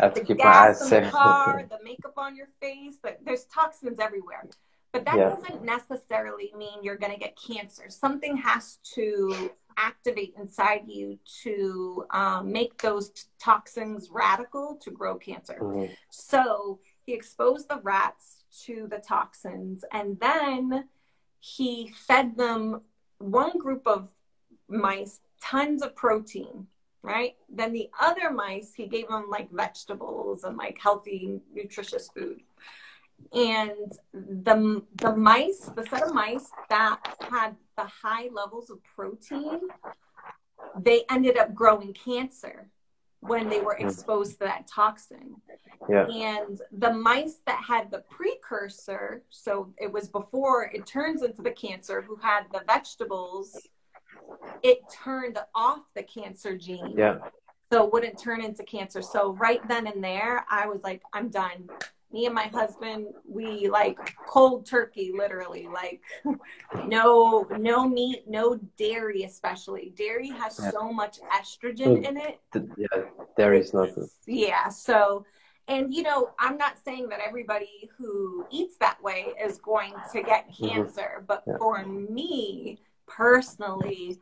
I 0.00 0.04
have 0.04 0.14
to 0.14 0.24
keep 0.24 0.38
my 0.38 0.44
eyes 0.44 0.92
in 0.92 1.04
the 1.04 1.10
car, 1.10 1.64
the 1.68 1.78
makeup 1.84 2.14
on 2.16 2.36
your 2.36 2.48
face. 2.60 2.98
But 3.02 3.20
there's 3.24 3.44
toxins 3.44 3.98
everywhere. 3.98 4.48
But 4.92 5.04
that 5.06 5.16
yeah. 5.16 5.30
doesn't 5.30 5.64
necessarily 5.64 6.52
mean 6.56 6.82
you're 6.82 6.96
going 6.96 7.12
to 7.12 7.18
get 7.18 7.36
cancer. 7.36 7.86
Something 7.88 8.36
has 8.36 8.78
to 8.94 9.50
activate 9.76 10.34
inside 10.38 10.82
you 10.86 11.18
to 11.42 12.06
um, 12.10 12.52
make 12.52 12.80
those 12.80 13.10
toxins 13.40 14.08
radical 14.10 14.78
to 14.82 14.90
grow 14.92 15.16
cancer. 15.16 15.58
Mm-hmm. 15.60 15.92
So 16.10 16.78
he 17.04 17.12
exposed 17.12 17.68
the 17.68 17.80
rats 17.82 18.44
to 18.66 18.86
the 18.88 18.98
toxins, 18.98 19.84
and 19.92 20.18
then 20.20 20.88
he 21.40 21.92
fed 22.06 22.36
them 22.36 22.82
one 23.18 23.58
group 23.58 23.86
of 23.86 24.10
mice 24.68 25.20
tons 25.42 25.82
of 25.82 25.94
protein 25.94 26.68
right 27.04 27.36
then 27.50 27.72
the 27.72 27.88
other 28.00 28.30
mice 28.30 28.72
he 28.74 28.86
gave 28.86 29.06
them 29.08 29.26
like 29.28 29.50
vegetables 29.50 30.42
and 30.44 30.56
like 30.56 30.78
healthy 30.80 31.38
nutritious 31.52 32.08
food 32.16 32.40
and 33.34 33.92
the 34.12 34.82
the 34.96 35.14
mice 35.14 35.70
the 35.76 35.84
set 35.84 36.02
of 36.02 36.14
mice 36.14 36.50
that 36.70 36.98
had 37.30 37.54
the 37.76 37.84
high 37.84 38.28
levels 38.32 38.70
of 38.70 38.78
protein 38.96 39.60
they 40.80 41.04
ended 41.10 41.36
up 41.36 41.54
growing 41.54 41.92
cancer 41.92 42.70
when 43.20 43.48
they 43.48 43.60
were 43.60 43.76
hmm. 43.78 43.86
exposed 43.86 44.32
to 44.32 44.38
that 44.40 44.66
toxin. 44.66 45.36
Yeah. 45.88 46.06
And 46.06 46.60
the 46.72 46.92
mice 46.92 47.40
that 47.46 47.62
had 47.66 47.90
the 47.90 48.04
precursor, 48.10 49.22
so 49.30 49.72
it 49.78 49.90
was 49.90 50.08
before 50.08 50.70
it 50.72 50.86
turns 50.86 51.22
into 51.22 51.42
the 51.42 51.50
cancer, 51.50 52.02
who 52.02 52.16
had 52.16 52.44
the 52.52 52.62
vegetables, 52.66 53.56
it 54.64 54.80
turned 54.90 55.38
off 55.54 55.82
the 55.94 56.02
cancer 56.02 56.56
gene. 56.56 56.94
Yeah. 56.96 57.18
So 57.72 57.84
it 57.84 57.92
wouldn't 57.92 58.18
turn 58.18 58.42
into 58.42 58.64
cancer. 58.64 59.02
So 59.02 59.34
right 59.34 59.66
then 59.68 59.86
and 59.86 60.02
there, 60.02 60.44
I 60.50 60.66
was 60.66 60.82
like, 60.82 61.02
I'm 61.12 61.28
done 61.28 61.68
me 62.14 62.26
and 62.26 62.34
my 62.34 62.46
husband 62.46 63.08
we 63.28 63.68
like 63.68 63.98
cold 64.28 64.64
turkey 64.64 65.12
literally 65.14 65.66
like 65.66 66.00
no 66.86 67.44
no 67.58 67.88
meat 67.88 68.22
no 68.28 68.56
dairy 68.78 69.24
especially 69.24 69.92
dairy 69.96 70.28
has 70.28 70.58
yeah. 70.62 70.70
so 70.70 70.92
much 70.92 71.18
estrogen 71.34 72.08
in 72.08 72.16
it 72.16 72.38
yeah 72.54 73.02
dairy 73.36 73.58
is 73.58 73.74
not 73.74 73.92
good 73.96 74.08
yeah 74.26 74.68
so 74.68 75.26
and 75.66 75.92
you 75.92 76.04
know 76.04 76.30
i'm 76.38 76.56
not 76.56 76.78
saying 76.78 77.08
that 77.08 77.18
everybody 77.26 77.90
who 77.98 78.46
eats 78.48 78.76
that 78.76 79.02
way 79.02 79.32
is 79.44 79.58
going 79.58 79.92
to 80.12 80.22
get 80.22 80.48
mm-hmm. 80.48 80.68
cancer 80.68 81.16
mm-hmm. 81.16 81.26
but 81.26 81.42
yeah. 81.48 81.56
for 81.58 81.84
me 81.84 82.78
personally 83.08 84.20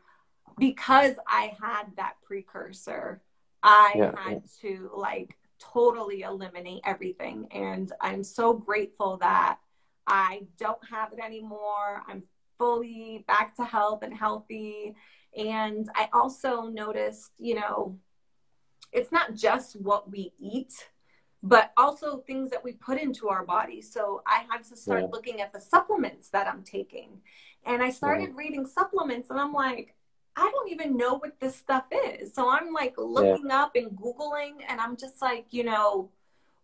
because 0.59 1.15
i 1.27 1.55
had 1.61 1.85
that 1.97 2.15
precursor 2.25 3.23
i 3.62 3.93
yeah. 3.97 4.12
had 4.17 4.43
to 4.61 4.91
like 4.95 5.37
totally 5.62 6.23
eliminate 6.23 6.81
everything. 6.85 7.47
And 7.51 7.93
I'm 8.01 8.25
so 8.25 8.53
grateful 8.53 9.19
that 9.19 9.59
I 10.07 10.43
don't 10.59 10.81
have 10.91 11.12
it 11.12 11.21
anymore. 11.21 12.03
I'm 12.09 12.25
fully 12.59 13.25
back 13.27 13.57
to 13.57 13.65
health 13.65 14.03
and 14.03 14.15
healthy. 14.15 14.95
And 15.37 15.88
I 15.95 16.09
also 16.12 16.62
noticed, 16.62 17.31
you 17.38 17.55
know, 17.55 17.99
it's 18.93 19.12
not 19.12 19.35
just 19.35 19.81
what 19.81 20.11
we 20.11 20.33
eat, 20.38 20.73
but 21.43 21.73
also 21.77 22.19
things 22.19 22.51
that 22.51 22.62
we 22.62 22.73
put 22.73 23.01
into 23.01 23.29
our 23.29 23.45
body. 23.45 23.81
So 23.81 24.23
I 24.27 24.45
had 24.51 24.65
to 24.65 24.77
start 24.77 25.03
yeah. 25.03 25.09
looking 25.11 25.41
at 25.41 25.53
the 25.53 25.61
supplements 25.61 26.29
that 26.31 26.47
I'm 26.47 26.62
taking. 26.62 27.21
And 27.65 27.83
I 27.83 27.91
started 27.91 28.31
yeah. 28.31 28.37
reading 28.37 28.67
supplements 28.67 29.31
and 29.31 29.41
I'm 29.41 29.53
like, 29.53 29.95
I 30.37 30.51
don't 30.51 30.71
even 30.71 30.97
know 30.97 31.14
what 31.14 31.38
this 31.40 31.57
stuff 31.57 31.85
is. 31.90 32.35
So 32.35 32.49
I'm 32.49 32.73
like 32.73 32.95
looking 32.97 33.49
yeah. 33.49 33.62
up 33.62 33.73
and 33.77 33.90
Googling, 33.90 34.55
and 34.68 34.81
I'm 34.81 34.97
just 34.97 35.21
like, 35.21 35.47
you 35.51 35.64
know, 35.64 36.11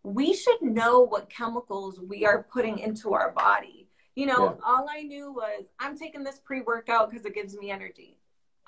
we 0.03 0.35
should 0.35 0.63
know 0.63 1.01
what 1.01 1.29
chemicals 1.29 2.01
we 2.01 2.25
are 2.25 2.47
putting 2.51 2.79
into 2.79 3.13
our 3.13 3.33
body. 3.33 3.89
You 4.15 4.27
know, 4.27 4.45
yeah. 4.45 4.65
all 4.65 4.87
I 4.91 5.03
knew 5.03 5.33
was 5.33 5.67
I'm 5.79 5.97
taking 5.97 6.25
this 6.25 6.41
pre 6.43 6.63
workout 6.63 7.11
because 7.11 7.25
it 7.27 7.35
gives 7.35 7.57
me 7.57 7.71
energy. 7.71 8.19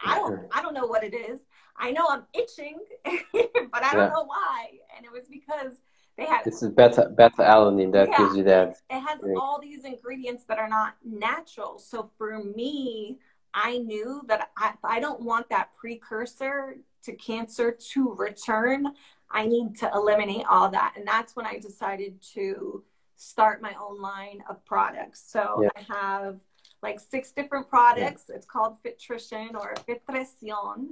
I 0.04 0.14
don't 0.16 0.46
I 0.52 0.62
don't 0.62 0.74
know 0.74 0.86
what 0.86 1.04
it 1.04 1.14
is. 1.14 1.40
I 1.76 1.92
know 1.92 2.06
I'm 2.08 2.24
itching, 2.34 2.78
but 3.04 3.14
I 3.82 3.92
don't 3.92 4.02
yeah. 4.02 4.08
know 4.08 4.24
why. 4.24 4.68
And 4.96 5.04
it 5.04 5.12
was 5.12 5.26
because 5.30 5.80
they 6.16 6.26
had 6.26 6.44
this 6.44 6.62
is 6.62 6.70
beta 6.70 7.10
beta 7.16 7.42
alanine 7.42 7.92
that 7.92 8.08
yeah, 8.10 8.18
gives 8.18 8.36
you 8.36 8.44
that. 8.44 8.76
It 8.90 9.00
has 9.00 9.20
all 9.36 9.60
these 9.60 9.84
ingredients 9.84 10.44
that 10.44 10.58
are 10.58 10.68
not 10.68 10.94
natural. 11.04 11.78
So 11.78 12.10
for 12.18 12.44
me, 12.44 13.18
I 13.54 13.78
knew 13.78 14.22
that 14.28 14.50
I, 14.56 14.72
I 14.84 15.00
don't 15.00 15.20
want 15.22 15.48
that 15.50 15.70
precursor 15.76 16.76
to 17.04 17.12
cancer 17.12 17.76
to 17.92 18.14
return. 18.14 18.86
I 19.30 19.46
need 19.46 19.76
to 19.78 19.90
eliminate 19.94 20.44
all 20.48 20.68
that. 20.70 20.94
And 20.96 21.06
that's 21.06 21.36
when 21.36 21.46
I 21.46 21.58
decided 21.58 22.20
to 22.34 22.82
start 23.16 23.62
my 23.62 23.74
own 23.80 24.00
line 24.00 24.42
of 24.48 24.64
products. 24.64 25.22
So 25.26 25.62
yeah. 25.62 25.68
I 25.76 25.94
have 25.94 26.40
like 26.82 26.98
six 26.98 27.32
different 27.32 27.68
products. 27.68 28.24
Yeah. 28.28 28.36
It's 28.36 28.46
called 28.46 28.76
Fitrition 28.82 29.50
or 29.54 29.74
Fitrecion. 29.86 30.88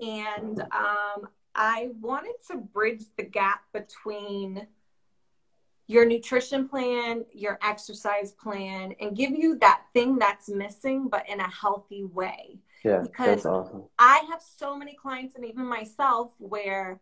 And 0.00 0.60
um, 0.60 1.28
I 1.54 1.90
wanted 2.00 2.34
to 2.50 2.58
bridge 2.58 3.04
the 3.16 3.24
gap 3.24 3.62
between 3.72 4.66
your 5.90 6.06
nutrition 6.06 6.68
plan, 6.68 7.24
your 7.32 7.58
exercise 7.64 8.30
plan, 8.30 8.94
and 9.00 9.16
give 9.16 9.32
you 9.32 9.58
that 9.58 9.82
thing 9.92 10.16
that's 10.20 10.48
missing, 10.48 11.08
but 11.08 11.28
in 11.28 11.40
a 11.40 11.50
healthy 11.50 12.04
way. 12.04 12.60
Yeah, 12.84 13.00
because 13.00 13.44
awesome. 13.44 13.82
I 13.98 14.22
have 14.30 14.40
so 14.40 14.78
many 14.78 14.94
clients 14.94 15.34
and 15.34 15.44
even 15.44 15.66
myself 15.66 16.30
where 16.38 17.00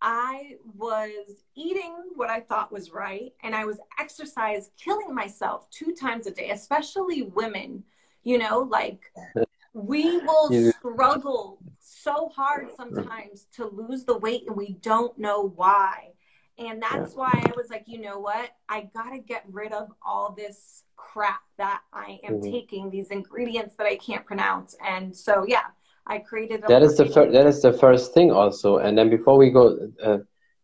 I 0.00 0.54
was 0.78 1.44
eating 1.54 1.94
what 2.14 2.30
I 2.30 2.40
thought 2.40 2.72
was 2.72 2.90
right 2.90 3.34
and 3.42 3.54
I 3.54 3.66
was 3.66 3.78
exercise 4.00 4.70
killing 4.82 5.14
myself 5.14 5.68
two 5.70 5.92
times 5.92 6.26
a 6.26 6.30
day, 6.30 6.48
especially 6.50 7.24
women, 7.24 7.84
you 8.24 8.38
know, 8.38 8.60
like 8.60 9.12
we 9.74 10.16
will 10.20 10.72
struggle 10.72 11.58
so 11.80 12.30
hard 12.34 12.70
sometimes 12.74 13.46
to 13.56 13.66
lose 13.66 14.04
the 14.04 14.16
weight 14.16 14.44
and 14.46 14.56
we 14.56 14.78
don't 14.80 15.18
know 15.18 15.52
why. 15.54 16.12
And 16.58 16.82
that's 16.82 17.14
why 17.14 17.30
I 17.32 17.52
was 17.56 17.70
like, 17.70 17.84
you 17.86 18.00
know 18.00 18.18
what? 18.18 18.50
I 18.68 18.90
got 18.94 19.10
to 19.10 19.18
get 19.18 19.44
rid 19.50 19.72
of 19.72 19.88
all 20.04 20.34
this 20.36 20.84
crap 20.96 21.40
that 21.58 21.80
I 21.92 22.20
am 22.24 22.34
mm-hmm. 22.34 22.50
taking, 22.50 22.90
these 22.90 23.10
ingredients 23.10 23.74
that 23.76 23.86
I 23.86 23.96
can't 23.96 24.24
pronounce. 24.24 24.76
And 24.86 25.16
so, 25.16 25.44
yeah, 25.46 25.64
I 26.06 26.18
created 26.18 26.62
That 26.68 26.82
is 26.82 26.96
the 26.96 27.06
first 27.06 27.32
that 27.32 27.46
is 27.46 27.62
the 27.62 27.72
first 27.72 28.12
thing 28.12 28.30
also. 28.30 28.78
And 28.78 28.96
then 28.96 29.08
before 29.08 29.36
we 29.36 29.50
go 29.50 29.78
uh, 30.02 30.18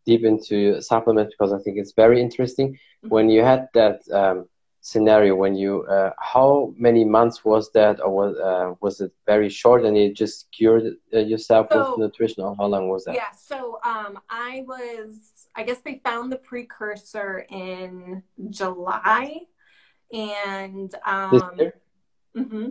deep 0.04 0.24
into 0.24 0.80
supplements, 0.82 1.34
because 1.34 1.52
I 1.52 1.58
think 1.62 1.78
it's 1.78 1.92
very 1.92 2.20
interesting, 2.20 2.72
mm-hmm. 2.72 3.08
when 3.08 3.28
you 3.28 3.42
had 3.42 3.68
that 3.74 4.00
um, 4.12 4.48
scenario 4.88 5.34
when 5.34 5.54
you 5.54 5.84
uh, 5.84 6.10
how 6.18 6.72
many 6.76 7.04
months 7.04 7.44
was 7.44 7.70
that 7.72 8.00
or 8.00 8.10
was 8.10 8.32
uh, 8.38 8.72
was 8.80 9.00
it 9.02 9.12
very 9.26 9.50
short 9.50 9.84
and 9.84 9.96
you 9.98 10.14
just 10.14 10.50
cured 10.50 10.84
uh, 11.14 11.18
yourself 11.18 11.66
so, 11.70 11.78
with 11.78 11.98
nutrition 11.98 12.42
or 12.42 12.56
how 12.56 12.66
long 12.66 12.88
was 12.88 13.04
that? 13.04 13.14
Yeah 13.14 13.32
so 13.36 13.78
um, 13.84 14.18
i 14.30 14.64
was 14.66 15.10
i 15.54 15.62
guess 15.62 15.80
they 15.84 16.00
found 16.08 16.32
the 16.32 16.40
precursor 16.50 17.46
in 17.50 18.22
july 18.48 19.40
and 20.12 20.94
um 21.04 21.30
this 21.32 21.42
year? 21.58 21.74
Mm-hmm, 22.36 22.68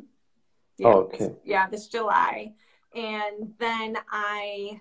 yeah, 0.79 0.87
oh, 0.87 0.99
okay. 1.01 1.17
this, 1.17 1.31
yeah 1.43 1.69
this 1.69 1.87
july. 1.87 2.53
And 2.95 3.53
then 3.59 3.97
i 4.11 4.79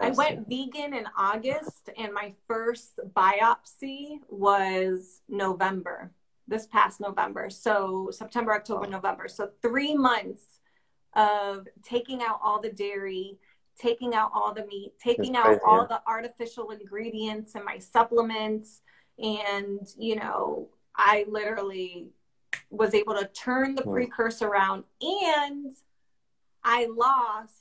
I 0.00 0.10
went 0.10 0.48
vegan 0.48 0.92
in 0.92 1.06
August, 1.16 1.88
and 1.96 2.12
my 2.12 2.34
first 2.48 2.98
biopsy 3.16 4.18
was 4.28 5.20
November 5.28 6.10
this 6.46 6.66
past 6.66 7.00
November. 7.00 7.48
So 7.50 8.10
September, 8.10 8.54
October, 8.54 8.86
November. 8.86 9.28
So 9.28 9.50
three 9.62 9.94
months 9.94 10.60
of 11.14 11.66
taking 11.82 12.22
out 12.22 12.40
all 12.42 12.60
the 12.60 12.70
dairy, 12.70 13.38
taking 13.78 14.14
out 14.14 14.30
all 14.34 14.52
the 14.52 14.66
meat, 14.66 14.92
taking 15.02 15.36
out 15.36 15.58
all 15.66 15.86
the 15.86 16.00
artificial 16.06 16.70
ingredients 16.70 17.54
and 17.54 17.64
my 17.64 17.78
supplements. 17.78 18.82
And, 19.18 19.86
you 19.98 20.16
know, 20.16 20.68
I 20.96 21.24
literally 21.28 22.08
was 22.70 22.94
able 22.94 23.14
to 23.14 23.26
turn 23.26 23.74
the 23.74 23.82
hmm. 23.82 23.92
precursor 23.92 24.48
around 24.48 24.84
and 25.00 25.72
I 26.62 26.88
lost 26.96 27.52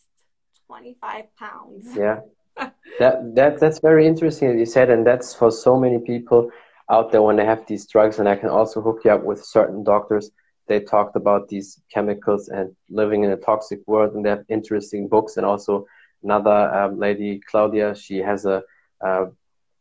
25 0.68 1.36
pounds. 1.38 1.96
Yeah. 1.96 2.22
that, 3.00 3.36
that 3.36 3.60
that's 3.60 3.80
very 3.80 4.06
interesting 4.06 4.50
that 4.50 4.60
you 4.60 4.66
said 4.66 4.92
and 4.92 5.06
that's 5.06 5.34
for 5.34 5.50
so 5.50 5.76
many 5.76 5.98
people 5.98 6.52
out 6.90 7.12
there 7.12 7.22
when 7.22 7.36
they 7.36 7.46
have 7.46 7.66
these 7.66 7.88
drugs, 7.88 8.20
and 8.20 8.28
I 8.28 8.36
can 8.36 8.50
also 8.50 8.82
hook 8.82 9.02
you 9.06 9.12
up 9.12 9.24
with 9.24 9.44
certain 9.44 9.84
doctors. 9.84 10.32
They 10.68 10.80
talked 10.80 11.16
about 11.16 11.48
these 11.48 11.82
chemicals 11.94 12.50
and 12.50 12.76
living 12.90 13.24
in 13.24 13.32
a 13.32 13.38
toxic 13.38 13.80
world, 13.88 14.16
and 14.16 14.26
they 14.26 14.30
have 14.30 14.46
interesting 14.50 15.08
books. 15.08 15.38
And 15.38 15.46
also 15.46 15.86
another 16.24 16.74
um, 16.74 17.00
lady, 17.00 17.42
Claudia, 17.50 17.96
she 17.96 18.18
has 18.18 18.46
a, 18.46 18.64
a 19.02 19.26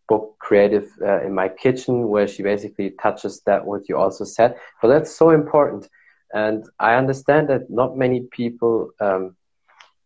book, 0.08 0.36
Creative 0.38 0.90
uh, 1.00 1.22
in 1.22 1.34
My 1.34 1.48
Kitchen, 1.48 2.08
where 2.08 2.26
she 2.26 2.42
basically 2.42 2.90
touches 2.90 3.40
that 3.46 3.64
what 3.64 3.88
you 3.88 3.96
also 3.96 4.24
said. 4.24 4.56
But 4.80 4.88
that's 4.88 5.14
so 5.14 5.30
important. 5.30 5.88
And 6.34 6.64
I 6.78 6.94
understand 6.94 7.48
that 7.48 7.70
not 7.70 7.96
many 7.96 8.22
people 8.30 8.90
um, 9.00 9.36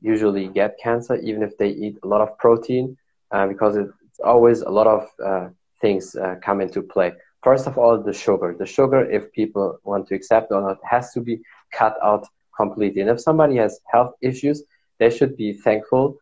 usually 0.00 0.48
get 0.48 0.78
cancer, 0.82 1.16
even 1.16 1.42
if 1.42 1.56
they 1.56 1.68
eat 1.68 1.98
a 2.02 2.06
lot 2.06 2.20
of 2.20 2.36
protein, 2.38 2.96
uh, 3.30 3.46
because 3.46 3.76
it's 3.76 4.20
always 4.24 4.60
a 4.62 4.70
lot 4.70 4.86
of 4.86 5.08
uh, 5.24 5.48
things 5.80 6.14
uh, 6.16 6.36
come 6.42 6.60
into 6.60 6.82
play. 6.82 7.12
First 7.42 7.66
of 7.66 7.78
all, 7.78 8.02
the 8.02 8.12
sugar. 8.12 8.56
The 8.58 8.66
sugar, 8.66 9.08
if 9.08 9.32
people 9.32 9.78
want 9.84 10.08
to 10.08 10.14
accept 10.14 10.50
or 10.50 10.60
not, 10.60 10.78
has 10.84 11.12
to 11.12 11.20
be 11.20 11.40
cut 11.72 11.96
out 12.02 12.26
completely. 12.56 13.02
And 13.02 13.10
if 13.10 13.20
somebody 13.20 13.56
has 13.56 13.80
health 13.92 14.14
issues, 14.20 14.62
they 14.98 15.10
should 15.10 15.36
be 15.36 15.52
thankful 15.52 16.18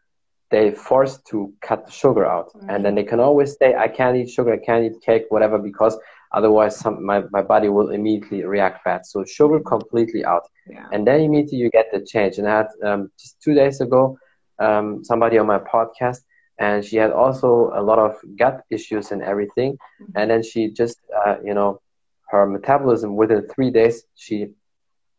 they 0.55 0.71
forced 0.71 1.27
to 1.27 1.53
cut 1.69 1.85
the 1.87 1.91
sugar 1.91 2.25
out. 2.25 2.49
Mm-hmm. 2.53 2.71
And 2.71 2.85
then 2.85 2.95
they 2.95 3.03
can 3.03 3.21
always 3.21 3.57
say, 3.59 3.75
I 3.75 3.89
can't 3.89 4.17
eat 4.17 4.31
sugar, 4.31 4.53
I 4.53 4.59
can't 4.59 4.85
eat 4.85 5.01
cake, 5.03 5.25
whatever, 5.31 5.59
because 5.59 5.97
otherwise 6.33 6.77
some, 6.77 7.05
my, 7.05 7.23
my 7.31 7.43
body 7.43 7.69
will 7.69 7.91
immediately 7.91 8.45
react 8.45 8.85
bad. 8.85 9.05
So 9.05 9.25
sugar 9.25 9.59
completely 9.61 10.25
out. 10.25 10.45
Yeah. 10.69 10.87
And 10.93 11.07
then 11.07 11.21
immediately 11.23 11.59
you 11.59 11.71
get 11.71 11.87
the 11.93 12.01
change. 12.13 12.39
And 12.39 12.49
I 12.49 12.59
had 12.59 12.69
um, 12.85 13.11
just 13.19 13.41
two 13.43 13.55
days 13.55 13.81
ago, 13.81 14.17
um, 14.61 15.03
somebody 15.03 15.39
on 15.39 15.47
my 15.47 15.59
podcast 15.59 16.21
and 16.59 16.85
she 16.85 16.97
had 16.97 17.11
also 17.11 17.73
a 17.75 17.83
lot 17.83 17.99
of 17.99 18.17
gut 18.37 18.63
issues 18.71 19.11
and 19.11 19.23
everything 19.23 19.73
mm-hmm. 19.73 20.13
and 20.17 20.31
then 20.31 20.43
she 20.43 20.71
just 20.71 20.99
uh, 21.27 21.37
you 21.45 21.55
know 21.55 21.81
her 22.29 22.47
metabolism 22.47 23.17
within 23.17 23.47
three 23.55 23.71
days 23.71 24.05
she 24.15 24.49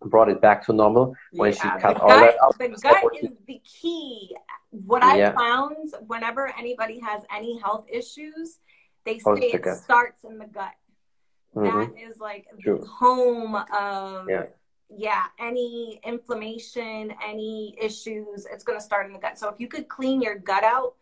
brought 0.02 0.30
it 0.30 0.42
back 0.42 0.66
to 0.66 0.74
normal 0.74 1.14
when 1.32 1.52
yeah, 1.52 1.58
she 1.58 1.82
cut 1.82 2.00
all 2.00 2.10
gut, 2.10 2.22
that 2.22 2.44
out 2.44 2.58
the 2.58 2.70
gut 2.82 3.04
is 3.22 3.32
the 3.48 3.62
key 3.64 4.36
what 4.70 5.04
i 5.04 5.18
yeah. 5.18 5.34
found 5.34 5.94
whenever 6.08 6.54
anybody 6.58 7.00
has 7.00 7.22
any 7.36 7.58
health 7.60 7.86
issues 7.92 8.60
they 9.04 9.20
say 9.20 9.32
it 9.54 9.62
gut. 9.62 9.78
starts 9.78 10.24
in 10.24 10.38
the 10.38 10.46
gut 10.46 10.74
mm-hmm. 11.56 11.80
that 11.80 12.00
is 12.00 12.20
like 12.20 12.46
True. 12.62 12.80
the 12.80 12.88
home 12.88 13.56
of 13.56 14.30
yeah 14.30 14.46
yeah, 14.90 15.24
any 15.40 16.00
inflammation, 16.04 17.12
any 17.28 17.76
issues, 17.82 18.46
it's 18.52 18.64
going 18.64 18.78
to 18.78 18.84
start 18.84 19.08
in 19.08 19.14
the 19.14 19.20
gut. 19.20 19.38
So 19.38 19.50
if 19.50 19.60
you 19.60 19.68
could 19.68 19.88
clean 19.88 20.22
your 20.22 20.38
gut 20.38 20.64
out, 20.64 20.94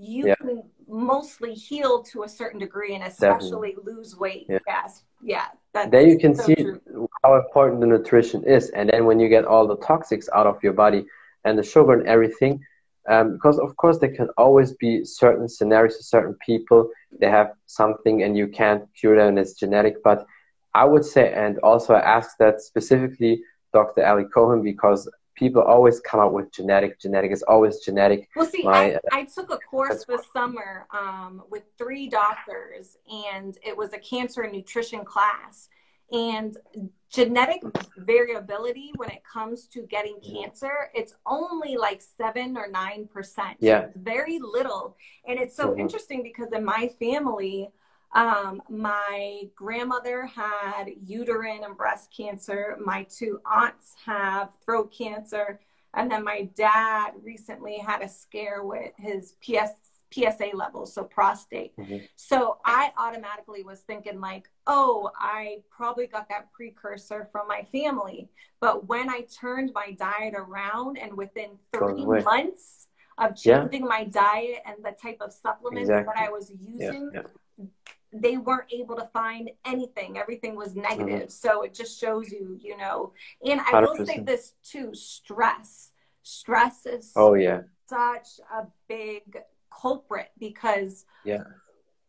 you 0.00 0.28
yeah. 0.28 0.34
can 0.36 0.62
mostly 0.88 1.52
heal 1.54 2.02
to 2.02 2.22
a 2.22 2.28
certain 2.28 2.58
degree 2.58 2.94
and 2.94 3.04
especially 3.04 3.72
Definitely. 3.72 3.94
lose 3.94 4.16
weight. 4.16 4.46
Yeah. 4.48 4.58
Yes. 4.66 5.02
Yeah. 5.22 5.46
then 5.74 6.08
you 6.08 6.18
can 6.18 6.34
so 6.34 6.44
see 6.44 6.54
true. 6.54 7.08
how 7.22 7.36
important 7.36 7.80
the 7.80 7.86
nutrition 7.86 8.42
is. 8.44 8.70
And 8.70 8.88
then 8.88 9.04
when 9.04 9.20
you 9.20 9.28
get 9.28 9.44
all 9.44 9.66
the 9.66 9.76
toxics 9.76 10.28
out 10.34 10.46
of 10.46 10.62
your 10.62 10.72
body 10.72 11.04
and 11.44 11.58
the 11.58 11.62
sugar 11.62 11.92
and 11.92 12.08
everything, 12.08 12.64
um, 13.08 13.34
because 13.34 13.58
of 13.58 13.76
course 13.76 13.98
there 13.98 14.14
can 14.14 14.28
always 14.38 14.72
be 14.72 15.04
certain 15.04 15.48
scenarios 15.48 16.08
certain 16.08 16.34
people, 16.44 16.90
they 17.20 17.28
have 17.28 17.52
something 17.66 18.22
and 18.22 18.36
you 18.36 18.48
can't 18.48 18.84
cure 18.98 19.16
them 19.16 19.28
and 19.28 19.38
it's 19.38 19.52
genetic. 19.52 20.02
But 20.02 20.26
I 20.74 20.84
would 20.84 21.04
say, 21.04 21.32
and 21.32 21.58
also 21.58 21.94
I 21.94 22.00
ask 22.00 22.38
that 22.38 22.62
specifically 22.62 23.42
Dr. 23.74 24.06
Ali 24.06 24.24
Cohen 24.24 24.62
because 24.62 25.08
people 25.40 25.62
always 25.62 25.98
come 26.00 26.20
up 26.20 26.32
with 26.32 26.52
genetic. 26.52 27.00
Genetic 27.00 27.32
is 27.32 27.42
always 27.42 27.78
genetic. 27.78 28.28
Well, 28.36 28.46
see, 28.46 28.62
My, 28.62 28.98
I, 29.10 29.20
I, 29.20 29.24
took 29.24 29.50
a 29.50 29.56
course 29.56 30.04
this 30.04 30.20
summer 30.32 30.86
um, 30.92 31.42
with 31.50 31.62
three 31.78 32.08
doctors, 32.08 32.98
and 33.10 33.56
it 33.64 33.76
was 33.76 33.94
a 33.94 33.98
cancer 33.98 34.42
and 34.42 34.52
nutrition 34.52 35.04
class. 35.04 35.70
And 36.12 36.56
genetic 37.08 37.62
variability 37.96 38.92
when 38.96 39.10
it 39.10 39.22
comes 39.24 39.66
to 39.68 39.82
getting 39.82 40.18
cancer, 40.20 40.90
it's 40.92 41.14
only 41.24 41.76
like 41.76 42.02
seven 42.02 42.56
or 42.56 42.68
nine 42.68 43.08
percent. 43.12 43.56
Yeah. 43.60 43.86
very 43.96 44.38
little. 44.38 44.96
And 45.26 45.38
it's 45.38 45.56
so 45.56 45.68
mm-hmm. 45.68 45.80
interesting 45.80 46.22
because 46.22 46.52
in 46.52 46.64
my 46.64 46.90
family, 46.98 47.70
um, 48.12 48.60
my 48.68 49.42
grandmother 49.54 50.26
had 50.26 50.90
uterine 51.04 51.62
and 51.64 51.76
breast 51.76 52.12
cancer. 52.16 52.76
My 52.84 53.04
two 53.04 53.40
aunts 53.46 53.94
have 54.04 54.50
throat 54.64 54.92
cancer. 54.96 55.60
And 55.94 56.10
then 56.10 56.24
my 56.24 56.48
dad 56.56 57.12
recently 57.22 57.78
had 57.78 58.02
a 58.02 58.08
scare 58.08 58.62
with 58.62 58.92
his 58.96 59.34
PS, 59.44 59.70
PSA 60.12 60.50
levels, 60.54 60.92
so 60.92 61.04
prostate. 61.04 61.76
Mm-hmm. 61.76 61.98
So 62.16 62.58
I 62.64 62.92
automatically 62.96 63.62
was 63.62 63.80
thinking, 63.80 64.20
like, 64.20 64.48
oh, 64.66 65.10
I 65.16 65.58
probably 65.70 66.06
got 66.06 66.28
that 66.28 66.52
precursor 66.52 67.28
from 67.30 67.48
my 67.48 67.66
family. 67.72 68.28
But 68.60 68.88
when 68.88 69.08
I 69.08 69.26
turned 69.40 69.72
my 69.74 69.92
diet 69.92 70.34
around 70.36 70.98
and 70.98 71.16
within 71.16 71.50
30 71.72 72.06
months 72.06 72.88
of 73.18 73.36
changing 73.36 73.82
yeah. 73.82 73.88
my 73.88 74.04
diet 74.04 74.62
and 74.66 74.76
the 74.84 74.96
type 75.00 75.18
of 75.20 75.32
supplements 75.32 75.88
exactly. 75.88 76.12
that 76.16 76.28
I 76.28 76.30
was 76.30 76.52
using, 76.60 77.10
yeah. 77.12 77.22
Yeah 77.22 77.66
they 78.12 78.36
weren't 78.36 78.72
able 78.72 78.96
to 78.96 79.08
find 79.12 79.50
anything. 79.64 80.18
Everything 80.18 80.56
was 80.56 80.74
negative. 80.74 81.06
Mm-hmm. 81.06 81.28
So 81.28 81.62
it 81.62 81.74
just 81.74 82.00
shows 82.00 82.30
you, 82.30 82.58
you 82.60 82.76
know. 82.76 83.12
And 83.44 83.60
I 83.60 83.64
100%. 83.64 83.82
will 83.82 84.06
say 84.06 84.20
this 84.20 84.54
too: 84.64 84.94
stress. 84.94 85.92
Stress 86.22 86.86
is 86.86 87.12
oh 87.16 87.34
yeah 87.34 87.62
such 87.88 88.40
a 88.54 88.66
big 88.88 89.38
culprit 89.72 90.30
because 90.38 91.04
yeah 91.24 91.42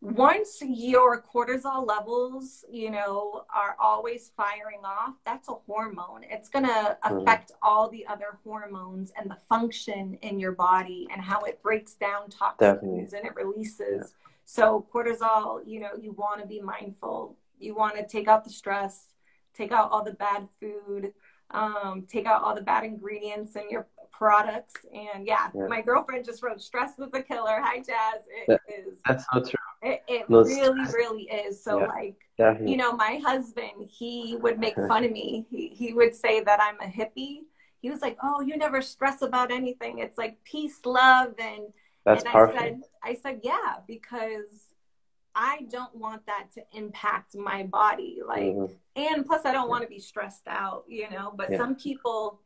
once 0.01 0.63
your 0.65 1.21
cortisol 1.21 1.87
levels 1.87 2.65
you 2.71 2.89
know 2.89 3.45
are 3.55 3.75
always 3.79 4.31
firing 4.35 4.81
off 4.83 5.13
that's 5.25 5.47
a 5.47 5.53
hormone 5.67 6.23
it's 6.23 6.49
going 6.49 6.65
to 6.65 6.71
mm-hmm. 6.71 7.17
affect 7.17 7.51
mm. 7.51 7.55
all 7.61 7.87
the 7.89 8.05
other 8.07 8.39
hormones 8.43 9.11
and 9.17 9.29
the 9.29 9.37
function 9.47 10.17
in 10.23 10.39
your 10.39 10.53
body 10.53 11.07
and 11.11 11.21
how 11.21 11.39
it 11.41 11.61
breaks 11.61 11.93
down 11.93 12.29
toxins 12.29 12.73
Definitely. 12.73 13.17
and 13.17 13.27
it 13.27 13.35
releases 13.35 14.13
so 14.53 14.85
cortisol, 14.93 15.61
you 15.65 15.79
know, 15.79 15.91
you 15.97 16.11
want 16.11 16.41
to 16.41 16.47
be 16.47 16.59
mindful. 16.59 17.37
You 17.57 17.73
want 17.73 17.95
to 17.95 18.05
take 18.05 18.27
out 18.27 18.43
the 18.43 18.49
stress, 18.49 19.05
take 19.55 19.71
out 19.71 19.91
all 19.91 20.03
the 20.03 20.11
bad 20.11 20.49
food, 20.59 21.13
um, 21.51 22.05
take 22.09 22.25
out 22.25 22.41
all 22.41 22.53
the 22.53 22.61
bad 22.61 22.83
ingredients 22.83 23.55
in 23.55 23.69
your 23.69 23.87
products. 24.11 24.73
And 24.93 25.25
yeah, 25.25 25.47
yeah. 25.55 25.67
my 25.67 25.81
girlfriend 25.81 26.25
just 26.25 26.43
wrote 26.43 26.61
"Stress 26.61 26.99
is 26.99 27.13
a 27.13 27.21
killer." 27.21 27.61
Hi, 27.61 27.77
Jazz. 27.77 28.25
It 28.49 28.59
is. 28.67 28.97
That's 29.07 29.23
so 29.31 29.39
true. 29.39 29.59
It, 29.83 30.03
it 30.09 30.25
really, 30.27 30.85
really 30.93 31.23
is. 31.23 31.63
So, 31.63 31.79
yeah, 31.79 31.85
like, 31.85 32.17
definitely. 32.37 32.71
you 32.71 32.77
know, 32.77 32.91
my 32.91 33.21
husband, 33.23 33.87
he 33.87 34.35
would 34.41 34.59
make 34.59 34.75
fun 34.75 35.05
of 35.05 35.11
me. 35.13 35.45
He 35.49 35.69
he 35.69 35.93
would 35.93 36.13
say 36.13 36.43
that 36.43 36.59
I'm 36.59 36.79
a 36.81 36.91
hippie. 36.91 37.43
He 37.79 37.89
was 37.89 38.01
like, 38.01 38.17
"Oh, 38.21 38.41
you 38.41 38.57
never 38.57 38.81
stress 38.81 39.21
about 39.21 39.49
anything. 39.49 39.99
It's 39.99 40.17
like 40.17 40.43
peace, 40.43 40.81
love, 40.83 41.35
and 41.39 41.71
that's 42.05 42.23
and 42.23 42.31
perfect. 42.31 42.59
I 42.59 42.65
said, 42.65 42.81
I 43.03 43.13
said, 43.15 43.39
yeah, 43.43 43.75
because 43.87 44.71
I 45.35 45.65
don't 45.69 45.95
want 45.95 46.25
that 46.25 46.47
to 46.55 46.61
impact 46.73 47.35
my 47.35 47.63
body. 47.63 48.19
Like, 48.25 48.43
mm-hmm. 48.43 48.73
and 48.95 49.25
plus, 49.25 49.45
I 49.45 49.53
don't 49.53 49.69
want 49.69 49.83
to 49.83 49.89
be 49.89 49.99
stressed 49.99 50.47
out, 50.47 50.83
you 50.87 51.09
know. 51.09 51.33
But 51.35 51.51
yeah. 51.51 51.57
some 51.57 51.75
people, 51.75 52.41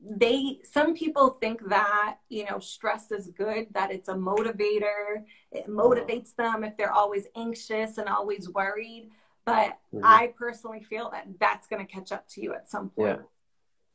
they, 0.00 0.60
some 0.70 0.94
people 0.94 1.30
think 1.40 1.68
that 1.68 2.16
you 2.28 2.46
know, 2.46 2.58
stress 2.58 3.10
is 3.10 3.28
good. 3.28 3.66
That 3.72 3.90
it's 3.90 4.08
a 4.08 4.14
motivator. 4.14 5.24
It 5.52 5.68
motivates 5.68 6.34
them 6.36 6.64
if 6.64 6.76
they're 6.76 6.92
always 6.92 7.26
anxious 7.36 7.98
and 7.98 8.08
always 8.08 8.48
worried. 8.48 9.10
But 9.44 9.78
mm-hmm. 9.94 10.00
I 10.02 10.32
personally 10.38 10.80
feel 10.80 11.10
that 11.10 11.26
that's 11.38 11.66
going 11.66 11.86
to 11.86 11.92
catch 11.92 12.12
up 12.12 12.26
to 12.28 12.40
you 12.40 12.54
at 12.54 12.70
some 12.70 12.90
point. 12.90 13.18
Yeah. 13.18 13.24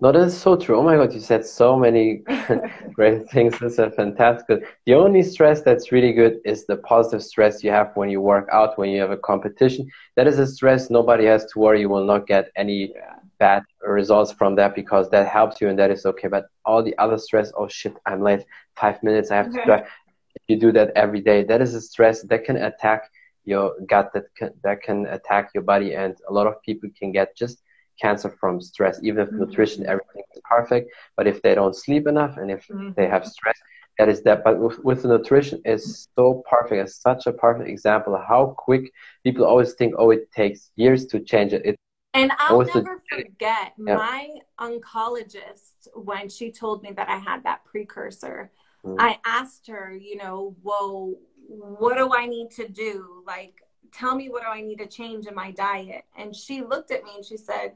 No, 0.02 0.14
that's 0.14 0.34
so 0.34 0.56
true. 0.56 0.80
Oh 0.80 0.84
my 0.84 0.95
God, 0.95 1.14
you 1.14 1.20
said 1.20 1.45
so 1.45 1.76
many 1.76 2.24
great 2.93 3.30
things. 3.30 3.60
That's 3.60 3.80
a 3.80 3.91
fantastic. 3.91 4.64
The 4.86 4.93
only 4.93 5.22
stress 5.22 5.62
that's 5.62 5.91
really 5.91 6.14
good 6.14 6.39
is 6.45 6.66
the 6.66 6.78
positive 6.78 7.22
stress 7.22 7.66
you 7.66 7.72
have 7.72 7.91
when 7.95 8.10
you 8.10 8.22
work 8.22 8.47
out, 8.50 8.78
when 8.78 8.91
you 8.91 9.02
have 9.02 9.12
a 9.12 9.18
competition. 9.18 9.89
That 10.16 10.26
is 10.26 10.39
a 10.39 10.47
stress 10.47 10.89
nobody 10.89 11.26
has 11.26 11.45
to 11.47 11.60
worry. 11.60 11.82
You 11.82 11.89
will 11.89 12.06
not 12.06 12.28
get 12.28 12.50
any 12.56 12.93
yeah. 12.95 13.16
bad 13.39 13.64
results 13.86 14.32
from 14.32 14.56
that 14.56 14.74
because 14.74 15.10
that 15.10 15.28
helps 15.28 15.60
you 15.60 15.68
and 15.68 15.78
that 15.80 15.91
is 15.91 16.06
okay. 16.06 16.30
But 16.30 16.45
all 16.64 16.82
the 16.82 16.97
other 16.97 17.18
stress, 17.18 17.52
oh 17.58 17.68
shit, 17.68 17.97
I'm 18.06 18.22
late. 18.22 18.45
Five 18.78 19.04
minutes, 19.04 19.32
I 19.32 19.36
have 19.36 19.47
okay. 19.47 19.60
to 19.60 19.66
drive. 19.66 19.88
If 20.36 20.43
you 20.47 20.58
do 20.58 20.72
that 20.72 20.91
every 20.95 21.20
day, 21.20 21.43
that 21.43 21.62
is 21.62 21.76
a 21.76 21.82
stress 21.82 22.22
that 22.22 22.45
can 22.45 22.56
attack 22.56 23.12
your 23.43 23.74
gut, 23.86 24.12
that 24.14 24.34
can, 24.38 24.52
that 24.64 24.82
can 24.82 25.08
attack 25.08 25.50
your 25.54 25.64
body, 25.64 25.95
and 25.95 26.16
a 26.30 26.32
lot 26.32 26.47
of 26.47 26.62
people 26.62 26.89
can 26.97 27.12
get 27.12 27.36
just 27.36 27.62
cancer 28.02 28.36
from 28.39 28.62
stress, 28.62 29.00
even 29.04 29.24
if 29.24 29.30
mm-hmm. 29.30 29.39
nutrition, 29.39 29.86
everything 29.86 30.24
is 30.34 30.41
perfect. 30.43 30.91
But 31.16 31.28
if 31.28 31.41
they 31.41 31.56
don't 31.56 31.76
sleep 31.76 32.08
enough 32.08 32.38
and 32.38 32.50
if 32.52 32.68
mm-hmm. 32.68 32.91
they 32.95 33.08
have 33.08 33.26
stress, 33.26 33.58
that 33.97 34.10
is 34.10 34.22
that. 34.24 34.43
But 34.43 34.60
with, 34.60 34.84
with 34.84 35.04
the 35.04 35.10
nutrition, 35.10 35.62
is 35.66 36.08
so 36.16 36.43
perfect. 36.50 36.82
It's 36.82 37.02
such 37.02 37.28
a 37.28 37.34
perfect 37.34 37.70
example 37.70 38.16
of 38.16 38.24
how 38.28 38.56
quick 38.58 38.91
people 39.24 39.45
always 39.45 39.74
think, 39.74 39.93
oh, 39.97 40.12
it 40.12 40.32
takes 40.32 40.72
years 40.76 41.06
to 41.08 41.20
change 41.20 41.54
it. 41.54 41.66
it 41.66 41.80
and 42.14 42.32
I'll 42.39 42.62
never 42.62 43.04
forget 43.10 43.74
yeah. 43.78 43.95
my 43.95 44.30
oncologist 44.60 45.88
when 45.93 46.30
she 46.30 46.52
told 46.52 46.82
me 46.82 46.91
that 46.93 47.08
I 47.08 47.18
had 47.18 47.43
that 47.43 47.66
precursor. 47.66 48.52
Mm. 48.84 48.95
I 49.00 49.20
asked 49.26 49.68
her, 49.68 49.95
you 49.95 50.18
know, 50.18 50.56
well, 50.64 51.14
what 51.47 51.97
do 51.97 52.12
I 52.14 52.26
need 52.26 52.52
to 52.52 52.68
do? 52.68 53.24
Like, 53.28 53.62
tell 53.91 54.16
me 54.16 54.30
what 54.30 54.43
do 54.43 54.50
I 54.50 54.62
need 54.62 54.78
to 54.78 54.88
change 54.88 55.28
in 55.28 55.36
my 55.36 55.52
diet? 55.52 56.04
And 56.18 56.36
she 56.36 56.62
looked 56.62 56.91
at 56.91 57.04
me 57.04 57.12
and 57.16 57.26
she 57.26 57.38
said, 57.38 57.74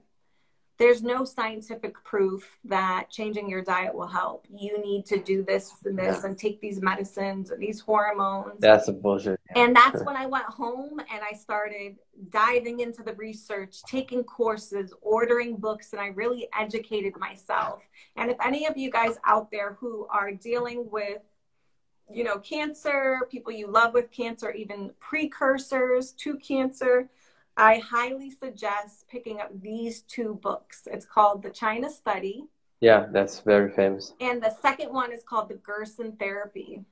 there's 0.78 1.04
no 1.04 1.24
scientific 1.24 2.04
proof 2.04 2.58
that 2.66 3.10
changing 3.10 3.48
your 3.48 3.62
diet 3.62 3.94
will 3.94 4.08
help. 4.08 4.48
You 4.54 4.82
need 4.82 5.06
to 5.08 5.20
do 5.20 5.44
this 5.44 5.72
and 5.86 5.98
this 5.98 6.20
yeah. 6.22 6.30
and 6.30 6.38
take 6.38 6.60
these 6.62 6.82
medicines 6.82 7.52
and 7.52 7.62
these 7.62 7.80
hormones. 7.80 8.60
That's 8.60 8.88
a 8.88 8.94
bullshit. 8.94 9.40
And 9.56 9.76
that's 9.76 10.04
when 10.04 10.16
I 10.16 10.26
went 10.26 10.46
home 10.46 11.00
and 11.00 11.22
I 11.30 11.36
started 11.36 11.98
diving 12.30 12.80
into 12.80 13.04
the 13.04 13.14
research, 13.14 13.84
taking 13.84 14.24
courses, 14.24 14.94
ordering 15.02 15.58
books, 15.58 15.94
and 15.94 16.02
I 16.02 16.08
really 16.08 16.48
educated 16.58 17.18
myself. 17.18 17.88
And 18.16 18.32
if 18.32 18.38
any 18.44 18.66
of 18.66 18.76
you 18.76 18.90
guys 18.90 19.18
out 19.26 19.52
there 19.52 19.78
who 19.80 20.08
are 20.10 20.32
dealing 20.32 20.90
with 20.90 21.22
you 22.12 22.24
know, 22.24 22.38
cancer, 22.40 23.22
people 23.32 23.52
you 23.52 23.68
love 23.68 23.94
with 23.94 24.12
cancer, 24.12 24.52
even 24.52 24.92
precursors 25.00 26.12
to 26.12 26.38
cancer, 26.38 27.10
I 27.56 27.78
highly 27.78 28.32
suggest 28.32 29.08
picking 29.10 29.40
up 29.40 29.52
these 29.62 30.02
two 30.02 30.40
books. 30.42 30.88
It's 30.92 31.06
called 31.06 31.44
The 31.44 31.50
China 31.50 31.90
Study. 31.90 32.46
Yeah, 32.82 33.08
that's 33.12 33.40
very 33.42 33.72
famous. 33.72 34.14
And 34.20 34.42
the 34.42 34.54
second 34.62 34.92
one 34.92 35.12
is 35.14 35.24
called 35.24 35.50
The 35.50 35.56
Gerson 35.56 36.14
Therapy. 36.14 36.84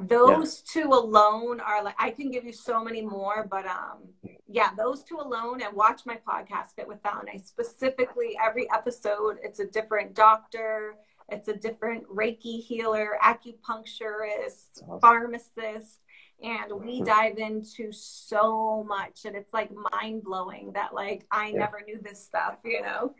Those 0.00 0.62
yeah. 0.74 0.82
two 0.82 0.88
alone 0.88 1.60
are 1.60 1.82
like 1.84 1.94
I 1.98 2.10
can 2.10 2.30
give 2.30 2.44
you 2.44 2.52
so 2.52 2.82
many 2.82 3.02
more, 3.02 3.46
but 3.48 3.64
um 3.66 4.08
yeah, 4.48 4.70
those 4.76 5.04
two 5.04 5.18
alone 5.18 5.62
and 5.62 5.76
watch 5.76 6.00
my 6.04 6.18
podcast 6.28 6.74
Fit 6.74 6.88
Without. 6.88 7.28
I 7.32 7.36
specifically 7.36 8.36
every 8.44 8.68
episode 8.72 9.38
it's 9.42 9.60
a 9.60 9.66
different 9.66 10.14
doctor, 10.14 10.96
it's 11.28 11.48
a 11.48 11.54
different 11.54 12.08
Reiki 12.08 12.60
healer, 12.60 13.18
acupuncturist, 13.22 14.82
awesome. 14.82 15.00
pharmacist 15.00 16.00
and 16.42 16.72
we 16.84 17.00
dive 17.02 17.38
into 17.38 17.92
so 17.92 18.84
much 18.86 19.24
and 19.24 19.36
it's 19.36 19.52
like 19.52 19.70
mind 19.92 20.22
blowing 20.22 20.72
that 20.72 20.94
like 20.94 21.24
i 21.30 21.48
yeah. 21.48 21.58
never 21.58 21.80
knew 21.86 21.98
this 22.02 22.22
stuff 22.22 22.56
you 22.64 22.82
know 22.82 23.14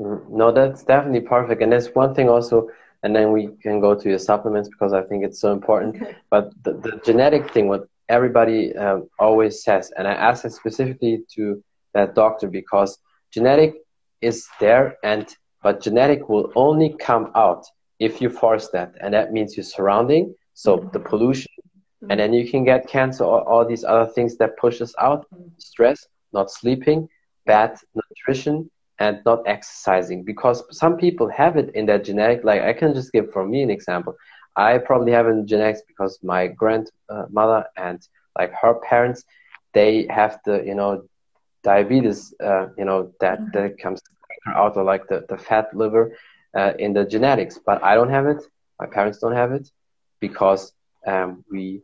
mm-hmm. 0.00 0.36
no 0.36 0.52
that's 0.52 0.82
definitely 0.84 1.20
perfect 1.20 1.62
and 1.62 1.72
there's 1.72 1.94
one 1.94 2.14
thing 2.14 2.28
also 2.28 2.68
and 3.02 3.14
then 3.14 3.32
we 3.32 3.48
can 3.62 3.80
go 3.80 3.94
to 3.94 4.08
your 4.08 4.18
supplements 4.18 4.68
because 4.68 4.92
i 4.92 5.02
think 5.02 5.24
it's 5.24 5.40
so 5.40 5.52
important 5.52 6.02
but 6.30 6.52
the, 6.62 6.72
the, 6.74 7.00
genetic 7.04 7.50
thing 7.50 7.68
what 7.68 7.88
everybody 8.08 8.74
um, 8.76 9.08
always 9.18 9.62
says 9.62 9.92
and 9.96 10.06
i 10.06 10.12
asked 10.12 10.44
it 10.44 10.52
specifically 10.52 11.22
to 11.28 11.62
that 11.92 12.14
doctor 12.14 12.48
because 12.48 12.98
genetic 13.32 13.74
is 14.20 14.46
there 14.60 14.96
and 15.02 15.36
but 15.62 15.80
genetic 15.80 16.28
will 16.28 16.52
only 16.54 16.94
come 17.00 17.30
out 17.34 17.64
if 17.98 18.20
you 18.20 18.28
force 18.28 18.68
that 18.68 18.94
and 19.00 19.12
that 19.14 19.32
means 19.32 19.56
your 19.56 19.64
surrounding 19.64 20.34
so 20.54 20.78
mm-hmm. 20.78 20.88
the 20.92 21.00
pollution 21.00 21.50
and 22.10 22.20
then 22.20 22.32
you 22.32 22.48
can 22.50 22.64
get 22.64 22.88
cancer 22.88 23.24
or 23.24 23.46
all 23.48 23.64
these 23.66 23.84
other 23.84 24.10
things 24.10 24.36
that 24.36 24.56
push 24.56 24.80
us 24.80 24.94
out 24.98 25.26
stress 25.58 26.06
not 26.32 26.50
sleeping 26.50 27.08
bad 27.46 27.78
nutrition 27.94 28.70
and 28.98 29.20
not 29.24 29.42
exercising. 29.46 30.22
Because 30.22 30.62
some 30.70 30.96
people 30.96 31.28
have 31.28 31.56
it 31.56 31.74
in 31.74 31.86
their 31.86 31.98
genetic 31.98 32.44
like 32.44 32.62
i 32.62 32.72
can 32.72 32.94
just 32.94 33.12
give 33.12 33.32
for 33.32 33.46
me 33.46 33.62
an 33.62 33.70
example. 33.70 34.14
I 34.56 34.78
probably 34.78 35.12
have 35.12 35.26
in 35.26 35.46
genetics 35.46 35.82
because 35.86 36.18
my 36.22 36.46
grandmother 36.46 37.64
and 37.76 38.06
like 38.38 38.52
her 38.52 38.74
parents 38.74 39.24
they 39.72 40.06
have 40.10 40.38
the 40.44 40.62
you 40.64 40.74
know 40.74 41.04
diabetes 41.64 42.34
uh, 42.40 42.66
you 42.78 42.84
know 42.84 43.12
that 43.20 43.40
mm-hmm. 43.40 43.50
that 43.54 43.78
comes 43.78 44.00
out 44.46 44.76
of 44.76 44.84
like 44.86 45.08
the, 45.08 45.24
the 45.28 45.38
fat 45.38 45.74
liver 45.74 46.16
uh, 46.54 46.72
in 46.78 46.92
the 46.92 47.04
genetics. 47.04 47.58
But 47.58 47.82
i 47.82 47.94
don't 47.94 48.10
have 48.10 48.26
it. 48.26 48.42
My 48.80 48.86
parents 48.86 49.18
don't 49.18 49.38
have 49.42 49.52
it 49.52 49.70
because 50.20 50.72
um, 51.06 51.44
we 51.50 51.82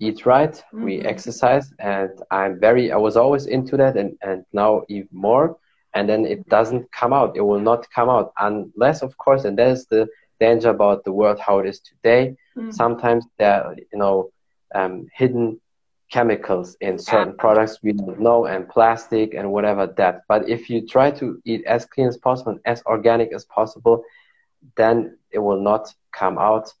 eat 0.00 0.26
right, 0.26 0.52
mm-hmm. 0.52 0.84
we 0.84 1.00
exercise, 1.02 1.72
and 1.78 2.10
I'm 2.30 2.58
very, 2.58 2.90
I 2.90 2.96
was 2.96 3.16
always 3.16 3.46
into 3.46 3.76
that, 3.76 3.96
and, 3.96 4.16
and 4.22 4.44
now 4.52 4.82
even 4.88 5.08
more. 5.12 5.56
And 5.94 6.08
then 6.08 6.24
it 6.24 6.48
doesn't 6.48 6.90
come 6.92 7.12
out. 7.12 7.36
It 7.36 7.40
will 7.40 7.60
not 7.60 7.90
come 7.90 8.08
out 8.08 8.32
unless, 8.38 9.02
of 9.02 9.16
course, 9.18 9.44
and 9.44 9.58
that 9.58 9.68
is 9.68 9.86
the 9.86 10.08
danger 10.38 10.70
about 10.70 11.04
the 11.04 11.12
world 11.12 11.38
how 11.38 11.58
it 11.58 11.66
is 11.66 11.80
today. 11.80 12.36
Mm-hmm. 12.56 12.70
Sometimes 12.70 13.24
there, 13.38 13.64
are, 13.64 13.74
you 13.74 13.98
know, 13.98 14.30
um, 14.74 15.08
hidden 15.12 15.60
chemicals 16.10 16.76
in 16.80 16.98
certain 16.98 17.36
products 17.36 17.78
we 17.82 17.92
don't 17.92 18.20
know, 18.20 18.46
and 18.46 18.68
plastic 18.68 19.34
and 19.34 19.50
whatever 19.52 19.86
that. 19.86 20.22
But 20.28 20.48
if 20.48 20.70
you 20.70 20.86
try 20.86 21.10
to 21.12 21.40
eat 21.44 21.64
as 21.66 21.86
clean 21.86 22.08
as 22.08 22.16
possible 22.16 22.52
and 22.52 22.60
as 22.64 22.82
organic 22.86 23.32
as 23.32 23.44
possible, 23.44 24.04
then 24.76 25.18
it 25.30 25.38
will 25.38 25.60
not 25.60 25.92
come 26.12 26.38
out 26.38 26.72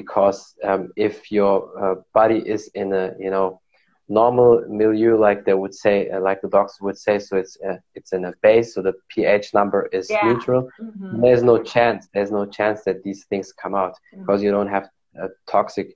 because 0.00 0.38
um, 0.68 0.82
if 1.08 1.14
your 1.38 1.54
uh, 1.82 1.96
body 2.14 2.40
is 2.54 2.62
in 2.80 2.88
a 2.92 3.04
you 3.24 3.30
know 3.34 3.48
normal 4.08 4.50
milieu 4.80 5.14
like 5.26 5.40
they 5.44 5.56
would 5.62 5.74
say 5.84 5.96
uh, 6.10 6.20
like 6.28 6.40
the 6.40 6.52
doctors 6.56 6.80
would 6.80 6.98
say 7.06 7.18
so 7.18 7.32
it's 7.42 7.54
uh, 7.68 7.78
it's 7.96 8.12
in 8.16 8.22
a 8.30 8.32
base 8.46 8.68
so 8.74 8.80
the 8.88 8.94
ph 9.10 9.46
number 9.58 9.80
is 9.98 10.06
yeah. 10.08 10.24
neutral 10.26 10.62
mm-hmm. 10.62 11.20
there's 11.22 11.42
no 11.42 11.56
chance 11.74 12.00
there's 12.14 12.32
no 12.40 12.44
chance 12.58 12.78
that 12.86 13.02
these 13.06 13.22
things 13.30 13.46
come 13.62 13.74
out 13.82 13.94
mm-hmm. 13.94 14.20
because 14.20 14.40
you 14.44 14.52
don't 14.56 14.72
have 14.76 14.86
uh, 15.20 15.28
toxic 15.54 15.88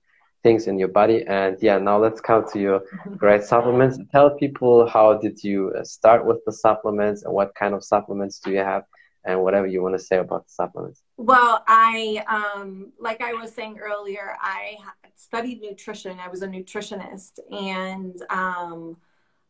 things 0.44 0.62
in 0.70 0.76
your 0.82 0.92
body 1.00 1.18
and 1.38 1.56
yeah 1.66 1.78
now 1.78 1.96
let's 2.04 2.20
come 2.28 2.42
to 2.52 2.58
your 2.66 2.80
mm-hmm. 2.80 3.14
great 3.22 3.44
supplements 3.52 3.94
tell 4.14 4.28
people 4.44 4.74
how 4.96 5.08
did 5.24 5.36
you 5.48 5.58
uh, 5.78 5.84
start 5.84 6.20
with 6.28 6.40
the 6.46 6.54
supplements 6.66 7.18
and 7.24 7.32
what 7.32 7.54
kind 7.54 7.72
of 7.76 7.82
supplements 7.94 8.40
do 8.44 8.50
you 8.50 8.64
have 8.72 8.84
and 9.24 9.42
whatever 9.42 9.66
you 9.66 9.82
want 9.82 9.94
to 9.94 10.04
say 10.04 10.18
about 10.18 10.50
supplements. 10.50 11.02
Well, 11.16 11.62
I, 11.66 12.24
um, 12.28 12.92
like 12.98 13.20
I 13.20 13.34
was 13.34 13.54
saying 13.54 13.78
earlier, 13.78 14.36
I 14.40 14.76
studied 15.14 15.60
nutrition. 15.60 16.18
I 16.18 16.28
was 16.28 16.42
a 16.42 16.48
nutritionist, 16.48 17.38
and 17.50 18.20
um, 18.30 18.96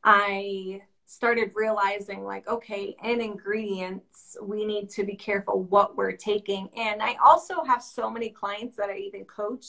I 0.04 0.82
started 1.06 1.52
realizing, 1.54 2.24
like, 2.24 2.48
okay, 2.48 2.96
in 3.04 3.20
ingredients, 3.20 4.36
we 4.42 4.64
need 4.64 4.88
to 4.90 5.04
be 5.04 5.14
careful 5.14 5.64
what 5.64 5.96
we're 5.96 6.16
taking. 6.16 6.68
And 6.76 7.02
I 7.02 7.16
also 7.24 7.64
have 7.64 7.82
so 7.82 8.10
many 8.10 8.30
clients 8.30 8.76
that 8.76 8.88
I 8.88 8.96
even 8.96 9.24
coach 9.24 9.66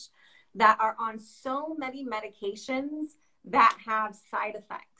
that 0.55 0.77
are 0.79 0.95
on 0.99 1.19
so 1.19 1.75
many 1.77 2.05
medications 2.05 3.15
that 3.45 3.77
have 3.85 4.15
side 4.15 4.55
effects 4.55 4.92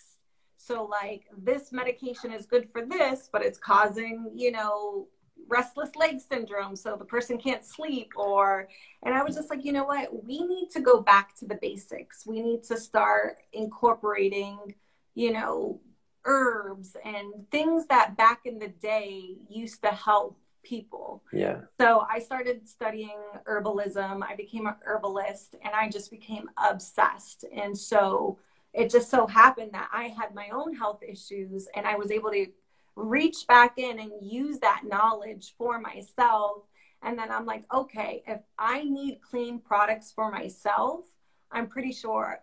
so, 0.66 0.86
like, 0.86 1.26
this 1.38 1.74
medication 1.74 2.32
is 2.32 2.45
good 2.45 2.70
for 2.70 2.86
this, 2.86 3.28
but 3.30 3.43
it's 3.43 3.57
causing, 3.57 4.32
you 4.34 4.49
know, 4.49 5.09
restless 5.49 5.93
leg 5.97 6.22
syndrome. 6.22 6.78
So 6.78 6.95
the 6.95 7.03
person 7.03 7.38
can't 7.38 7.66
sleep. 7.66 8.14
Or, 8.16 8.70
and 9.03 9.14
I 9.14 9.24
was 9.24 9.36
just 9.36 9.49
like, 9.49 9.66
you 9.66 9.74
know 9.74 9.84
what? 9.84 10.24
We 10.24 10.45
need 10.45 10.70
to 10.72 10.80
go 10.80 11.01
back 11.01 11.36
to 11.39 11.45
the 11.45 11.55
basics. 11.55 12.26
We 12.26 12.41
need 12.41 12.64
to 12.64 12.78
start 12.78 13.39
incorporating, 13.51 14.74
you 15.16 15.34
know, 15.34 15.82
herbs 16.24 16.95
and 17.03 17.49
things 17.51 17.86
that 17.88 18.16
back 18.16 18.45
in 18.45 18.57
the 18.57 18.70
day 18.70 19.36
used 19.49 19.84
to 19.84 19.89
help 19.89 20.39
people. 20.64 21.26
Yeah. 21.34 21.57
So 21.78 22.05
I 22.09 22.20
started 22.20 22.66
studying 22.66 23.20
herbalism. 23.45 24.24
I 24.24 24.38
became 24.38 24.68
an 24.68 24.76
herbalist 24.86 25.57
and 25.61 25.76
I 25.76 25.89
just 25.89 26.09
became 26.09 26.49
obsessed. 26.55 27.43
And 27.53 27.78
so 27.78 28.39
it 28.74 28.89
just 28.89 29.09
so 29.09 29.28
happened 29.28 29.71
that 29.74 29.89
I 29.93 30.05
had 30.05 30.34
my 30.34 30.49
own 30.49 30.76
health 30.76 31.01
issues 31.07 31.67
and 31.76 31.86
I 31.86 31.95
was 31.95 32.11
able 32.11 32.32
to 32.32 32.47
reach 32.95 33.47
back 33.47 33.78
in 33.78 33.99
and 33.99 34.11
use 34.21 34.59
that 34.59 34.84
knowledge 34.86 35.53
for 35.57 35.80
myself. 35.80 36.63
And 37.01 37.17
then 37.17 37.32
I'm 37.32 37.45
like, 37.45 37.65
okay, 37.74 38.24
if 38.28 38.41
I 38.57 38.84
need 38.84 39.19
clean 39.21 39.59
products 39.59 40.11
for 40.11 40.32
myself, 40.32 41.05
I'm 41.51 41.67
pretty 41.67 41.91
sure 41.91 42.39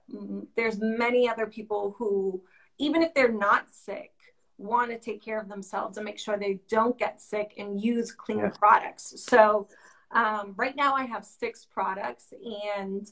there's 0.56 0.78
many 0.78 1.28
other 1.28 1.46
people 1.46 1.96
who, 1.98 2.42
even 2.78 3.02
if 3.02 3.12
they're 3.14 3.32
not 3.32 3.70
sick, 3.70 4.12
want 4.56 4.90
to 4.90 4.98
take 4.98 5.24
care 5.24 5.40
of 5.40 5.48
themselves 5.48 5.96
and 5.96 6.04
make 6.04 6.18
sure 6.18 6.36
they 6.36 6.60
don't 6.68 6.98
get 6.98 7.20
sick 7.20 7.54
and 7.58 7.82
use 7.82 8.12
clean 8.12 8.38
yeah. 8.38 8.50
products. 8.50 9.14
So 9.24 9.68
um, 10.12 10.54
right 10.56 10.76
now 10.76 10.94
I 10.94 11.04
have 11.04 11.24
six 11.24 11.64
products 11.64 12.32
and 12.72 13.10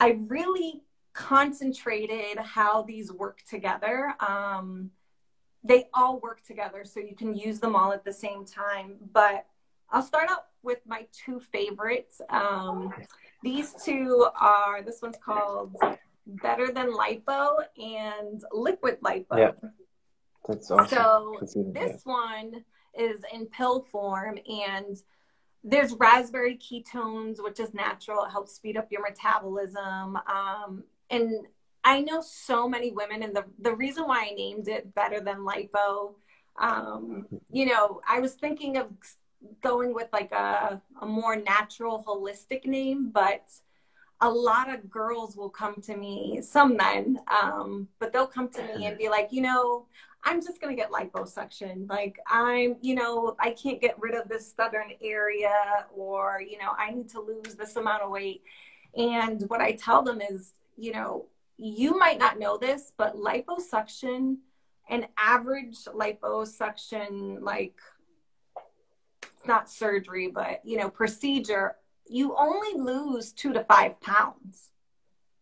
I 0.00 0.18
really 0.26 0.82
concentrated 1.16 2.38
how 2.38 2.82
these 2.82 3.10
work 3.10 3.40
together. 3.48 4.14
Um, 4.20 4.90
they 5.64 5.88
all 5.94 6.20
work 6.20 6.44
together, 6.44 6.84
so 6.84 7.00
you 7.00 7.16
can 7.16 7.34
use 7.34 7.58
them 7.58 7.74
all 7.74 7.92
at 7.92 8.04
the 8.04 8.12
same 8.12 8.44
time. 8.44 8.96
But 9.12 9.46
I'll 9.90 10.02
start 10.02 10.30
out 10.30 10.46
with 10.62 10.78
my 10.86 11.06
two 11.12 11.40
favorites. 11.40 12.20
Um, 12.28 12.92
these 13.42 13.74
two 13.82 14.26
are 14.38 14.82
this 14.82 15.00
one's 15.00 15.16
called 15.24 15.74
Better 16.26 16.70
Than 16.70 16.92
Lipo 16.92 17.56
and 17.78 18.42
Liquid 18.52 19.00
Lipo. 19.00 19.38
Yeah. 19.38 19.52
That's 20.46 20.70
awesome. 20.70 20.88
So 20.88 21.40
this 21.72 22.02
one 22.04 22.64
is 22.96 23.22
in 23.32 23.46
pill 23.46 23.82
form 23.90 24.38
and 24.48 24.96
there's 25.64 25.94
raspberry 25.94 26.56
ketones, 26.58 27.42
which 27.42 27.58
is 27.58 27.74
natural. 27.74 28.24
It 28.24 28.30
helps 28.30 28.54
speed 28.54 28.76
up 28.76 28.92
your 28.92 29.02
metabolism. 29.02 30.16
Um, 30.16 30.84
and 31.10 31.46
I 31.84 32.00
know 32.00 32.20
so 32.20 32.68
many 32.68 32.90
women, 32.90 33.22
and 33.22 33.34
the 33.34 33.44
the 33.60 33.74
reason 33.74 34.06
why 34.06 34.28
I 34.30 34.34
named 34.34 34.68
it 34.68 34.94
better 34.94 35.20
than 35.20 35.46
lipo, 35.46 36.14
um, 36.58 37.26
you 37.50 37.66
know, 37.66 38.00
I 38.08 38.20
was 38.20 38.34
thinking 38.34 38.76
of 38.76 38.88
going 39.62 39.94
with 39.94 40.08
like 40.12 40.32
a, 40.32 40.80
a 41.00 41.06
more 41.06 41.36
natural, 41.36 42.02
holistic 42.06 42.66
name, 42.66 43.10
but 43.10 43.48
a 44.20 44.28
lot 44.28 44.72
of 44.72 44.90
girls 44.90 45.36
will 45.36 45.50
come 45.50 45.76
to 45.82 45.96
me, 45.96 46.40
some 46.42 46.76
men, 46.76 47.18
um, 47.28 47.86
but 47.98 48.12
they'll 48.12 48.26
come 48.26 48.48
to 48.48 48.62
me 48.62 48.86
and 48.86 48.96
be 48.96 49.08
like, 49.08 49.28
you 49.30 49.42
know, 49.42 49.86
I'm 50.24 50.40
just 50.42 50.60
gonna 50.60 50.74
get 50.74 50.90
liposuction. 50.90 51.88
Like 51.88 52.18
I'm, 52.26 52.76
you 52.80 52.96
know, 52.96 53.36
I 53.38 53.50
can't 53.50 53.80
get 53.80 53.94
rid 54.00 54.14
of 54.14 54.28
this 54.28 54.48
stubborn 54.48 54.90
area, 55.00 55.86
or 55.94 56.42
you 56.44 56.58
know, 56.58 56.72
I 56.76 56.90
need 56.90 57.08
to 57.10 57.20
lose 57.20 57.54
this 57.54 57.76
amount 57.76 58.02
of 58.02 58.10
weight. 58.10 58.42
And 58.96 59.42
what 59.48 59.60
I 59.60 59.72
tell 59.72 60.02
them 60.02 60.20
is, 60.20 60.52
you 60.76 60.92
know, 60.92 61.26
you 61.56 61.98
might 61.98 62.18
not 62.18 62.38
know 62.38 62.58
this, 62.58 62.92
but 62.96 63.16
liposuction, 63.16 64.36
an 64.88 65.06
average 65.18 65.76
liposuction, 65.86 67.40
like 67.40 67.76
it's 69.22 69.46
not 69.46 69.70
surgery, 69.70 70.28
but 70.28 70.60
you 70.64 70.76
know, 70.76 70.90
procedure, 70.90 71.76
you 72.08 72.36
only 72.36 72.80
lose 72.80 73.32
two 73.32 73.52
to 73.52 73.64
five 73.64 74.00
pounds. 74.00 74.70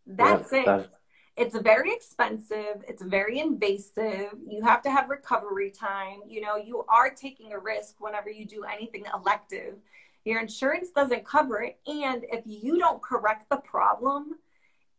That's 0.06 0.52
yeah, 0.52 0.58
it. 0.60 0.66
That's... 0.66 0.88
It's 1.36 1.58
very 1.58 1.92
expensive. 1.92 2.84
It's 2.86 3.02
very 3.02 3.40
invasive. 3.40 4.30
You 4.46 4.62
have 4.62 4.82
to 4.82 4.90
have 4.90 5.08
recovery 5.08 5.72
time. 5.72 6.20
You 6.28 6.40
know, 6.42 6.54
you 6.56 6.84
are 6.88 7.10
taking 7.10 7.52
a 7.52 7.58
risk 7.58 7.96
whenever 7.98 8.30
you 8.30 8.46
do 8.46 8.62
anything 8.62 9.04
elective. 9.12 9.74
Your 10.24 10.40
insurance 10.40 10.90
doesn't 10.90 11.26
cover 11.26 11.60
it. 11.60 11.80
And 11.88 12.24
if 12.30 12.44
you 12.46 12.78
don't 12.78 13.02
correct 13.02 13.50
the 13.50 13.56
problem, 13.56 14.36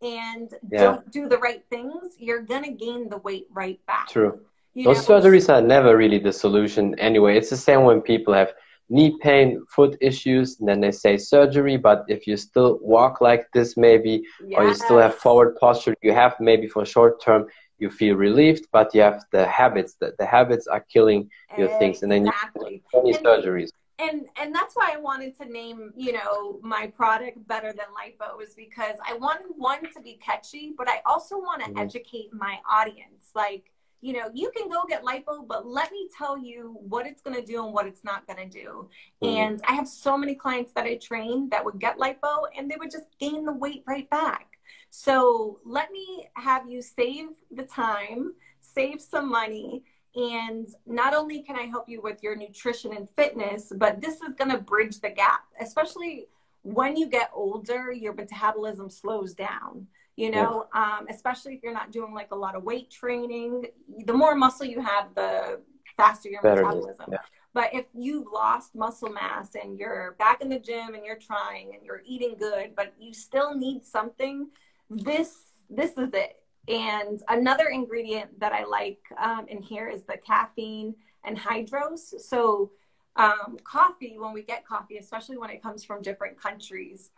and 0.02 0.54
yeah. 0.72 0.84
don't 0.84 1.12
do 1.12 1.28
the 1.28 1.38
right 1.38 1.64
things, 1.70 2.16
you're 2.18 2.42
gonna 2.42 2.72
gain 2.72 3.10
the 3.10 3.18
weight 3.18 3.48
right 3.52 3.80
back. 3.86 4.10
True. 4.10 4.40
You 4.74 4.84
Those 4.86 5.08
know? 5.08 5.22
surgeries 5.22 5.54
are 5.54 5.62
never 5.62 5.96
really 5.96 6.20
the 6.20 6.34
solution 6.34 6.98
anyway. 7.00 7.38
It's 7.38 7.50
the 7.50 7.58
same 7.58 7.84
when 7.84 8.02
people 8.02 8.34
have 8.34 8.54
knee 8.90 9.18
pain, 9.22 9.64
foot 9.70 9.98
issues, 10.02 10.60
and 10.60 10.68
then 10.68 10.82
they 10.82 10.92
say 10.92 11.18
surgery. 11.18 11.78
But 11.78 12.06
if 12.08 12.28
you 12.28 12.38
still 12.38 12.80
walk 12.82 13.22
like 13.22 13.48
this, 13.54 13.78
maybe, 13.78 14.24
yes. 14.46 14.58
or 14.58 14.68
you 14.68 14.74
still 14.76 15.00
have 15.00 15.16
forward 15.16 15.56
posture, 15.56 15.96
you 16.02 16.14
have 16.14 16.36
maybe 16.40 16.68
for 16.68 16.86
short 16.86 17.22
term 17.22 17.48
you 17.78 17.90
feel 17.90 18.16
relieved, 18.16 18.68
but 18.72 18.94
you 18.94 19.02
have 19.02 19.24
the 19.32 19.46
habits. 19.46 19.96
That 20.02 20.18
the 20.18 20.26
habits 20.26 20.68
are 20.68 20.82
killing 20.82 21.30
your 21.58 21.68
exactly. 21.68 21.88
things, 21.88 22.04
and 22.04 22.12
then 22.12 22.26
you 22.26 22.32
have 22.32 22.54
20 22.92 23.14
surgeries 23.24 23.70
and 24.00 24.26
and 24.40 24.54
that's 24.54 24.76
why 24.76 24.92
I 24.94 24.98
wanted 24.98 25.38
to 25.40 25.46
name 25.46 25.94
you 25.96 26.14
know 26.14 26.60
my 26.62 26.88
product 26.88 27.48
better 27.48 27.74
than 27.74 27.86
lipo 27.96 28.42
is 28.42 28.54
because 28.54 28.98
I 29.08 29.14
wanted 29.14 29.48
one 29.56 29.82
to 29.94 30.02
be 30.02 30.20
catchy, 30.24 30.74
but 30.78 30.90
I 30.90 31.02
also 31.06 31.38
want 31.38 31.64
to 31.64 31.70
mm-hmm. 31.70 31.80
educate 31.80 32.34
my 32.34 32.58
audience. 32.70 33.32
Like 33.34 33.72
you 34.02 34.14
know, 34.14 34.30
you 34.34 34.52
can 34.56 34.70
go 34.70 34.84
get 34.88 35.04
lipo, 35.04 35.48
but 35.48 35.66
let 35.66 35.92
me 35.92 36.08
tell 36.16 36.38
you 36.38 36.78
what 36.80 37.08
it's 37.08 37.22
going 37.22 37.36
to 37.36 37.44
do 37.44 37.64
and 37.64 37.74
what 37.74 37.88
it's 37.88 38.04
not 38.04 38.28
going 38.28 38.38
to 38.38 38.48
do. 38.48 38.88
Mm-hmm. 39.24 39.38
And 39.38 39.62
I 39.68 39.74
have 39.74 39.88
so 39.88 40.16
many 40.16 40.36
clients 40.36 40.74
that 40.74 40.86
I 40.86 40.98
train 40.98 41.50
that 41.50 41.66
would 41.66 41.80
get 41.80 41.98
lipo 41.98 42.44
and 42.56 42.70
they 42.70 42.76
would 42.78 42.92
just 42.92 43.08
gain 43.20 43.46
the 43.46 43.54
weight 43.54 43.84
right 43.88 44.08
back. 44.12 44.48
So 44.92 45.60
let 45.66 45.92
me 45.92 46.28
have 46.36 46.70
you 46.70 46.84
save 46.84 47.30
the 47.50 47.64
time, 47.64 48.34
save 48.60 49.02
some 49.02 49.30
money 49.30 49.84
and 50.16 50.68
not 50.86 51.14
only 51.14 51.42
can 51.42 51.56
I 51.56 51.64
help 51.64 51.90
you 51.90 52.02
with 52.02 52.24
your 52.24 52.36
nutrition 52.36 52.96
and 52.96 53.10
fitness, 53.10 53.72
but 53.76 54.02
this 54.02 54.22
is 54.22 54.34
going 54.36 54.52
to 54.52 54.58
bridge 54.58 55.00
the 55.02 55.10
gap, 55.10 55.42
especially 55.60 56.28
when 56.62 56.96
you 56.96 57.08
get 57.08 57.30
older, 57.34 57.92
your 57.92 58.14
metabolism 58.14 58.90
slows 58.90 59.34
down. 59.34 59.88
You 60.16 60.32
know, 60.32 60.68
yeah. 60.74 60.98
um, 61.00 61.08
especially 61.10 61.56
if 61.56 61.64
you're 61.64 61.74
not 61.74 61.92
doing 61.92 62.14
like 62.14 62.32
a 62.32 62.36
lot 62.36 62.56
of 62.56 62.64
weight 62.64 62.90
training. 62.90 63.66
The 64.06 64.14
more 64.14 64.34
muscle 64.34 64.66
you 64.66 64.82
have, 64.82 65.14
the 65.14 65.60
faster 65.98 66.30
your 66.30 66.42
Better 66.42 66.64
metabolism. 66.64 67.08
Yeah. 67.12 67.18
But 67.54 67.74
if 67.74 67.86
you've 67.94 68.28
lost 68.34 68.76
muscle 68.76 69.10
mass 69.10 69.56
and 69.62 69.78
you're 69.78 70.16
back 70.18 70.42
in 70.42 70.50
the 70.50 70.60
gym 70.60 70.94
and 70.94 71.06
you're 71.06 71.18
trying 71.18 71.74
and 71.74 71.86
you're 71.86 72.02
eating 72.06 72.36
good, 72.40 72.76
but 72.76 72.94
you 72.98 73.14
still 73.14 73.56
need 73.56 73.84
something, 73.84 74.48
this 74.90 75.36
this 75.70 75.98
is 75.98 76.14
it. 76.14 76.42
And 76.68 77.22
another 77.28 77.68
ingredient 77.68 78.40
that 78.40 78.52
I 78.52 78.66
like 78.66 79.00
um, 79.18 79.48
in 79.48 79.62
here 79.62 79.88
is 79.88 80.04
the 80.04 80.18
caffeine 80.18 80.96
anhydrous. 81.28 82.20
So, 82.20 82.72
um, 83.16 83.58
coffee, 83.64 84.16
when 84.18 84.34
we 84.34 84.42
get 84.42 84.66
coffee, 84.66 84.98
especially 84.98 85.38
when 85.38 85.50
it 85.50 85.62
comes 85.62 85.86
from 85.86 86.02
different 86.02 86.40
countries, 86.42 87.12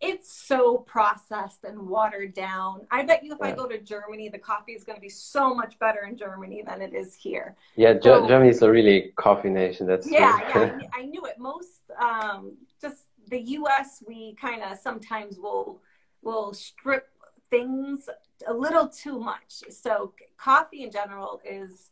it's 0.00 0.32
so 0.32 0.78
processed 0.78 1.64
and 1.64 1.88
watered 1.88 2.34
down. 2.34 2.86
I 2.90 3.04
bet 3.04 3.24
you 3.24 3.32
if 3.32 3.38
yeah. 3.40 3.48
I 3.48 3.52
go 3.52 3.66
to 3.66 3.78
Germany, 3.78 4.28
the 4.28 4.38
coffee 4.38 4.72
is 4.72 4.84
going 4.84 4.96
to 4.96 5.00
be 5.00 5.08
so 5.08 5.54
much 5.54 5.78
better 5.78 6.04
in 6.08 6.16
Germany 6.16 6.62
than 6.66 6.82
it 6.82 6.94
is 6.94 7.14
here. 7.14 7.56
Yeah, 7.76 7.94
so, 8.02 8.26
Germany 8.26 8.50
is 8.50 8.62
a 8.62 8.70
really 8.70 9.12
coffee 9.16 9.50
nation. 9.50 9.86
That's 9.86 10.10
yeah, 10.10 10.38
yeah. 10.48 10.78
I, 10.94 11.00
I, 11.00 11.02
knew 11.06 11.24
it. 11.24 11.38
Most 11.38 11.82
um, 11.98 12.56
just 12.80 13.04
the 13.28 13.40
U.S. 13.40 14.02
We 14.06 14.36
kind 14.40 14.62
of 14.62 14.78
sometimes 14.78 15.38
will 15.38 15.80
will 16.22 16.52
strip 16.52 17.08
things 17.54 18.08
a 18.48 18.52
little 18.52 18.88
too 18.88 19.18
much. 19.20 19.62
So 19.70 20.12
coffee 20.36 20.82
in 20.82 20.90
general 20.90 21.40
is 21.48 21.90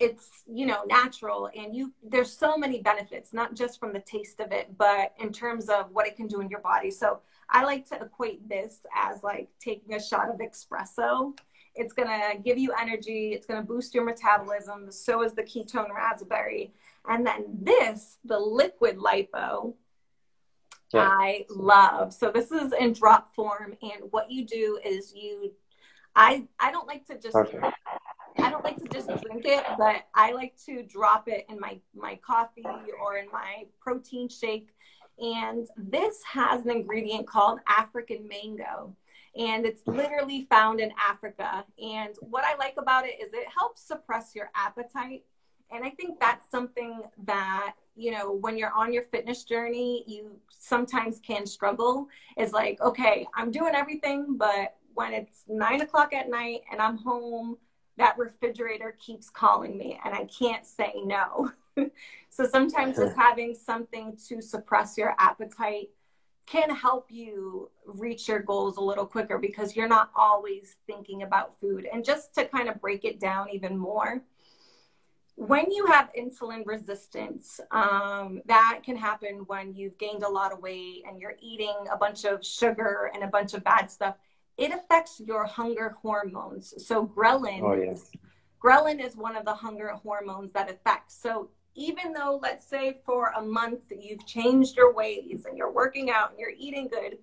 it's 0.00 0.44
you 0.46 0.64
know 0.64 0.84
natural 0.86 1.50
and 1.56 1.74
you 1.74 1.92
there's 2.08 2.32
so 2.32 2.56
many 2.56 2.80
benefits 2.80 3.32
not 3.32 3.56
just 3.56 3.80
from 3.80 3.92
the 3.92 3.98
taste 3.98 4.38
of 4.38 4.52
it 4.52 4.78
but 4.78 5.12
in 5.18 5.32
terms 5.32 5.68
of 5.68 5.90
what 5.90 6.06
it 6.06 6.14
can 6.16 6.26
do 6.26 6.40
in 6.40 6.48
your 6.48 6.60
body. 6.60 6.90
So 6.90 7.20
i 7.50 7.64
like 7.64 7.88
to 7.88 7.96
equate 8.00 8.48
this 8.48 8.86
as 8.94 9.22
like 9.22 9.48
taking 9.60 9.94
a 9.94 10.02
shot 10.02 10.30
of 10.30 10.38
espresso. 10.38 11.36
It's 11.74 11.92
going 11.92 12.08
to 12.08 12.38
give 12.38 12.58
you 12.58 12.72
energy 12.80 13.32
it's 13.34 13.46
going 13.46 13.60
to 13.60 13.66
boost 13.66 13.94
your 13.94 14.04
metabolism 14.04 14.90
so 14.90 15.22
is 15.22 15.34
the 15.34 15.42
ketone 15.42 15.92
raspberry. 15.94 16.72
And 17.08 17.26
then 17.26 17.42
this 17.60 18.18
the 18.24 18.38
liquid 18.38 18.98
lipo 18.98 19.74
yeah. 20.92 21.08
i 21.10 21.44
love 21.50 22.12
so 22.12 22.30
this 22.30 22.50
is 22.50 22.72
in 22.78 22.92
drop 22.92 23.34
form 23.34 23.74
and 23.82 24.10
what 24.10 24.30
you 24.30 24.46
do 24.46 24.78
is 24.84 25.12
you 25.14 25.52
i 26.16 26.44
i 26.58 26.70
don't 26.70 26.86
like 26.86 27.06
to 27.06 27.18
just 27.18 27.36
I 28.40 28.50
don't 28.50 28.64
like 28.64 28.76
to 28.76 28.88
just 28.88 29.08
drink 29.08 29.44
it, 29.44 29.64
but 29.76 30.06
I 30.14 30.32
like 30.32 30.54
to 30.66 30.82
drop 30.82 31.28
it 31.28 31.46
in 31.48 31.58
my, 31.58 31.78
my 31.94 32.16
coffee 32.16 32.64
or 33.02 33.16
in 33.16 33.26
my 33.32 33.64
protein 33.80 34.28
shake. 34.28 34.68
And 35.18 35.66
this 35.76 36.22
has 36.32 36.64
an 36.64 36.70
ingredient 36.70 37.26
called 37.26 37.58
African 37.66 38.28
mango. 38.28 38.94
And 39.36 39.66
it's 39.66 39.82
literally 39.86 40.46
found 40.48 40.80
in 40.80 40.92
Africa. 40.98 41.64
And 41.82 42.14
what 42.20 42.44
I 42.44 42.56
like 42.56 42.74
about 42.78 43.04
it 43.04 43.16
is 43.20 43.32
it 43.32 43.46
helps 43.56 43.82
suppress 43.82 44.34
your 44.34 44.50
appetite. 44.54 45.24
And 45.70 45.84
I 45.84 45.90
think 45.90 46.18
that's 46.18 46.50
something 46.50 47.02
that, 47.24 47.74
you 47.94 48.10
know, 48.10 48.32
when 48.32 48.56
you're 48.56 48.72
on 48.72 48.92
your 48.92 49.02
fitness 49.02 49.44
journey, 49.44 50.04
you 50.06 50.36
sometimes 50.48 51.20
can 51.20 51.46
struggle. 51.46 52.08
Is 52.36 52.52
like, 52.52 52.80
okay, 52.80 53.26
I'm 53.34 53.50
doing 53.50 53.74
everything, 53.74 54.36
but 54.36 54.76
when 54.94 55.12
it's 55.12 55.44
nine 55.48 55.80
o'clock 55.80 56.12
at 56.12 56.28
night 56.28 56.62
and 56.72 56.80
I'm 56.80 56.96
home, 56.96 57.56
that 57.98 58.16
refrigerator 58.16 58.96
keeps 58.98 59.28
calling 59.28 59.76
me 59.76 60.00
and 60.04 60.14
I 60.14 60.24
can't 60.24 60.66
say 60.66 60.94
no. 61.04 61.52
so 62.30 62.46
sometimes 62.46 62.96
just 62.96 63.16
having 63.16 63.54
something 63.54 64.16
to 64.28 64.40
suppress 64.40 64.96
your 64.96 65.14
appetite 65.18 65.90
can 66.46 66.70
help 66.74 67.06
you 67.10 67.70
reach 67.84 68.26
your 68.26 68.38
goals 68.38 68.78
a 68.78 68.80
little 68.80 69.04
quicker 69.04 69.36
because 69.38 69.76
you're 69.76 69.88
not 69.88 70.10
always 70.16 70.76
thinking 70.86 71.22
about 71.22 71.60
food. 71.60 71.86
And 71.92 72.04
just 72.04 72.34
to 72.36 72.46
kind 72.46 72.68
of 72.68 72.80
break 72.80 73.04
it 73.04 73.20
down 73.20 73.50
even 73.50 73.76
more, 73.76 74.22
when 75.46 75.70
you 75.70 75.86
have 75.86 76.10
insulin 76.18 76.66
resistance, 76.66 77.60
um, 77.70 78.42
that 78.46 78.80
can 78.84 78.96
happen 78.96 79.44
when 79.46 79.74
you've 79.74 79.96
gained 79.98 80.22
a 80.22 80.28
lot 80.28 80.52
of 80.52 80.60
weight 80.60 81.04
and 81.06 81.20
you're 81.20 81.36
eating 81.40 81.74
a 81.92 81.96
bunch 81.96 82.24
of 82.24 82.44
sugar 82.44 83.10
and 83.14 83.22
a 83.22 83.28
bunch 83.28 83.54
of 83.54 83.62
bad 83.64 83.90
stuff 83.90 84.16
it 84.58 84.72
affects 84.72 85.20
your 85.24 85.44
hunger 85.44 85.96
hormones. 86.02 86.74
So 86.84 87.06
ghrelin, 87.06 87.62
oh, 87.62 87.74
yes. 87.74 88.10
ghrelin 88.62 89.02
is 89.02 89.16
one 89.16 89.36
of 89.36 89.44
the 89.44 89.54
hunger 89.54 89.90
hormones 89.90 90.52
that 90.52 90.68
affects. 90.68 91.16
So 91.16 91.50
even 91.76 92.12
though, 92.12 92.40
let's 92.42 92.66
say, 92.66 92.98
for 93.06 93.32
a 93.36 93.40
month 93.40 93.82
you've 93.90 94.26
changed 94.26 94.76
your 94.76 94.92
ways 94.92 95.46
and 95.48 95.56
you're 95.56 95.72
working 95.72 96.10
out 96.10 96.30
and 96.30 96.40
you're 96.40 96.52
eating 96.58 96.88
good, 96.88 97.18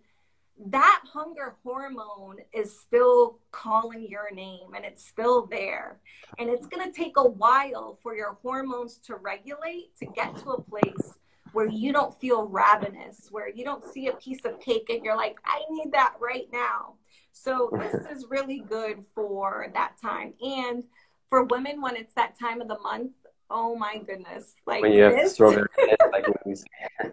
that 0.67 1.01
hunger 1.11 1.55
hormone 1.63 2.37
is 2.53 2.79
still 2.79 3.39
calling 3.51 4.07
your 4.09 4.33
name 4.33 4.73
and 4.75 4.85
it's 4.85 5.05
still 5.05 5.47
there. 5.47 5.99
And 6.39 6.49
it's 6.49 6.65
going 6.65 6.89
to 6.89 6.97
take 6.97 7.17
a 7.17 7.27
while 7.27 7.99
for 8.01 8.15
your 8.15 8.37
hormones 8.41 8.97
to 9.05 9.15
regulate 9.15 9.95
to 9.99 10.05
get 10.05 10.35
to 10.37 10.51
a 10.51 10.61
place 10.61 11.13
where 11.51 11.67
you 11.67 11.93
don't 11.93 12.19
feel 12.19 12.47
ravenous, 12.47 13.27
where 13.31 13.49
you 13.49 13.63
don't 13.63 13.83
see 13.85 14.07
a 14.07 14.13
piece 14.13 14.43
of 14.45 14.59
cake 14.59 14.89
and 14.89 15.03
you're 15.03 15.15
like, 15.15 15.37
I 15.45 15.61
need 15.69 15.91
that 15.93 16.13
right 16.19 16.47
now. 16.51 16.95
So 17.31 17.69
this 17.73 17.93
is 18.11 18.27
really 18.29 18.59
good 18.59 19.03
for 19.13 19.67
that 19.73 19.93
time. 20.01 20.33
And 20.41 20.83
for 21.29 21.43
women, 21.43 21.81
when 21.81 21.95
it's 21.95 22.13
that 22.13 22.39
time 22.39 22.61
of 22.61 22.67
the 22.67 22.79
month, 22.79 23.11
oh 23.49 23.75
my 23.75 23.97
goodness. 23.97 24.55
Like 24.65 24.81
when 24.81 24.93
you 24.93 25.09
this, 25.09 25.37
have 25.37 26.11
like 26.11 26.25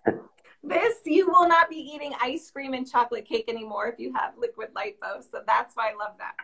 this, 0.63 0.95
you 1.05 1.27
will 1.29 1.49
not 1.49 1.69
be 1.69 1.77
eating 1.77 2.13
ice 2.21 2.51
cream 2.51 2.73
and 2.75 2.89
chocolate 2.89 3.25
cake 3.25 3.47
anymore 3.49 3.89
if 3.89 3.99
you 3.99 4.13
have 4.15 4.35
liquid 4.39 4.69
lipo. 4.75 5.23
So 5.29 5.43
that's 5.47 5.75
why 5.75 5.91
I 5.91 5.95
love 5.95 6.17
that. 6.19 6.35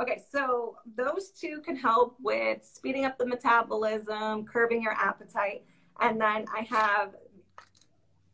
Okay, 0.00 0.22
so 0.30 0.76
those 0.96 1.30
two 1.30 1.60
can 1.60 1.76
help 1.76 2.16
with 2.20 2.64
speeding 2.64 3.04
up 3.04 3.18
the 3.18 3.26
metabolism, 3.26 4.44
curbing 4.44 4.82
your 4.82 4.92
appetite. 4.92 5.64
And 6.00 6.20
then 6.20 6.46
I 6.54 6.62
have, 6.70 7.14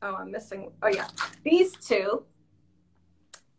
oh, 0.02 0.14
I'm 0.14 0.30
missing, 0.30 0.70
oh 0.82 0.88
yeah, 0.88 1.08
these 1.42 1.72
two 1.72 2.24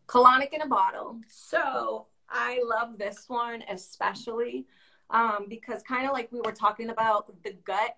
colonic 0.07 0.53
in 0.53 0.61
a 0.61 0.67
bottle. 0.67 1.19
So 1.27 2.07
I 2.29 2.61
love 2.63 2.97
this 2.97 3.25
one 3.27 3.63
especially 3.69 4.65
um, 5.09 5.45
because 5.49 5.83
kind 5.83 6.07
of 6.07 6.13
like 6.13 6.31
we 6.31 6.41
were 6.41 6.51
talking 6.51 6.89
about 6.89 7.43
the 7.43 7.53
gut, 7.65 7.97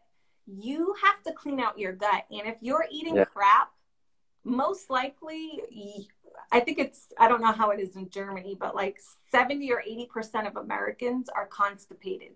you 0.57 0.95
have 1.03 1.21
to 1.23 1.33
clean 1.33 1.59
out 1.59 1.77
your 1.77 1.93
gut. 1.93 2.25
And 2.31 2.47
if 2.47 2.57
you're 2.61 2.85
eating 2.91 3.15
yeah. 3.15 3.25
crap, 3.25 3.71
most 4.43 4.89
likely, 4.89 5.61
I 6.51 6.59
think 6.59 6.79
it's, 6.79 7.07
I 7.17 7.27
don't 7.27 7.41
know 7.41 7.51
how 7.51 7.71
it 7.71 7.79
is 7.79 7.95
in 7.95 8.09
Germany, 8.09 8.55
but 8.59 8.75
like 8.75 8.97
70 9.31 9.71
or 9.71 9.83
80% 9.87 10.47
of 10.47 10.55
Americans 10.55 11.29
are 11.29 11.45
constipated. 11.45 12.31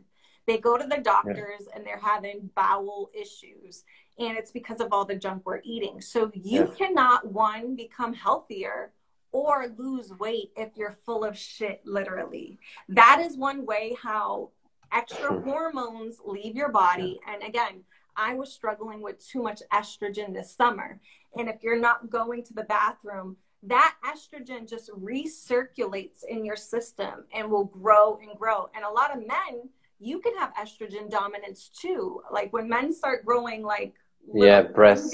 They 0.45 0.57
go 0.57 0.77
to 0.77 0.85
the 0.85 0.97
doctors 0.97 1.67
yeah. 1.67 1.75
and 1.75 1.85
they're 1.85 1.97
having 1.97 2.49
bowel 2.55 3.09
issues. 3.13 3.83
And 4.19 4.37
it's 4.37 4.51
because 4.51 4.81
of 4.81 4.89
all 4.91 5.05
the 5.05 5.15
junk 5.15 5.43
we're 5.45 5.61
eating. 5.63 6.01
So 6.01 6.31
you 6.33 6.67
yeah. 6.67 6.75
cannot, 6.77 7.31
one, 7.31 7.75
become 7.75 8.13
healthier 8.13 8.91
or 9.31 9.73
lose 9.77 10.11
weight 10.19 10.51
if 10.55 10.75
you're 10.75 10.97
full 11.05 11.23
of 11.23 11.37
shit, 11.37 11.81
literally. 11.85 12.59
That 12.89 13.19
is 13.21 13.37
one 13.37 13.65
way 13.65 13.95
how 14.01 14.51
extra 14.91 15.41
hormones 15.41 16.17
leave 16.23 16.55
your 16.55 16.69
body. 16.69 17.19
And 17.27 17.41
again, 17.43 17.83
I 18.15 18.35
was 18.35 18.51
struggling 18.51 19.01
with 19.01 19.25
too 19.25 19.41
much 19.41 19.61
estrogen 19.71 20.33
this 20.33 20.55
summer. 20.55 20.99
And 21.37 21.49
if 21.49 21.63
you're 21.63 21.79
not 21.79 22.09
going 22.09 22.43
to 22.45 22.53
the 22.53 22.63
bathroom, 22.63 23.37
that 23.63 23.95
estrogen 24.05 24.67
just 24.67 24.91
recirculates 24.91 26.23
in 26.27 26.43
your 26.43 26.57
system 26.57 27.25
and 27.33 27.49
will 27.49 27.65
grow 27.65 28.19
and 28.21 28.37
grow. 28.37 28.69
And 28.75 28.83
a 28.83 28.89
lot 28.89 29.15
of 29.15 29.25
men, 29.25 29.69
you 29.99 30.19
can 30.19 30.35
have 30.37 30.53
estrogen 30.55 31.09
dominance 31.09 31.69
too. 31.69 32.21
Like 32.31 32.51
when 32.51 32.67
men 32.67 32.93
start 32.93 33.25
growing 33.25 33.63
like 33.63 33.93
yeah, 34.33 34.61
breasts, 34.61 35.13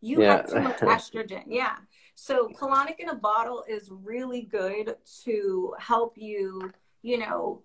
you 0.00 0.22
yeah. 0.22 0.36
have 0.36 0.50
too 0.50 0.60
much 0.60 0.78
estrogen. 0.80 1.44
Yeah. 1.46 1.76
So 2.14 2.48
colonic 2.48 2.96
in 2.98 3.08
a 3.08 3.14
bottle 3.14 3.64
is 3.68 3.88
really 3.90 4.42
good 4.42 4.96
to 5.24 5.74
help 5.78 6.14
you, 6.16 6.70
you 7.02 7.18
know, 7.18 7.62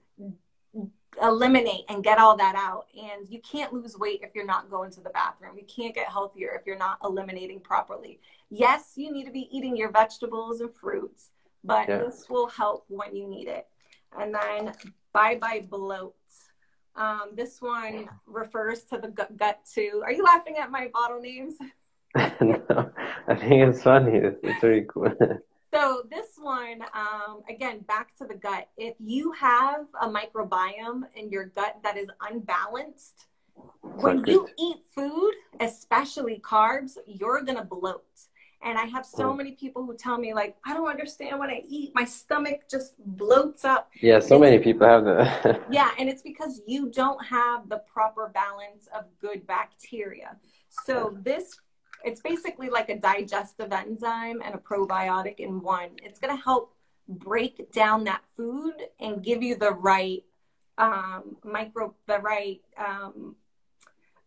eliminate 1.22 1.86
and 1.90 2.04
get 2.04 2.18
all 2.18 2.36
that 2.38 2.56
out. 2.56 2.88
And 2.96 3.28
you 3.30 3.40
can't 3.42 3.74
lose 3.74 3.98
weight 3.98 4.22
if 4.24 4.36
you're 4.36 4.46
not 4.46 4.70
going 4.70 4.92
to 4.92 5.02
the 5.02 5.10
bathroom. 5.10 5.58
You 5.58 5.66
can't 5.66 5.96
get 5.96 6.08
healthier 6.08 6.58
if 6.60 6.66
you're 6.66 6.78
not 6.78 6.98
eliminating 7.04 7.60
properly. 7.60 8.20
Yes, 8.50 8.94
you 8.96 9.12
need 9.12 9.26
to 9.26 9.32
be 9.32 9.48
eating 9.56 9.76
your 9.76 9.92
vegetables 9.92 10.62
and 10.62 10.74
fruits, 10.74 11.32
but 11.64 11.88
yeah. 11.88 12.00
this 12.00 12.26
will 12.30 12.48
help 12.48 12.86
when 12.88 13.16
you 13.16 13.28
need 13.28 13.48
it. 13.48 13.68
And 14.18 14.34
then 14.34 14.74
bye 15.14 15.38
bye 15.40 15.66
bloat. 15.70 16.16
Um, 16.96 17.32
this 17.34 17.62
one 17.62 18.08
refers 18.26 18.84
to 18.84 18.98
the 18.98 19.10
gut, 19.10 19.36
gut 19.36 19.60
too. 19.72 20.02
Are 20.06 20.14
you 20.14 20.24
laughing 20.24 20.56
at 20.58 20.72
my 20.72 20.90
bottle 20.94 21.20
names? 21.20 21.56
no, 22.16 22.92
I 23.28 23.36
think 23.36 23.68
it's 23.68 23.84
funny. 23.84 24.18
It's, 24.18 24.40
it's 24.44 24.62
very 24.62 24.86
cool. 24.88 25.14
so 25.76 26.04
this 26.10 26.28
one, 26.38 26.82
um, 26.94 27.42
again, 27.50 27.80
back 27.80 28.16
to 28.18 28.26
the 28.26 28.36
gut. 28.36 28.70
If 28.78 28.96
you 29.00 29.32
have 29.34 29.86
a 30.02 30.08
microbiome 30.08 31.04
in 31.16 31.30
your 31.30 31.46
gut 31.46 31.78
that 31.84 31.98
is 31.98 32.10
unbalanced, 32.22 33.26
when 33.82 34.24
you 34.26 34.48
eat 34.58 34.78
food, 34.94 35.34
especially 35.60 36.42
carbs, 36.44 36.98
you're 37.06 37.42
gonna 37.42 37.64
bloat. 37.64 38.04
And 38.64 38.80
I 38.80 38.86
have 38.86 39.06
so 39.06 39.32
many 39.32 39.52
people 39.52 39.86
who 39.86 39.96
tell 39.96 40.18
me, 40.18 40.34
like, 40.34 40.56
I 40.66 40.74
don't 40.74 40.88
understand 40.88 41.38
what 41.38 41.50
I 41.50 41.62
eat, 41.68 41.92
my 41.94 42.04
stomach 42.04 42.62
just 42.70 42.96
bloats 43.16 43.64
up. 43.64 43.92
Yeah, 44.02 44.20
so 44.20 44.36
it's, 44.36 44.42
many 44.42 44.60
people 44.60 44.88
have 44.88 45.06
that. 45.06 45.62
yeah, 45.72 45.92
and 46.00 46.10
it's 46.10 46.24
because 46.24 46.62
you 46.66 46.90
don't 46.90 47.24
have 47.24 47.70
the 47.70 47.80
proper 47.80 48.32
balance 48.34 48.88
of 48.98 49.06
good 49.22 49.46
bacteria. 49.46 50.38
So 50.86 51.18
this 51.22 51.56
it's 52.06 52.22
basically 52.22 52.70
like 52.70 52.90
a 52.90 52.98
digestive 52.98 53.74
enzyme 53.74 54.42
and 54.46 54.54
a 54.54 54.60
probiotic 54.60 55.40
in 55.40 55.60
one. 55.62 55.90
It's 56.04 56.20
going 56.20 56.36
to 56.36 56.42
help 56.42 56.74
break 57.08 57.72
down 57.72 58.04
that 58.04 58.22
food 58.38 58.76
and 59.00 59.24
give 59.24 59.42
you 59.42 59.56
the 59.56 59.72
right 59.72 60.24
um, 60.78 61.38
micro, 61.44 61.96
the 62.08 62.20
right, 62.20 62.62
um, 62.78 63.36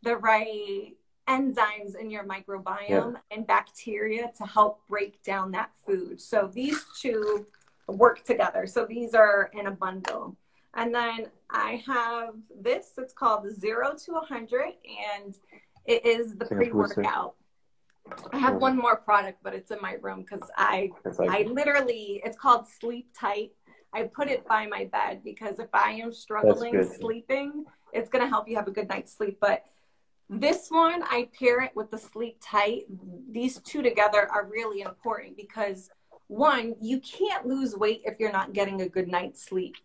the 0.02 0.16
right 0.16 0.94
enzymes 1.28 1.96
in 1.98 2.10
your 2.10 2.24
microbiome 2.24 2.88
yeah. 2.88 3.12
and 3.30 3.46
bacteria 3.46 4.32
to 4.38 4.44
help 4.44 4.80
break 4.88 5.22
down 5.22 5.52
that 5.52 5.70
food. 5.86 6.20
So 6.20 6.50
these 6.52 6.84
two 7.00 7.46
work 7.86 8.24
together. 8.24 8.66
So 8.66 8.86
these 8.86 9.14
are 9.14 9.50
in 9.54 9.68
a 9.68 9.70
bundle. 9.72 10.36
And 10.74 10.92
then 10.92 11.28
I 11.50 11.82
have 11.86 12.34
this, 12.60 12.92
it's 12.98 13.12
called 13.12 13.46
Zero 13.52 13.94
to 14.04 14.12
a 14.12 14.20
100, 14.20 14.64
and 15.22 15.34
it 15.86 16.04
is 16.04 16.36
the 16.36 16.44
pre 16.44 16.70
workout. 16.70 17.34
I 18.32 18.38
have 18.38 18.56
one 18.56 18.76
more 18.76 18.96
product, 18.96 19.38
but 19.42 19.54
it's 19.54 19.70
in 19.70 19.78
my 19.80 19.94
room 20.00 20.22
because 20.22 20.48
I 20.56 20.90
like, 21.18 21.30
I 21.30 21.42
literally 21.42 22.20
it's 22.24 22.36
called 22.36 22.66
Sleep 22.66 23.08
Tight. 23.18 23.52
I 23.92 24.04
put 24.04 24.28
it 24.28 24.46
by 24.46 24.66
my 24.66 24.84
bed 24.84 25.22
because 25.24 25.58
if 25.58 25.68
I 25.72 25.92
am 25.92 26.12
struggling 26.12 26.82
sleeping, 26.84 27.64
it's 27.92 28.08
gonna 28.08 28.28
help 28.28 28.48
you 28.48 28.56
have 28.56 28.68
a 28.68 28.72
good 28.72 28.88
night's 28.88 29.16
sleep. 29.16 29.38
But 29.40 29.64
this 30.28 30.68
one 30.68 31.02
I 31.04 31.28
pair 31.38 31.60
it 31.62 31.72
with 31.74 31.90
the 31.90 31.98
Sleep 31.98 32.38
Tight. 32.42 32.84
These 33.30 33.60
two 33.60 33.82
together 33.82 34.28
are 34.30 34.46
really 34.46 34.82
important 34.82 35.36
because 35.36 35.90
one, 36.26 36.76
you 36.80 37.00
can't 37.00 37.46
lose 37.46 37.74
weight 37.74 38.02
if 38.04 38.20
you're 38.20 38.32
not 38.32 38.52
getting 38.52 38.82
a 38.82 38.88
good 38.88 39.08
night's 39.08 39.42
sleep. 39.42 39.76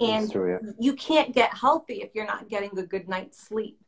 And 0.00 0.30
true, 0.30 0.58
yeah. 0.62 0.70
you 0.78 0.94
can't 0.94 1.34
get 1.34 1.52
healthy 1.54 2.02
if 2.02 2.10
you're 2.14 2.26
not 2.26 2.48
getting 2.48 2.78
a 2.78 2.84
good 2.84 3.08
night's 3.08 3.46
sleep 3.46 3.78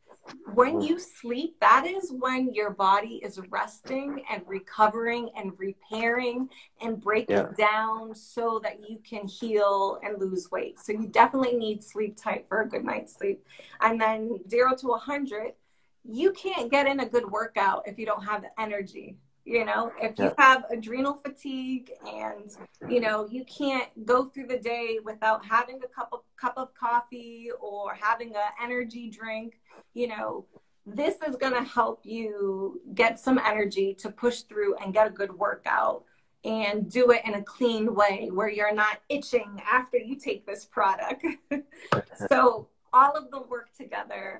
when 0.53 0.81
you 0.81 0.99
sleep, 0.99 1.57
that 1.59 1.85
is 1.85 2.11
when 2.11 2.53
your 2.53 2.71
body 2.71 3.19
is 3.23 3.39
resting 3.49 4.23
and 4.31 4.41
recovering 4.47 5.29
and 5.35 5.51
repairing 5.57 6.49
and 6.81 6.99
breaking 6.99 7.35
yeah. 7.35 7.51
down 7.57 8.15
so 8.15 8.59
that 8.63 8.89
you 8.89 8.99
can 9.07 9.27
heal 9.27 9.99
and 10.03 10.19
lose 10.19 10.49
weight. 10.51 10.79
So 10.79 10.93
you 10.93 11.07
definitely 11.07 11.57
need 11.57 11.83
sleep 11.83 12.17
tight 12.17 12.45
for 12.47 12.61
a 12.61 12.67
good 12.67 12.83
night's 12.83 13.15
sleep. 13.15 13.45
And 13.81 13.99
then 13.99 14.39
zero 14.49 14.75
to 14.77 14.87
100, 14.87 15.53
you 16.03 16.31
can't 16.33 16.71
get 16.71 16.87
in 16.87 16.99
a 16.99 17.09
good 17.09 17.29
workout 17.29 17.83
if 17.85 17.97
you 17.99 18.05
don't 18.05 18.23
have 18.23 18.41
the 18.41 18.61
energy 18.61 19.17
you 19.45 19.63
know 19.63 19.91
if 20.01 20.17
you 20.17 20.31
have 20.37 20.65
adrenal 20.71 21.13
fatigue 21.13 21.91
and 22.07 22.57
you 22.89 22.99
know 22.99 23.27
you 23.31 23.45
can't 23.45 24.05
go 24.05 24.25
through 24.25 24.47
the 24.47 24.57
day 24.57 24.97
without 25.03 25.45
having 25.45 25.79
a 25.83 25.87
cup 25.87 26.09
of 26.11 26.21
cup 26.35 26.53
of 26.57 26.73
coffee 26.73 27.49
or 27.59 27.93
having 27.93 28.29
an 28.29 28.51
energy 28.61 29.09
drink 29.09 29.59
you 29.93 30.07
know 30.07 30.45
this 30.85 31.15
is 31.27 31.35
going 31.35 31.53
to 31.53 31.63
help 31.63 32.01
you 32.03 32.79
get 32.93 33.19
some 33.19 33.39
energy 33.39 33.93
to 33.93 34.09
push 34.09 34.41
through 34.41 34.75
and 34.77 34.93
get 34.93 35.07
a 35.07 35.09
good 35.09 35.31
workout 35.31 36.03
and 36.43 36.91
do 36.91 37.09
it 37.09 37.21
in 37.25 37.33
a 37.33 37.43
clean 37.43 37.95
way 37.95 38.29
where 38.31 38.49
you're 38.49 38.73
not 38.73 38.99
itching 39.09 39.59
after 39.67 39.97
you 39.97 40.15
take 40.15 40.45
this 40.45 40.65
product. 40.65 41.25
So 42.29 42.69
all 42.93 43.11
of 43.11 43.29
them 43.29 43.43
work 43.49 43.69
together 43.77 44.39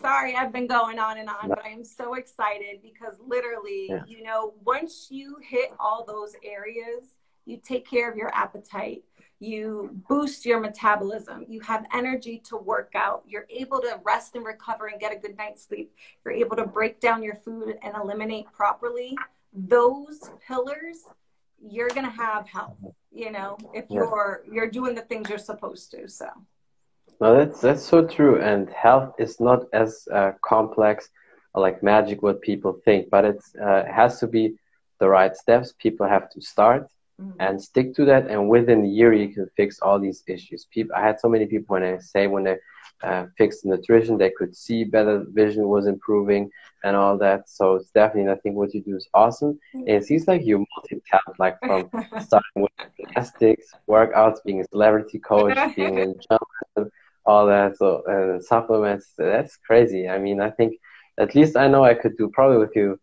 sorry 0.00 0.34
I've 0.34 0.52
been 0.52 0.66
going 0.66 0.98
on 0.98 1.18
and 1.18 1.28
on, 1.28 1.48
but 1.48 1.62
I'm 1.64 1.84
so 1.84 2.14
excited 2.14 2.82
because 2.82 3.14
literally, 3.24 3.86
yeah. 3.88 4.02
you 4.06 4.22
know, 4.22 4.54
once 4.64 5.08
you 5.10 5.36
hit 5.42 5.72
all 5.78 6.04
those 6.04 6.34
areas, 6.44 7.16
you 7.44 7.56
take 7.56 7.88
care 7.88 8.10
of 8.10 8.16
your 8.16 8.32
appetite, 8.34 9.02
you 9.40 9.90
boost 10.08 10.46
your 10.46 10.60
metabolism, 10.60 11.44
you 11.48 11.60
have 11.60 11.84
energy 11.92 12.40
to 12.48 12.56
work 12.56 12.92
out, 12.94 13.24
you're 13.26 13.46
able 13.50 13.80
to 13.80 13.98
rest 14.04 14.36
and 14.36 14.44
recover 14.44 14.86
and 14.86 15.00
get 15.00 15.12
a 15.12 15.16
good 15.16 15.36
night's 15.36 15.64
sleep, 15.66 15.92
you're 16.24 16.34
able 16.34 16.56
to 16.56 16.66
break 16.66 17.00
down 17.00 17.22
your 17.22 17.34
food 17.34 17.76
and 17.82 17.94
eliminate 17.96 18.46
properly. 18.52 19.16
Those 19.52 20.30
pillars, 20.46 20.98
you're 21.60 21.88
gonna 21.88 22.10
have 22.10 22.48
health, 22.48 22.78
you 23.10 23.32
know, 23.32 23.58
if 23.74 23.86
you're 23.90 24.44
you're 24.50 24.70
doing 24.70 24.94
the 24.94 25.02
things 25.02 25.28
you're 25.28 25.38
supposed 25.38 25.90
to. 25.90 26.08
So 26.08 26.26
no, 27.20 27.36
that's 27.36 27.60
that's 27.60 27.84
so 27.84 28.06
true. 28.06 28.40
And 28.40 28.68
health 28.70 29.14
is 29.18 29.40
not 29.40 29.64
as 29.72 30.06
uh, 30.12 30.32
complex 30.44 31.08
like 31.54 31.82
magic 31.82 32.22
what 32.22 32.40
people 32.40 32.80
think, 32.84 33.10
but 33.10 33.24
it's 33.24 33.54
uh, 33.60 33.84
it 33.86 33.92
has 33.92 34.20
to 34.20 34.26
be 34.26 34.54
the 34.98 35.08
right 35.08 35.36
steps. 35.36 35.74
People 35.78 36.06
have 36.06 36.30
to 36.30 36.40
start 36.40 36.88
mm-hmm. 37.20 37.40
and 37.40 37.62
stick 37.62 37.94
to 37.96 38.04
that, 38.06 38.28
and 38.28 38.48
within 38.48 38.84
a 38.84 38.88
year 38.88 39.12
you 39.12 39.28
can 39.28 39.48
fix 39.56 39.80
all 39.80 39.98
these 39.98 40.22
issues. 40.26 40.66
People, 40.70 40.94
I 40.96 41.02
had 41.02 41.20
so 41.20 41.28
many 41.28 41.46
people 41.46 41.74
when 41.74 41.82
I 41.82 41.98
say 41.98 42.26
when 42.26 42.44
they 42.44 42.56
uh, 43.02 43.26
fixed 43.36 43.64
nutrition, 43.64 44.16
they 44.16 44.30
could 44.30 44.54
see 44.56 44.84
better, 44.84 45.24
vision 45.28 45.68
was 45.68 45.86
improving, 45.86 46.50
and 46.84 46.96
all 46.96 47.18
that. 47.18 47.48
So 47.48 47.74
it's 47.76 47.90
definitely, 47.90 48.30
I 48.30 48.36
think 48.36 48.56
what 48.56 48.72
you 48.74 48.80
do 48.80 48.96
is 48.96 49.08
awesome. 49.12 49.58
And 49.74 49.88
it 49.88 50.04
seems 50.04 50.28
like 50.28 50.42
you're 50.44 50.64
multi-talent, 50.76 51.38
like 51.38 51.58
from 51.60 51.88
starting 52.20 52.62
with 52.62 52.70
gymnastics, 52.96 53.74
workouts, 53.88 54.38
being 54.44 54.60
a 54.60 54.64
celebrity 54.68 55.18
coach, 55.18 55.58
being 55.74 55.98
a 55.98 56.06
journalist 56.28 56.51
all 57.24 57.46
that 57.46 57.76
so 57.76 58.02
uh, 58.12 58.40
supplements 58.40 59.12
that's 59.16 59.56
crazy. 59.56 60.08
I 60.08 60.18
mean 60.18 60.40
i 60.40 60.50
think 60.50 60.74
at 61.18 61.34
least 61.34 61.56
i 61.56 61.68
know 61.68 61.84
i 61.84 61.94
could 61.94 62.16
do 62.16 62.28
probably 62.28 62.58
with 62.58 62.74
you 62.74 62.98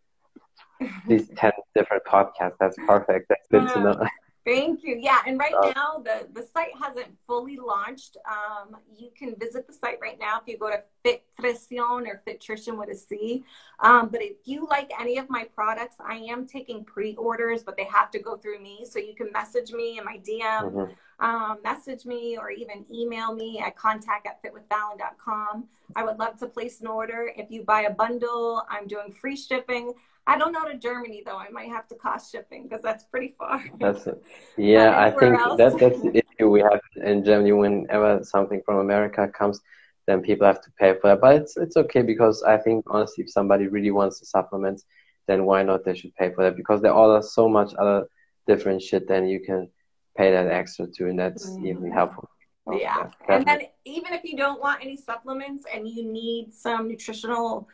these 1.07 1.29
10 1.35 1.51
different 1.75 2.03
podcasts. 2.05 2.55
That's 2.59 2.77
perfect. 2.87 3.27
That's 3.29 3.47
good 3.51 3.67
to 3.73 3.79
know 3.81 4.07
Thank 4.45 4.83
you. 4.83 4.97
Yeah, 4.99 5.19
and 5.27 5.37
right 5.37 5.53
uh, 5.53 5.73
now 5.75 6.01
the 6.03 6.27
the 6.33 6.47
site 6.53 6.73
hasn't 6.81 7.07
fully 7.27 7.57
launched. 7.57 8.17
Um, 8.27 8.77
you 8.97 9.09
can 9.17 9.35
visit 9.39 9.67
the 9.67 9.73
site 9.73 9.99
right 10.01 10.17
now 10.19 10.39
if 10.41 10.47
you 10.47 10.57
go 10.57 10.69
to 10.69 10.81
Fittrition 11.03 12.07
or 12.07 12.21
Fittrition 12.25 12.77
with 12.77 12.89
a 12.89 12.95
C. 12.95 13.43
Um, 13.79 14.09
but 14.09 14.21
if 14.21 14.37
you 14.45 14.67
like 14.69 14.91
any 14.99 15.17
of 15.17 15.29
my 15.29 15.43
products, 15.53 15.95
I 15.99 16.15
am 16.15 16.47
taking 16.47 16.83
pre-orders, 16.83 17.63
but 17.63 17.77
they 17.77 17.85
have 17.85 18.11
to 18.11 18.19
go 18.19 18.37
through 18.37 18.61
me. 18.61 18.85
So 18.89 18.97
you 18.99 19.13
can 19.13 19.31
message 19.31 19.71
me 19.71 19.97
in 19.97 20.05
my 20.05 20.17
DM. 20.17 20.63
Mm-hmm 20.63 20.93
um, 21.19 21.57
message 21.63 22.05
me 22.05 22.37
or 22.37 22.49
even 22.49 22.85
email 22.93 23.33
me 23.33 23.59
at 23.59 23.75
contact 23.75 24.27
at 24.27 24.41
fitwithfallon.com. 24.41 25.65
I 25.95 26.03
would 26.03 26.17
love 26.17 26.37
to 26.39 26.47
place 26.47 26.81
an 26.81 26.87
order. 26.87 27.31
If 27.35 27.51
you 27.51 27.63
buy 27.63 27.81
a 27.81 27.89
bundle, 27.89 28.63
I'm 28.69 28.87
doing 28.87 29.11
free 29.11 29.35
shipping. 29.35 29.93
I 30.29 30.37
don't 30.37 30.51
know 30.51 30.65
to 30.71 30.77
Germany 30.77 31.23
though. 31.25 31.37
I 31.37 31.49
might 31.49 31.69
have 31.69 31.87
to 31.87 31.95
cost 31.95 32.31
shipping 32.31 32.63
because 32.63 32.83
that's 32.83 33.03
pretty 33.05 33.33
far. 33.37 33.63
That's. 33.79 34.07
Yeah, 34.57 34.89
I 35.05 35.09
think 35.09 35.33
that 35.57 35.77
that's 35.79 36.01
the 36.01 36.21
issue 36.21 36.49
we 36.49 36.61
have 36.61 36.81
in 37.03 37.23
Germany. 37.23 37.53
Whenever 37.53 38.23
something 38.23 38.61
from 38.63 38.77
America 38.77 39.27
comes, 39.27 39.59
then 40.05 40.21
people 40.21 40.45
have 40.45 40.61
to 40.61 40.71
pay 40.79 40.93
for 40.99 41.13
it. 41.13 41.21
But 41.21 41.35
it's 41.37 41.57
it's 41.57 41.77
okay 41.77 42.03
because 42.03 42.43
I 42.43 42.57
think 42.57 42.85
honestly, 42.87 43.23
if 43.23 43.31
somebody 43.31 43.65
really 43.67 43.89
wants 43.89 44.19
the 44.19 44.27
supplements, 44.27 44.85
then 45.27 45.45
why 45.45 45.63
not? 45.63 45.83
They 45.83 45.95
should 45.95 46.15
pay 46.15 46.29
for 46.31 46.43
that 46.43 46.55
because 46.55 46.81
there 46.81 46.93
are 46.93 47.23
so 47.23 47.49
much 47.49 47.73
other 47.79 48.07
different 48.45 48.83
shit. 48.83 49.07
Then 49.07 49.27
you 49.27 49.39
can 49.39 49.69
pay 50.15 50.29
that 50.31 50.47
extra 50.47 50.85
too, 50.85 51.07
and 51.07 51.17
that's 51.17 51.49
mm-hmm. 51.49 51.65
even 51.65 51.91
helpful. 51.91 52.29
Yeah, 52.71 53.09
and 53.27 53.47
then 53.47 53.61
even 53.85 54.13
if 54.13 54.23
you 54.23 54.37
don't 54.37 54.59
want 54.59 54.83
any 54.83 54.97
supplements 54.97 55.63
and 55.73 55.87
you 55.87 56.03
need 56.05 56.53
some 56.53 56.87
nutritional 56.87 57.67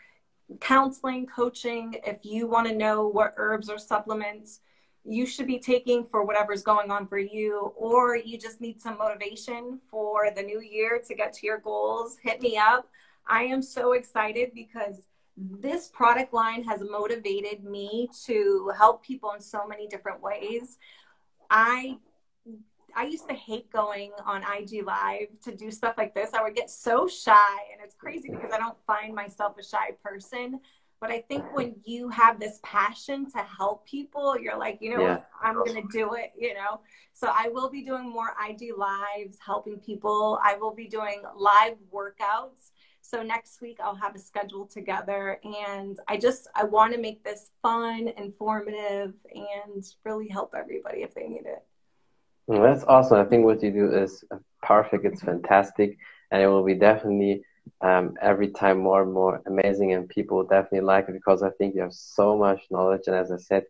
counseling, 0.60 1.26
coaching, 1.26 1.96
if 2.06 2.18
you 2.24 2.48
want 2.48 2.68
to 2.68 2.76
know 2.76 3.08
what 3.08 3.34
herbs 3.38 3.70
or 3.70 3.78
supplements 3.78 4.62
you 5.08 5.26
should 5.26 5.46
be 5.46 5.60
taking 5.60 6.04
for 6.04 6.24
whatever's 6.24 6.64
going 6.64 6.90
on 6.90 7.08
for 7.08 7.20
you, 7.20 7.74
or 7.78 8.16
you 8.16 8.40
just 8.40 8.60
need 8.60 8.82
some 8.82 8.98
motivation 8.98 9.80
for 9.90 10.32
the 10.36 10.42
new 10.42 10.60
year 10.60 11.00
to 11.06 11.14
get 11.14 11.32
to 11.32 11.46
your 11.46 11.60
goals, 11.60 12.18
hit 12.24 12.42
me 12.42 12.58
up. 12.58 12.90
I 13.28 13.44
am 13.44 13.62
so 13.62 13.92
excited 13.92 14.52
because 14.56 15.04
this 15.38 15.90
product 15.90 16.34
line 16.34 16.64
has 16.64 16.82
motivated 16.82 17.64
me 17.64 18.10
to 18.26 18.72
help 18.78 19.04
people 19.04 19.32
in 19.34 19.42
so 19.42 19.68
many 19.68 19.88
different 19.88 20.22
ways. 20.22 20.78
I 21.50 21.98
I 22.96 23.06
used 23.06 23.28
to 23.28 23.36
hate 23.36 23.72
going 23.72 24.12
on 24.26 24.44
IG 24.44 24.86
Live 24.86 25.28
to 25.44 25.56
do 25.56 25.70
stuff 25.70 25.96
like 25.98 26.16
this. 26.16 26.34
I 26.34 26.42
would 26.42 26.56
get 26.56 26.70
so 26.70 27.08
shy, 27.08 27.58
and 27.72 27.82
it's 27.84 27.96
crazy 27.96 28.30
because 28.30 28.52
I 28.54 28.58
don't 28.58 28.78
find 28.88 29.14
myself 29.14 29.58
a 29.60 29.64
shy 29.64 29.92
person. 30.04 30.60
But 31.02 31.12
I 31.12 31.22
think 31.22 31.44
when 31.54 31.76
you 31.84 32.10
have 32.10 32.40
this 32.40 32.60
passion 32.64 33.30
to 33.32 33.40
help 33.40 33.86
people, 33.86 34.40
you're 34.40 34.58
like, 34.58 34.78
you 34.80 34.96
know, 34.96 35.04
yeah. 35.04 35.20
I'm 35.44 35.56
going 35.56 35.76
to 35.76 35.88
do 35.92 36.14
it, 36.14 36.32
you 36.38 36.54
know. 36.54 36.80
So 37.12 37.28
I 37.28 37.50
will 37.50 37.70
be 37.70 37.84
doing 37.84 38.10
more 38.10 38.34
IG 38.50 38.72
Lives, 38.78 39.38
helping 39.46 39.78
people. 39.80 40.40
I 40.42 40.56
will 40.56 40.74
be 40.74 40.88
doing 40.88 41.22
live 41.36 41.76
workouts. 41.94 42.72
So 43.02 43.22
next 43.22 43.62
week 43.62 43.78
I'll 43.84 43.96
have 43.96 44.16
a 44.16 44.20
schedule 44.20 44.66
together 44.66 45.40
and 45.44 46.00
I 46.08 46.18
just 46.18 46.48
I 46.56 46.64
want 46.64 46.92
to 46.94 47.00
make 47.00 47.24
this 47.24 47.52
fun, 47.62 48.08
informative 48.18 49.14
and 49.32 49.84
really 50.04 50.28
help 50.28 50.56
everybody 50.58 51.04
if 51.04 51.14
they 51.14 51.28
need 51.28 51.46
it. 51.46 51.64
That's 52.48 52.84
awesome. 52.84 53.18
I 53.20 53.26
think 53.26 53.46
what 53.46 53.64
you 53.64 53.72
do 53.72 53.92
is 53.92 54.24
perfect. 54.62 55.06
It's 55.06 55.22
fantastic, 55.22 55.98
and 56.32 56.42
it 56.42 56.48
will 56.48 56.64
be 56.64 56.76
definitely 56.76 57.42
um, 57.82 58.16
every 58.22 58.50
time 58.50 58.80
more 58.80 59.02
and 59.02 59.14
more 59.14 59.42
amazing, 59.48 59.94
and 59.94 60.08
people 60.08 60.44
definitely 60.44 60.82
like 60.82 61.10
it 61.10 61.14
because 61.14 61.42
I 61.42 61.50
think 61.52 61.76
you 61.76 61.82
have 61.82 61.94
so 61.94 62.38
much 62.38 62.62
knowledge. 62.70 63.04
And 63.08 63.16
as 63.16 63.32
I 63.32 63.38
said, 63.38 63.64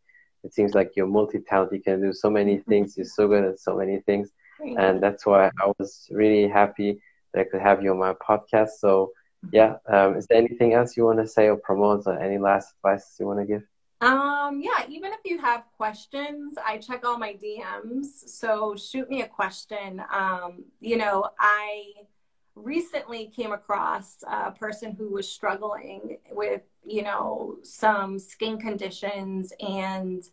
it 0.43 0.53
seems 0.53 0.73
like 0.73 0.91
you're 0.95 1.07
multi-talented. 1.07 1.77
You 1.77 1.83
can 1.83 2.01
do 2.01 2.13
so 2.13 2.29
many 2.29 2.57
things. 2.59 2.97
You're 2.97 3.05
so 3.05 3.27
good 3.27 3.45
at 3.45 3.59
so 3.59 3.77
many 3.77 3.99
things, 4.01 4.29
and 4.77 5.01
that's 5.01 5.25
why 5.25 5.47
I 5.61 5.71
was 5.79 6.07
really 6.11 6.47
happy 6.49 6.99
that 7.33 7.41
I 7.41 7.43
could 7.45 7.61
have 7.61 7.81
you 7.81 7.91
on 7.91 7.99
my 7.99 8.13
podcast. 8.13 8.71
So, 8.79 9.11
yeah, 9.51 9.75
um, 9.87 10.17
is 10.17 10.27
there 10.27 10.37
anything 10.37 10.73
else 10.73 10.97
you 10.97 11.05
want 11.05 11.19
to 11.19 11.27
say 11.27 11.47
or 11.47 11.55
promote, 11.57 12.03
or 12.07 12.19
any 12.19 12.37
last 12.37 12.73
advice 12.77 13.15
you 13.19 13.25
want 13.27 13.39
to 13.39 13.45
give? 13.45 13.63
Um, 14.01 14.61
yeah, 14.61 14.85
even 14.89 15.13
if 15.13 15.19
you 15.23 15.39
have 15.39 15.63
questions, 15.77 16.55
I 16.63 16.77
check 16.77 17.05
all 17.05 17.17
my 17.17 17.33
DMs. 17.33 18.27
So 18.27 18.75
shoot 18.75 19.09
me 19.09 19.21
a 19.21 19.27
question. 19.27 20.01
Um, 20.13 20.65
you 20.81 20.97
know, 20.97 21.29
I 21.39 21.93
recently 22.55 23.31
came 23.35 23.51
across 23.51 24.23
a 24.27 24.51
person 24.51 24.91
who 24.91 25.11
was 25.11 25.29
struggling 25.29 26.17
with, 26.31 26.61
you 26.85 27.03
know, 27.03 27.57
some 27.63 28.19
skin 28.19 28.57
conditions 28.57 29.53
and 29.59 30.23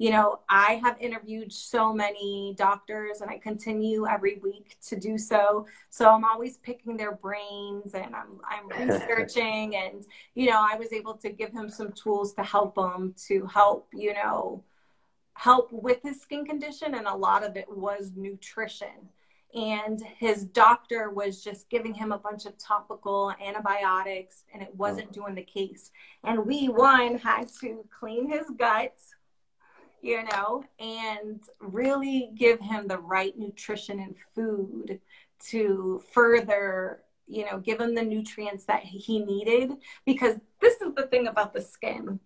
you 0.00 0.10
know, 0.10 0.38
I 0.48 0.80
have 0.82 0.96
interviewed 0.98 1.52
so 1.52 1.92
many 1.92 2.54
doctors 2.56 3.20
and 3.20 3.30
I 3.30 3.36
continue 3.36 4.06
every 4.06 4.38
week 4.38 4.78
to 4.86 4.98
do 4.98 5.18
so. 5.18 5.66
So 5.90 6.08
I'm 6.08 6.24
always 6.24 6.56
picking 6.56 6.96
their 6.96 7.12
brains 7.16 7.92
and 7.92 8.16
I'm, 8.16 8.40
I'm 8.48 8.88
researching 8.88 9.76
and, 9.76 10.06
you 10.34 10.48
know, 10.48 10.58
I 10.58 10.78
was 10.78 10.94
able 10.94 11.18
to 11.18 11.28
give 11.28 11.52
him 11.52 11.68
some 11.68 11.92
tools 11.92 12.32
to 12.36 12.42
help 12.42 12.78
him 12.78 13.14
to 13.26 13.44
help, 13.44 13.88
you 13.92 14.14
know, 14.14 14.64
help 15.34 15.70
with 15.70 15.98
his 16.02 16.18
skin 16.18 16.46
condition. 16.46 16.94
And 16.94 17.06
a 17.06 17.14
lot 17.14 17.44
of 17.44 17.58
it 17.58 17.66
was 17.68 18.12
nutrition 18.16 19.10
and 19.54 20.00
his 20.16 20.44
doctor 20.44 21.10
was 21.10 21.44
just 21.44 21.68
giving 21.68 21.92
him 21.92 22.10
a 22.10 22.18
bunch 22.18 22.46
of 22.46 22.56
topical 22.56 23.34
antibiotics 23.44 24.44
and 24.54 24.62
it 24.62 24.74
wasn't 24.74 25.10
mm. 25.10 25.12
doing 25.12 25.34
the 25.34 25.42
case 25.42 25.90
and 26.22 26.46
we 26.46 26.68
one 26.68 27.18
had 27.18 27.48
to 27.60 27.84
clean 27.98 28.30
his 28.30 28.46
guts 28.56 29.12
you 30.02 30.22
know, 30.24 30.64
and 30.78 31.42
really 31.60 32.30
give 32.34 32.60
him 32.60 32.88
the 32.88 32.98
right 32.98 33.36
nutrition 33.38 34.00
and 34.00 34.14
food 34.34 35.00
to 35.48 36.02
further, 36.12 37.02
you 37.26 37.44
know, 37.44 37.58
give 37.58 37.80
him 37.80 37.94
the 37.94 38.02
nutrients 38.02 38.64
that 38.64 38.82
he 38.82 39.20
needed. 39.20 39.72
Because 40.04 40.36
this 40.60 40.80
is 40.80 40.94
the 40.94 41.06
thing 41.06 41.26
about 41.26 41.52
the 41.52 41.62
skin 41.62 42.20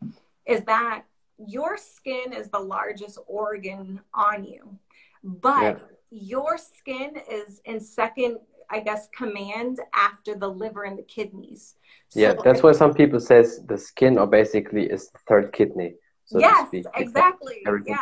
is 0.46 0.62
that 0.64 1.04
your 1.38 1.76
skin 1.76 2.32
is 2.32 2.48
the 2.48 2.58
largest 2.58 3.18
organ 3.26 4.00
on 4.12 4.44
you, 4.44 4.78
but 5.22 5.62
yeah. 5.62 5.76
your 6.10 6.58
skin 6.58 7.16
is 7.30 7.60
in 7.64 7.80
second 7.80 8.38
I 8.70 8.80
guess, 8.80 9.08
command 9.16 9.80
after 9.94 10.34
the 10.34 10.48
liver 10.48 10.84
and 10.84 10.98
the 10.98 11.02
kidneys. 11.02 11.74
So 12.08 12.20
yeah, 12.20 12.34
that's 12.42 12.62
why 12.62 12.72
some 12.72 12.94
people 12.94 13.20
says 13.20 13.60
the 13.66 13.78
skin 13.78 14.18
or 14.18 14.26
basically 14.26 14.90
is 14.90 15.10
the 15.10 15.18
third 15.28 15.52
kidney. 15.52 15.94
So 16.26 16.38
yes, 16.38 16.68
exactly. 16.94 17.66
Yeah. 17.86 17.96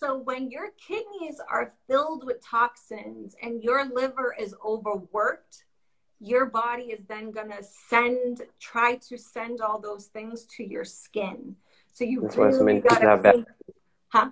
So 0.00 0.18
when 0.18 0.50
your 0.50 0.68
kidneys 0.86 1.40
are 1.50 1.72
filled 1.88 2.24
with 2.24 2.44
toxins 2.44 3.34
and 3.42 3.62
your 3.62 3.84
liver 3.86 4.34
is 4.38 4.54
overworked, 4.64 5.64
your 6.20 6.46
body 6.46 6.84
is 6.84 7.04
then 7.04 7.30
going 7.30 7.50
to 7.50 7.62
send, 7.62 8.42
try 8.60 8.96
to 9.08 9.16
send 9.16 9.60
all 9.60 9.80
those 9.80 10.06
things 10.06 10.44
to 10.56 10.64
your 10.64 10.84
skin. 10.84 11.56
So 11.92 12.04
you 12.04 12.20
That's 12.20 12.36
really 12.36 12.52
why 12.52 12.58
so 12.58 12.64
many 12.64 12.80
people 12.80 12.96
have 12.96 13.22
bad. 13.22 13.44
Huh? 14.08 14.30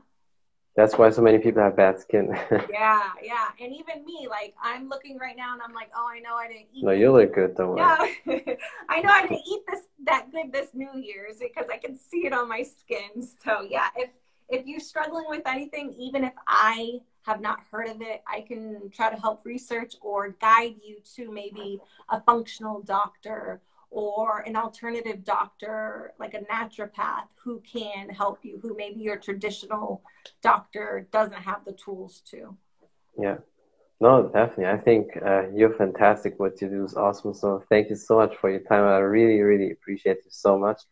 That's 0.76 0.98
why 0.98 1.08
so 1.08 1.22
many 1.22 1.38
people 1.38 1.62
have 1.62 1.74
bad 1.74 1.98
skin. 1.98 2.28
yeah, 2.70 3.10
yeah. 3.22 3.48
And 3.58 3.72
even 3.72 4.04
me, 4.04 4.28
like 4.28 4.54
I'm 4.62 4.90
looking 4.90 5.16
right 5.18 5.36
now 5.36 5.54
and 5.54 5.62
I'm 5.62 5.72
like, 5.72 5.90
oh, 5.96 6.06
I 6.06 6.20
know 6.20 6.34
I 6.34 6.48
didn't 6.48 6.66
eat. 6.74 6.84
No, 6.84 6.90
you 6.90 7.12
look 7.12 7.34
good, 7.34 7.56
don't 7.56 7.70
worry. 7.70 7.80
I 8.90 9.00
know 9.00 9.08
I 9.08 9.22
didn't 9.22 9.42
eat 9.48 9.62
this 9.68 9.80
that 10.04 10.30
good 10.30 10.52
this 10.52 10.68
New 10.74 10.90
Year's 10.94 11.38
because 11.38 11.66
I 11.72 11.78
can 11.78 11.98
see 11.98 12.26
it 12.26 12.34
on 12.34 12.48
my 12.48 12.62
skin. 12.62 13.26
So 13.42 13.66
yeah, 13.68 13.88
if 13.96 14.10
if 14.50 14.66
you're 14.66 14.80
struggling 14.80 15.24
with 15.28 15.46
anything, 15.46 15.94
even 15.98 16.24
if 16.24 16.34
I 16.46 17.00
have 17.22 17.40
not 17.40 17.60
heard 17.70 17.88
of 17.88 18.02
it, 18.02 18.22
I 18.30 18.42
can 18.42 18.90
try 18.94 19.10
to 19.10 19.16
help 19.16 19.44
research 19.44 19.94
or 20.00 20.36
guide 20.40 20.76
you 20.84 20.98
to 21.16 21.30
maybe 21.30 21.80
a 22.10 22.20
functional 22.20 22.82
doctor 22.82 23.60
or 23.90 24.40
an 24.40 24.56
alternative 24.56 25.24
doctor, 25.24 26.12
like 26.18 26.34
a 26.34 26.40
naturopath, 26.52 27.28
who 27.42 27.60
can 27.60 28.08
help 28.08 28.40
you, 28.42 28.58
who 28.62 28.76
maybe 28.76 29.00
your 29.00 29.16
traditional 29.16 30.02
doctor 30.42 31.08
doesn't 31.12 31.42
have 31.42 31.64
the 31.64 31.72
tools 31.72 32.22
to. 32.30 32.56
Yeah. 33.18 33.38
No, 33.98 34.28
definitely. 34.28 34.66
I 34.66 34.76
think 34.76 35.08
uh, 35.24 35.48
you're 35.54 35.72
fantastic. 35.74 36.38
What 36.38 36.60
you 36.60 36.68
do 36.68 36.84
is 36.84 36.94
awesome. 36.94 37.32
So 37.32 37.64
thank 37.70 37.88
you 37.88 37.96
so 37.96 38.16
much 38.16 38.36
for 38.36 38.50
your 38.50 38.60
time. 38.60 38.84
I 38.84 38.98
really, 38.98 39.40
really 39.40 39.70
appreciate 39.72 40.18
you 40.18 40.30
so 40.30 40.58
much. 40.58 40.82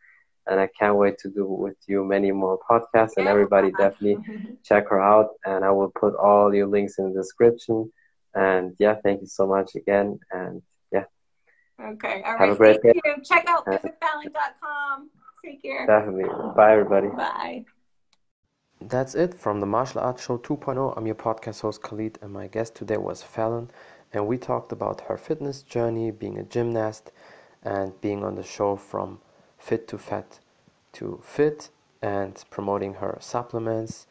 And 0.46 0.58
I 0.58 0.68
can't 0.78 0.96
wait 0.96 1.18
to 1.18 1.28
do 1.28 1.46
with 1.46 1.76
you 1.86 2.04
many 2.04 2.32
more 2.32 2.58
podcasts. 2.70 3.16
And 3.18 3.28
everybody 3.28 3.72
definitely 3.72 4.18
check 4.62 4.88
her 4.88 5.00
out. 5.00 5.30
And 5.44 5.64
I 5.64 5.70
will 5.70 5.90
put 5.90 6.14
all 6.14 6.54
your 6.54 6.66
links 6.66 6.98
in 6.98 7.12
the 7.12 7.20
description. 7.20 7.92
And 8.34 8.74
yeah, 8.78 8.96
thank 9.02 9.20
you 9.20 9.26
so 9.26 9.46
much 9.46 9.74
again. 9.74 10.18
And 10.32 10.62
Okay. 11.80 12.22
All 12.24 12.32
right. 12.32 12.40
Have 12.40 12.50
a 12.50 12.56
great 12.56 12.80
Thank 12.82 12.94
day. 12.94 13.00
You. 13.04 13.22
Check 13.22 13.44
out 13.48 13.66
uh, 13.66 13.78
fitwithfallon.com. 13.78 15.10
Take 15.44 15.62
care. 15.62 15.86
Definitely. 15.86 16.24
Bye, 16.56 16.72
everybody. 16.72 17.08
Bye. 17.08 17.64
That's 18.80 19.14
it 19.14 19.34
from 19.34 19.60
the 19.60 19.66
Martial 19.66 20.00
Arts 20.00 20.24
Show 20.24 20.38
2.0. 20.38 20.96
I'm 20.96 21.06
your 21.06 21.14
podcast 21.14 21.62
host 21.62 21.82
Khalid, 21.82 22.18
and 22.22 22.32
my 22.32 22.48
guest 22.48 22.74
today 22.74 22.96
was 22.96 23.22
Fallon. 23.22 23.70
And 24.12 24.26
we 24.26 24.38
talked 24.38 24.72
about 24.72 25.00
her 25.02 25.16
fitness 25.16 25.62
journey, 25.62 26.10
being 26.10 26.38
a 26.38 26.44
gymnast, 26.44 27.10
and 27.62 27.98
being 28.00 28.22
on 28.22 28.36
the 28.36 28.42
show 28.42 28.76
from 28.76 29.20
fit 29.58 29.88
to 29.88 29.98
fat 29.98 30.38
to 30.92 31.20
fit, 31.24 31.70
and 32.02 32.44
promoting 32.50 32.94
her 32.94 33.16
supplements, 33.20 34.06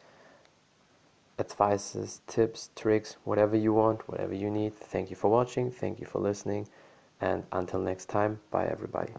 advices, 1.39 2.21
tips, 2.27 2.69
tricks, 2.75 3.17
whatever 3.23 3.55
you 3.55 3.73
want, 3.73 4.09
whatever 4.09 4.33
you 4.33 4.49
need. 4.49 4.75
Thank 4.75 5.09
you 5.09 5.15
for 5.15 5.29
watching. 5.29 5.71
Thank 5.71 5.99
you 5.99 6.05
for 6.05 6.19
listening. 6.19 6.67
And 7.21 7.43
until 7.51 7.79
next 7.79 8.09
time, 8.09 8.39
bye 8.51 8.67
everybody. 8.67 9.13